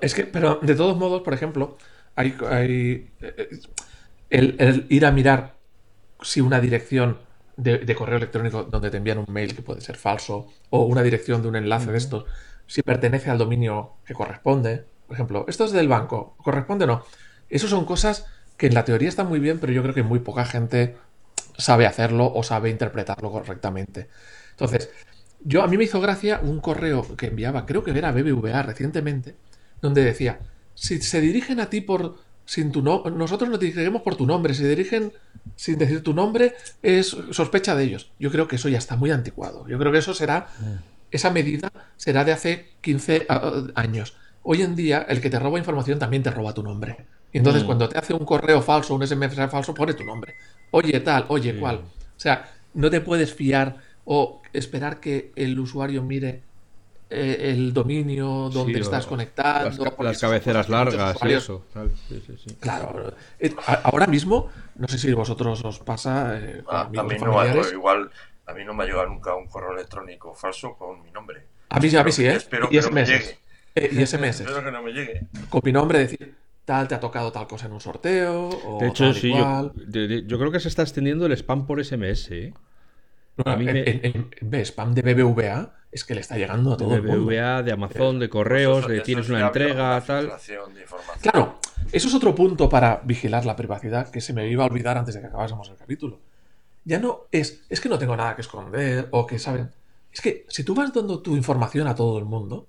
es 0.00 0.14
que, 0.14 0.24
pero 0.24 0.58
de 0.62 0.74
todos 0.74 0.96
modos, 0.96 1.22
por 1.22 1.34
ejemplo, 1.34 1.76
hay, 2.16 2.34
hay 2.48 3.10
eh, 3.20 3.60
el, 4.30 4.86
ir 4.88 5.06
a 5.06 5.12
mirar 5.12 5.54
si 6.22 6.40
una 6.40 6.60
dirección 6.60 7.18
de, 7.56 7.94
correo 7.94 8.16
electrónico 8.16 8.64
donde 8.64 8.90
te 8.90 8.96
envían 8.96 9.18
un 9.18 9.26
mail 9.28 9.54
que 9.54 9.62
puede 9.62 9.80
ser 9.80 9.96
falso 9.96 10.48
o 10.70 10.84
una 10.84 11.02
dirección 11.02 11.42
de 11.42 11.48
un 11.48 11.56
enlace 11.56 11.92
de 11.92 11.98
estos, 11.98 12.24
si 12.66 12.82
pertenece 12.82 13.30
al 13.30 13.38
dominio 13.38 13.94
que 14.04 14.14
corresponde. 14.14 14.84
Por 15.10 15.16
ejemplo, 15.16 15.44
esto 15.48 15.64
es 15.64 15.72
del 15.72 15.88
banco, 15.88 16.36
¿corresponde 16.36 16.84
o 16.84 16.86
no? 16.86 17.04
Eso 17.48 17.66
son 17.66 17.84
cosas 17.84 18.26
que 18.56 18.68
en 18.68 18.74
la 18.74 18.84
teoría 18.84 19.08
están 19.08 19.26
muy 19.26 19.40
bien, 19.40 19.58
pero 19.58 19.72
yo 19.72 19.82
creo 19.82 19.92
que 19.92 20.04
muy 20.04 20.20
poca 20.20 20.44
gente 20.44 20.94
sabe 21.58 21.84
hacerlo 21.84 22.32
o 22.32 22.44
sabe 22.44 22.70
interpretarlo 22.70 23.32
correctamente. 23.32 24.06
Entonces, 24.52 24.88
yo 25.42 25.64
a 25.64 25.66
mí 25.66 25.76
me 25.76 25.82
hizo 25.82 26.00
gracia 26.00 26.38
un 26.44 26.60
correo 26.60 27.16
que 27.16 27.26
enviaba, 27.26 27.66
creo 27.66 27.82
que 27.82 27.90
era 27.90 28.12
BBVA 28.12 28.62
recientemente, 28.62 29.34
donde 29.82 30.04
decía, 30.04 30.38
si 30.76 31.02
se 31.02 31.20
dirigen 31.20 31.58
a 31.58 31.68
ti 31.68 31.80
por 31.80 32.18
sin 32.44 32.70
tu 32.70 32.80
no 32.80 33.02
nosotros 33.10 33.50
nos 33.50 33.58
dirigimos 33.58 34.02
por 34.02 34.14
tu 34.14 34.26
nombre, 34.26 34.54
si 34.54 34.62
dirigen 34.62 35.12
sin 35.56 35.76
decir 35.76 36.04
tu 36.04 36.14
nombre, 36.14 36.54
es 36.84 37.16
sospecha 37.32 37.74
de 37.74 37.82
ellos. 37.82 38.12
Yo 38.20 38.30
creo 38.30 38.46
que 38.46 38.54
eso 38.54 38.68
ya 38.68 38.78
está 38.78 38.94
muy 38.94 39.10
anticuado. 39.10 39.66
Yo 39.66 39.76
creo 39.76 39.90
que 39.90 39.98
eso 39.98 40.14
será, 40.14 40.46
mm. 40.60 40.74
esa 41.10 41.30
medida 41.30 41.72
será 41.96 42.24
de 42.24 42.30
hace 42.30 42.68
15 42.80 43.26
años. 43.74 44.14
Hoy 44.42 44.62
en 44.62 44.74
día, 44.74 45.04
el 45.08 45.20
que 45.20 45.30
te 45.30 45.38
roba 45.38 45.58
información 45.58 45.98
también 45.98 46.22
te 46.22 46.30
roba 46.30 46.54
tu 46.54 46.62
nombre. 46.62 46.96
Y 47.32 47.38
entonces, 47.38 47.62
mm. 47.62 47.66
cuando 47.66 47.88
te 47.88 47.98
hace 47.98 48.14
un 48.14 48.24
correo 48.24 48.62
falso, 48.62 48.94
un 48.94 49.06
SMS 49.06 49.34
falso, 49.50 49.74
pone 49.74 49.94
tu 49.94 50.04
nombre. 50.04 50.34
Oye, 50.70 50.98
tal, 51.00 51.26
oye, 51.28 51.58
cuál. 51.58 51.76
O 51.76 52.20
sea, 52.20 52.50
no 52.74 52.90
te 52.90 53.00
puedes 53.00 53.34
fiar 53.34 53.76
o 54.04 54.42
esperar 54.52 55.00
que 55.00 55.32
el 55.36 55.58
usuario 55.58 56.02
mire 56.02 56.42
eh, 57.12 57.50
el 57.50 57.72
dominio 57.72 58.48
donde 58.50 58.78
estás 58.78 59.06
conectando. 59.06 59.96
Las, 59.98 60.20
cabeceras 60.20 60.68
largas 60.68 61.16
y 61.24 61.32
eso. 61.32 61.64
claro. 62.60 63.12
Eh, 63.38 63.54
ahora 63.82 64.06
mismo, 64.06 64.48
no 64.76 64.86
sé 64.86 64.96
si 64.96 65.12
vosotros 65.12 65.64
os 65.64 65.80
pasa. 65.80 66.38
Eh, 66.38 66.62
a, 66.68 66.84
mí 66.84 66.96
no 66.96 67.04
me, 67.04 67.16
igual, 67.72 68.10
a 68.46 68.54
mí 68.54 68.64
no 68.64 68.74
me 68.74 68.84
ha 68.84 68.86
llegado 68.86 69.08
nunca 69.08 69.34
un 69.34 69.48
correo 69.48 69.72
electrónico 69.72 70.34
falso 70.34 70.74
con 70.74 71.02
mi 71.02 71.10
nombre. 71.10 71.46
A 71.68 71.80
mí, 71.80 71.94
a 71.94 72.04
mí 72.04 72.12
sí, 72.12 72.26
¿eh? 72.26 72.34
Espero 72.34 72.68
y 72.70 72.78
que. 72.78 72.82
No 72.82 72.90
me 72.92 73.04
llegue. 73.04 73.38
Y 73.74 74.06
SMS. 74.06 74.40
Espero 74.40 74.64
que 74.64 74.70
no 74.70 74.82
me 74.82 74.92
llegue. 74.92 75.26
Con 75.48 75.60
mi 75.64 75.72
nombre, 75.72 75.98
decir, 75.98 76.34
tal, 76.64 76.88
te 76.88 76.94
ha 76.94 77.00
tocado 77.00 77.32
tal 77.32 77.46
cosa 77.46 77.66
en 77.66 77.72
un 77.72 77.80
sorteo. 77.80 78.48
O 78.48 78.78
de 78.80 78.88
hecho, 78.88 79.12
sí, 79.12 79.32
yo, 79.32 79.72
yo, 79.92 80.38
creo 80.38 80.50
que 80.50 80.60
se 80.60 80.68
está 80.68 80.82
extendiendo 80.82 81.26
el 81.26 81.32
spam 81.32 81.66
por 81.66 81.84
SMS. 81.84 82.30
¿eh? 82.30 82.54
a 83.44 83.56
mí 83.56 83.66
me... 83.66 84.64
spam 84.64 84.94
de 84.94 85.02
BBVA 85.02 85.74
es 85.92 86.04
que 86.04 86.14
le 86.14 86.20
está 86.20 86.36
llegando 86.36 86.72
a 86.72 86.76
todo 86.76 86.94
el 86.94 87.02
mundo. 87.02 87.26
BBVA, 87.26 87.62
de 87.62 87.72
Amazon, 87.72 88.18
de 88.18 88.28
correos, 88.28 88.86
de 88.86 89.00
tienes 89.00 89.28
una 89.28 89.46
entrega, 89.46 90.00
tal. 90.02 90.32
Claro, 91.20 91.58
eso 91.90 92.08
es 92.08 92.14
otro 92.14 92.34
punto 92.34 92.68
para 92.68 93.00
vigilar 93.04 93.44
la 93.44 93.56
privacidad 93.56 94.10
que 94.10 94.20
se 94.20 94.32
me 94.32 94.48
iba 94.48 94.64
a 94.64 94.66
olvidar 94.66 94.96
antes 94.98 95.14
de 95.14 95.20
que 95.20 95.26
acabásemos 95.26 95.68
el 95.68 95.76
capítulo. 95.76 96.20
Ya 96.84 96.98
no 96.98 97.26
es, 97.30 97.62
es 97.68 97.80
que 97.80 97.88
no 97.88 97.98
tengo 97.98 98.16
nada 98.16 98.34
que 98.36 98.42
esconder 98.42 99.08
o 99.10 99.26
que 99.26 99.38
saben. 99.38 99.70
Es 100.12 100.20
que 100.20 100.46
si 100.48 100.64
tú 100.64 100.74
vas 100.74 100.92
dando 100.92 101.20
tu 101.20 101.36
información 101.36 101.86
a 101.88 101.94
todo 101.94 102.18
el 102.18 102.24
mundo, 102.24 102.68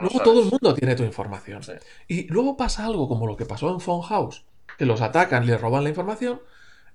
luego 0.00 0.20
todo 0.20 0.42
el 0.42 0.50
mundo 0.50 0.74
tiene 0.74 0.94
tu 0.94 1.02
información. 1.02 1.62
Y 2.06 2.26
luego 2.28 2.56
pasa 2.56 2.86
algo 2.86 3.08
como 3.08 3.26
lo 3.26 3.36
que 3.36 3.46
pasó 3.46 3.72
en 3.72 3.80
Phone 3.80 4.02
House, 4.02 4.44
que 4.76 4.86
los 4.86 5.00
atacan, 5.00 5.46
les 5.46 5.60
roban 5.60 5.84
la 5.84 5.90
información 5.90 6.40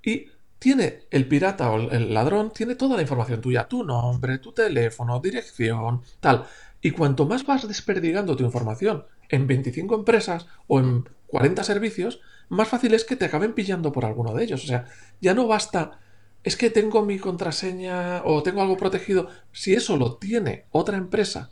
y 0.02 0.28
tiene 0.60 1.04
el 1.12 1.28
pirata 1.28 1.72
o 1.72 1.92
el 1.92 2.14
ladrón, 2.14 2.52
tiene 2.54 2.76
toda 2.76 2.96
la 2.96 3.02
información 3.02 3.42
tuya, 3.42 3.68
tu 3.68 3.84
nombre, 3.84 4.38
tu 4.38 4.54
teléfono, 4.54 5.20
dirección, 5.20 6.02
tal. 6.20 6.46
Y 6.82 6.92
cuanto 6.92 7.26
más 7.26 7.46
vas 7.46 7.68
desperdigando 7.68 8.36
tu 8.36 8.44
información 8.44 9.06
en 9.30 9.48
25 9.48 9.96
empresas 9.96 10.48
o 10.68 10.80
en 10.80 11.10
40 11.28 11.64
servicios, 11.64 12.22
más 12.50 12.68
fácil 12.68 12.94
es 12.94 13.04
que 13.04 13.16
te 13.16 13.26
acaben 13.26 13.54
pillando 13.54 13.92
por 13.92 14.06
alguno 14.06 14.34
de 14.34 14.44
ellos. 14.44 14.64
O 14.64 14.68
sea, 14.68 14.86
ya 15.20 15.34
no 15.34 15.48
basta, 15.48 16.00
es 16.44 16.56
que 16.56 16.70
tengo 16.70 17.04
mi 17.04 17.20
contraseña 17.20 18.22
o 18.24 18.44
tengo 18.44 18.62
algo 18.62 18.78
protegido. 18.78 19.30
Si 19.52 19.74
eso 19.74 19.98
lo 19.98 20.16
tiene 20.16 20.66
otra 20.72 20.98
empresa 20.98 21.50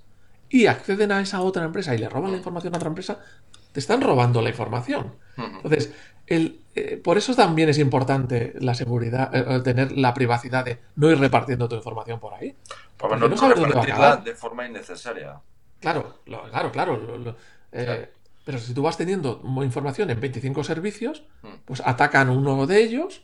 y 0.51 0.67
acceden 0.67 1.11
a 1.13 1.21
esa 1.21 1.41
otra 1.41 1.63
empresa 1.63 1.95
y 1.95 1.97
le 1.97 2.09
roban 2.09 2.31
la 2.31 2.37
información 2.37 2.73
a 2.73 2.77
otra 2.77 2.89
empresa, 2.89 3.19
te 3.71 3.79
están 3.79 4.01
robando 4.01 4.41
la 4.41 4.49
información. 4.49 5.15
Entonces, 5.37 5.93
eh, 6.27 7.01
por 7.03 7.17
eso 7.17 7.33
también 7.33 7.69
es 7.69 7.77
importante 7.77 8.53
la 8.59 8.75
seguridad, 8.75 9.33
eh, 9.33 9.61
tener 9.61 9.93
la 9.93 10.13
privacidad 10.13 10.65
de 10.65 10.79
no 10.95 11.09
ir 11.09 11.19
repartiendo 11.19 11.69
tu 11.69 11.75
información 11.75 12.19
por 12.19 12.33
ahí. 12.33 12.55
No, 13.01 13.27
no 13.29 13.37
sabes 13.37 13.59
dónde 13.59 13.93
va 13.93 14.11
a 14.11 14.17
de 14.17 14.35
forma 14.35 14.67
innecesaria. 14.67 15.39
Claro, 15.79 16.19
claro, 16.25 16.71
claro. 16.71 17.35
Eh, 17.71 18.09
pero 18.43 18.59
si 18.59 18.73
tú 18.73 18.83
vas 18.83 18.97
teniendo 18.97 19.41
información 19.63 20.09
en 20.09 20.19
25 20.19 20.63
servicios, 20.63 21.23
mm. 21.41 21.47
pues 21.65 21.81
atacan 21.85 22.29
uno 22.29 22.67
de 22.67 22.83
ellos, 22.83 23.23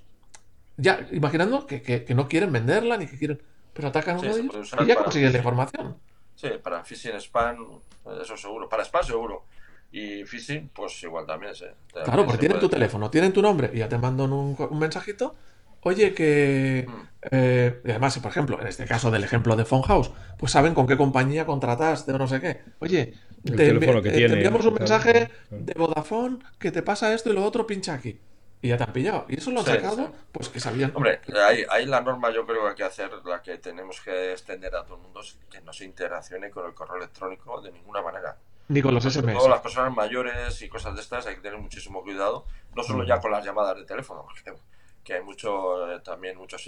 ya 0.77 1.05
imaginando 1.11 1.67
que, 1.67 2.05
no 2.15 2.27
quieren 2.27 2.51
venderla 2.53 2.97
ni 2.97 3.07
que 3.07 3.17
quieren, 3.17 3.41
pero 3.73 3.89
atacan 3.89 4.19
uno 4.19 4.33
de 4.33 4.41
ellos 4.41 4.71
y 4.81 4.85
ya 4.85 4.95
consiguen 4.95 5.33
la 5.33 5.39
información. 5.39 5.97
Sí, 6.37 6.49
para 6.63 6.83
phishing 6.83 7.19
spam, 7.19 7.79
eso 8.21 8.37
seguro. 8.37 8.69
Para 8.69 8.85
spam 8.85 9.03
seguro. 9.03 9.45
Y 9.91 10.23
phishing, 10.23 10.69
pues 10.69 11.01
igual 11.01 11.25
también 11.25 11.55
se. 11.55 11.73
Claro, 11.91 12.25
porque 12.25 12.37
tienen 12.37 12.59
tu 12.59 12.69
teléfono, 12.69 13.09
tienen 13.09 13.33
tu 13.33 13.41
nombre 13.41 13.71
y 13.73 13.79
ya 13.79 13.89
te 13.89 13.97
mandan 13.97 14.31
un, 14.31 14.55
mensajito. 14.79 15.35
Oye, 15.81 16.13
que. 16.13 16.85
Mm. 16.87 17.07
Eh, 17.31 17.81
además, 17.85 18.19
por 18.19 18.31
ejemplo, 18.31 18.61
en 18.61 18.67
este 18.67 18.85
caso 18.85 19.09
del 19.09 19.23
ejemplo 19.23 19.55
de 19.55 19.65
Phone 19.65 19.81
House, 19.81 20.11
pues 20.37 20.51
saben 20.51 20.75
con 20.75 20.85
qué 20.85 20.95
compañía 20.95 21.47
contrataste 21.47 22.11
o 22.11 22.17
no 22.19 22.27
sé 22.27 22.39
qué. 22.39 22.61
Oye, 22.79 23.15
te, 23.43 23.69
eh, 23.69 24.25
enviamos 24.25 24.63
un 24.65 24.75
mensaje 24.75 25.31
de 25.49 25.73
Vodafone 25.73 26.37
que 26.59 26.71
te 26.71 26.83
pasa 26.83 27.13
esto 27.15 27.31
y 27.31 27.33
lo 27.33 27.43
otro, 27.43 27.65
pincha 27.65 27.95
aquí. 27.95 28.19
Y 28.61 28.69
ya 28.69 28.77
te 28.77 28.83
han 28.83 28.93
pillado. 28.93 29.25
Y 29.27 29.37
eso 29.37 29.51
lo 29.51 29.59
han 29.59 29.65
sacado, 29.65 30.11
pues 30.31 30.49
que 30.49 30.59
sabían. 30.59 30.91
Hombre, 30.95 31.21
ahí, 31.69 31.85
la 31.85 32.01
norma 32.01 32.31
yo 32.31 32.45
creo 32.45 32.63
que 32.63 32.69
hay 32.69 32.75
que 32.75 32.83
hacer, 32.83 33.11
la 33.23 33.41
que 33.41 33.57
tenemos 33.59 34.01
que 34.01 34.31
extender 34.31 34.75
a 34.75 34.83
todo 34.83 34.95
el 34.95 35.03
mundo, 35.03 35.21
es 35.21 35.37
que 35.49 35.61
no 35.61 35.71
se 35.71 35.85
interaccione 35.85 36.49
con 36.49 36.65
el 36.65 36.73
correo 36.73 36.97
electrónico 36.97 37.61
de 37.61 37.71
ninguna 37.71 38.01
manera. 38.01 38.37
Ni 38.69 38.81
con 38.81 38.93
los 38.93 39.03
SMS. 39.03 39.33
Todas 39.33 39.49
las 39.49 39.61
personas 39.61 39.93
mayores 39.95 40.61
y 40.61 40.67
cosas 40.67 40.95
de 40.95 41.01
estas 41.01 41.25
hay 41.27 41.35
que 41.35 41.41
tener 41.41 41.59
muchísimo 41.59 42.01
cuidado, 42.01 42.45
no 42.75 42.83
solo 42.83 43.05
ya 43.05 43.19
con 43.21 43.31
las 43.31 43.45
llamadas 43.45 43.77
de 43.77 43.85
teléfono, 43.85 44.27
que 45.03 45.13
hay 45.13 45.21
mucho, 45.21 45.89
eh, 45.89 46.01
también 46.01 46.37
muchos, 46.37 46.67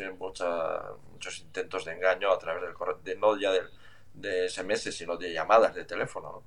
muchos 1.12 1.40
intentos 1.40 1.84
de 1.86 1.94
engaño 1.94 2.32
a 2.32 2.38
través 2.40 2.62
del 2.62 2.74
correo, 2.74 3.00
de, 3.04 3.16
no 3.16 3.38
ya 3.38 3.52
de, 4.14 4.50
SMS, 4.50 4.96
sino 4.96 5.18
de 5.18 5.34
llamadas 5.34 5.74
de 5.76 5.84
teléfono, 5.86 6.44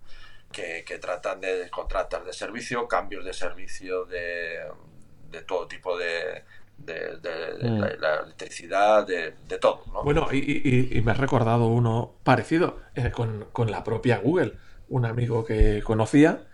que, 0.51 0.85
tratan 1.01 1.41
de 1.41 1.69
contratas 1.69 2.25
de 2.25 2.33
servicio, 2.33 2.87
cambios 2.87 3.25
de 3.25 3.35
servicio 3.35 4.07
de, 4.07 4.59
de 5.33 5.43
todo 5.43 5.67
tipo 5.67 5.99
de, 5.99 6.45
de, 6.79 7.19
mm. 7.63 7.81
la, 8.01 8.21
electricidad, 8.25 9.07
de, 9.07 9.33
todo. 9.61 9.83
Bueno, 10.05 10.29
y, 10.33 11.01
me 11.05 11.13
has 11.13 11.19
recordado 11.19 11.67
uno 11.67 12.15
parecido 12.23 12.79
eh, 12.95 13.11
con, 13.11 13.47
con, 13.53 13.71
la 13.71 13.83
propia 13.83 14.19
Google 14.19 14.53
un 14.93 15.07
amigo 15.07 15.45
que 15.45 15.83
conocía, 15.83 16.45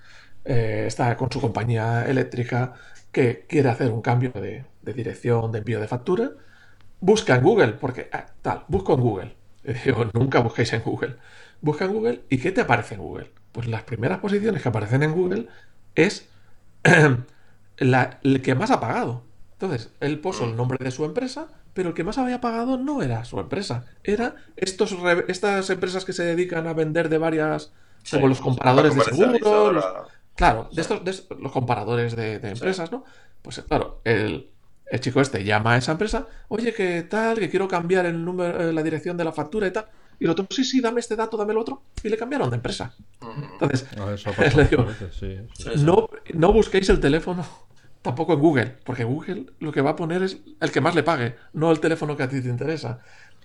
eh, 0.44 0.84
está 0.86 1.16
con 1.16 1.30
su 1.30 1.40
compañía 1.40 2.08
eléctrica 2.08 2.74
que 3.12 3.44
quiere 3.48 3.68
hacer 3.68 3.90
un 3.90 4.00
cambio 4.00 4.30
de, 4.30 4.64
dirección 4.82 5.52
de 5.52 5.58
envío 5.58 5.80
de 5.80 5.88
factura, 5.88 6.30
busca 7.00 7.34
en 7.34 7.42
Google, 7.42 7.72
porque 7.74 8.08
ah, 8.12 8.26
tal, 8.40 8.64
busco 8.68 8.94
en 8.94 9.00
Google. 9.00 9.36
nunca 10.14 10.40
busquéis 10.40 10.72
en 10.72 10.82
Google. 10.82 11.16
Busca 11.60 11.84
en 11.84 11.92
Google 11.92 12.22
y 12.28 12.38
¿qué 12.38 12.52
te 12.52 12.60
aparece 12.60 12.94
en 12.94 13.00
Google? 13.00 13.30
Pues 13.52 13.66
las 13.66 13.82
primeras 13.82 14.18
posiciones 14.18 14.62
que 14.62 14.68
aparecen 14.68 15.02
en 15.02 15.12
Google 15.12 15.48
es 15.96 16.28
la, 17.78 18.18
el 18.22 18.42
que 18.42 18.54
más 18.54 18.70
ha 18.70 18.80
pagado. 18.80 19.22
Entonces, 19.52 19.90
él 20.00 20.20
puso 20.20 20.44
el 20.44 20.56
nombre 20.56 20.78
de 20.80 20.90
su 20.90 21.04
empresa, 21.04 21.48
pero 21.74 21.88
el 21.88 21.94
que 21.94 22.04
más 22.04 22.18
había 22.18 22.40
pagado 22.40 22.76
no 22.76 23.02
era 23.02 23.24
su 23.24 23.40
empresa, 23.40 23.84
era 24.04 24.36
estos, 24.56 24.96
estas 25.26 25.70
empresas 25.70 26.04
que 26.04 26.12
se 26.12 26.24
dedican 26.24 26.66
a 26.66 26.74
vender 26.74 27.08
de 27.08 27.18
varias 27.18 27.72
como 28.10 28.28
los 28.28 28.40
comparadores 28.40 28.94
de 28.94 29.02
seguros. 29.02 29.84
claro, 30.34 30.68
de 30.72 30.80
estos, 30.80 31.02
los 31.40 31.52
comparadores 31.52 32.16
de, 32.16 32.34
empresas, 32.36 32.90
¿no? 32.92 33.04
Pues 33.42 33.60
claro, 33.68 34.00
el, 34.04 34.50
chico 35.00 35.20
este 35.20 35.44
llama 35.44 35.74
a 35.74 35.76
esa 35.76 35.92
empresa, 35.92 36.26
oye, 36.48 36.72
¿qué 36.72 37.02
tal? 37.02 37.38
Que 37.38 37.50
quiero 37.50 37.68
cambiar 37.68 38.06
el 38.06 38.24
número, 38.24 38.60
eh, 38.60 38.72
la 38.72 38.82
dirección 38.82 39.16
de 39.16 39.24
la 39.24 39.32
factura 39.32 39.66
y 39.66 39.72
tal. 39.72 39.86
Y 40.20 40.24
el 40.24 40.30
otro, 40.30 40.46
sí, 40.50 40.64
sí, 40.64 40.80
dame 40.80 41.00
este 41.00 41.16
dato, 41.16 41.36
dame 41.36 41.52
el 41.52 41.58
otro. 41.58 41.82
Y 42.02 42.08
le 42.08 42.16
cambiaron 42.16 42.50
de 42.50 42.56
empresa. 42.56 42.94
Entonces, 43.52 43.86
le 44.56 44.64
digo, 44.64 44.86
No, 45.78 46.08
no 46.34 46.52
busquéis 46.52 46.88
el 46.88 47.00
teléfono 47.00 47.46
tampoco 48.02 48.32
en 48.32 48.40
Google, 48.40 48.76
porque 48.84 49.04
Google 49.04 49.46
lo 49.60 49.72
que 49.72 49.80
va 49.80 49.90
a 49.90 49.96
poner 49.96 50.22
es 50.22 50.38
el 50.60 50.70
que 50.72 50.80
más 50.80 50.94
le 50.94 51.02
pague, 51.02 51.36
no 51.52 51.70
el 51.70 51.80
teléfono 51.80 52.16
que 52.16 52.22
a 52.24 52.28
ti 52.28 52.40
te 52.40 52.48
interesa. 52.48 53.00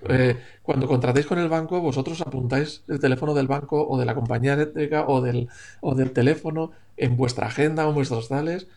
Eh, 0.09 0.37
cuando 0.61 0.87
contratéis 0.87 1.25
con 1.25 1.39
el 1.39 1.47
banco, 1.47 1.79
vosotros 1.79 2.21
apuntáis 2.21 2.83
el 2.87 2.99
teléfono 2.99 3.33
del 3.33 3.47
banco 3.47 3.87
o 3.87 3.97
de 3.97 4.05
la 4.05 4.15
compañía 4.15 4.53
eléctrica 4.53 5.05
o 5.07 5.21
del, 5.21 5.47
o 5.81 5.95
del 5.95 6.11
teléfono 6.11 6.71
en 6.97 7.15
vuestra 7.15 7.47
agenda 7.47 7.85
o 7.85 7.89
en 7.89 7.95
vuestros 7.95 8.27
tales. 8.27 8.67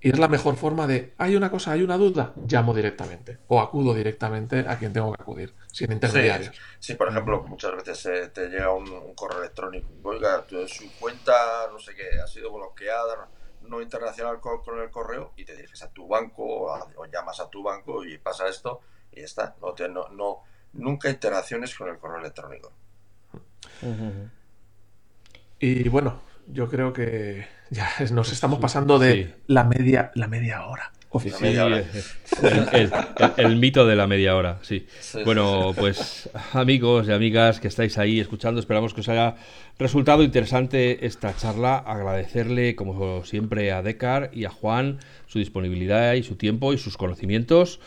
Y 0.00 0.10
es 0.10 0.18
la 0.18 0.28
mejor 0.28 0.56
forma 0.56 0.86
de, 0.86 1.14
hay 1.18 1.36
una 1.36 1.50
cosa, 1.50 1.72
hay 1.72 1.82
una 1.82 1.98
duda, 1.98 2.32
llamo 2.46 2.74
directamente 2.74 3.38
o 3.48 3.60
acudo 3.60 3.92
directamente 3.94 4.64
a 4.66 4.78
quien 4.78 4.92
tengo 4.92 5.12
que 5.12 5.22
acudir, 5.22 5.54
sin 5.70 5.92
intermediarios. 5.92 6.56
Sí, 6.78 6.94
por 6.94 7.08
ejemplo, 7.08 7.42
muchas 7.42 7.76
veces 7.76 8.06
eh, 8.06 8.28
te 8.28 8.48
llega 8.48 8.72
un, 8.72 9.14
correo 9.14 9.40
electrónico, 9.40 9.88
oiga, 10.04 10.44
su 10.66 10.90
cuenta, 10.98 11.68
no 11.70 11.78
sé 11.78 11.94
qué, 11.94 12.18
ha 12.18 12.26
sido 12.26 12.52
bloqueada, 12.52 13.28
no 13.62 13.82
internacional 13.82 14.40
con, 14.40 14.80
el 14.80 14.90
correo 14.90 15.32
y 15.36 15.44
te 15.44 15.54
diriges 15.54 15.82
a 15.82 15.90
tu 15.90 16.08
banco 16.08 16.44
o, 16.46 17.06
llamas 17.06 17.40
a 17.40 17.50
tu 17.50 17.62
banco 17.62 18.04
y 18.04 18.18
pasa 18.18 18.48
esto 18.48 18.80
y 19.12 19.20
ya 19.20 19.26
está. 19.26 19.56
No, 19.60 20.08
no, 20.10 20.42
nunca 20.72 21.10
interacciones 21.10 21.74
con 21.74 21.88
el 21.88 21.98
correo 21.98 22.20
electrónico. 22.20 22.72
Y 25.58 25.88
bueno, 25.88 26.20
yo 26.52 26.68
creo 26.68 26.92
que 26.92 27.46
ya 27.70 27.88
nos 28.12 28.32
estamos 28.32 28.58
pasando 28.58 28.98
de 28.98 29.34
la 29.46 29.64
media 29.64 30.10
la 30.14 30.28
media 30.28 30.66
hora. 30.66 30.92
Oficial. 31.10 31.86
el, 33.38 33.56
mito 33.56 33.86
de 33.86 33.96
la 33.96 34.06
media 34.06 34.36
hora, 34.36 34.58
sí. 34.60 34.86
bueno, 35.24 35.72
pues 35.74 36.28
amigos 36.52 37.08
y 37.08 37.12
amigas 37.12 37.60
que 37.60 37.68
estáis 37.68 37.96
ahí 37.96 38.20
escuchando, 38.20 38.60
esperamos 38.60 38.92
que 38.92 39.00
os 39.00 39.08
haya 39.08 39.36
resultado 39.78 40.22
interesante 40.22 41.06
esta 41.06 41.34
charla. 41.34 41.78
Agradecerle, 41.78 42.76
como 42.76 43.24
siempre, 43.24 43.72
a 43.72 43.82
Decar 43.82 44.30
y 44.34 44.44
a 44.44 44.50
Juan 44.50 44.98
su 45.26 45.38
disponibilidad 45.38 46.12
y 46.12 46.22
su 46.22 46.36
tiempo 46.36 46.74
y 46.74 46.78
sus 46.78 46.98
conocimientos. 46.98 47.80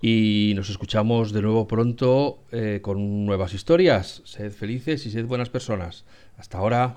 Y 0.00 0.52
nos 0.54 0.70
escuchamos 0.70 1.32
de 1.32 1.42
nuevo 1.42 1.66
pronto 1.66 2.44
eh, 2.52 2.78
con 2.80 3.26
nuevas 3.26 3.54
historias. 3.54 4.22
Sed 4.24 4.52
felices 4.52 5.04
y 5.06 5.10
sed 5.10 5.26
buenas 5.26 5.50
personas. 5.50 6.04
Hasta 6.36 6.58
ahora. 6.58 6.94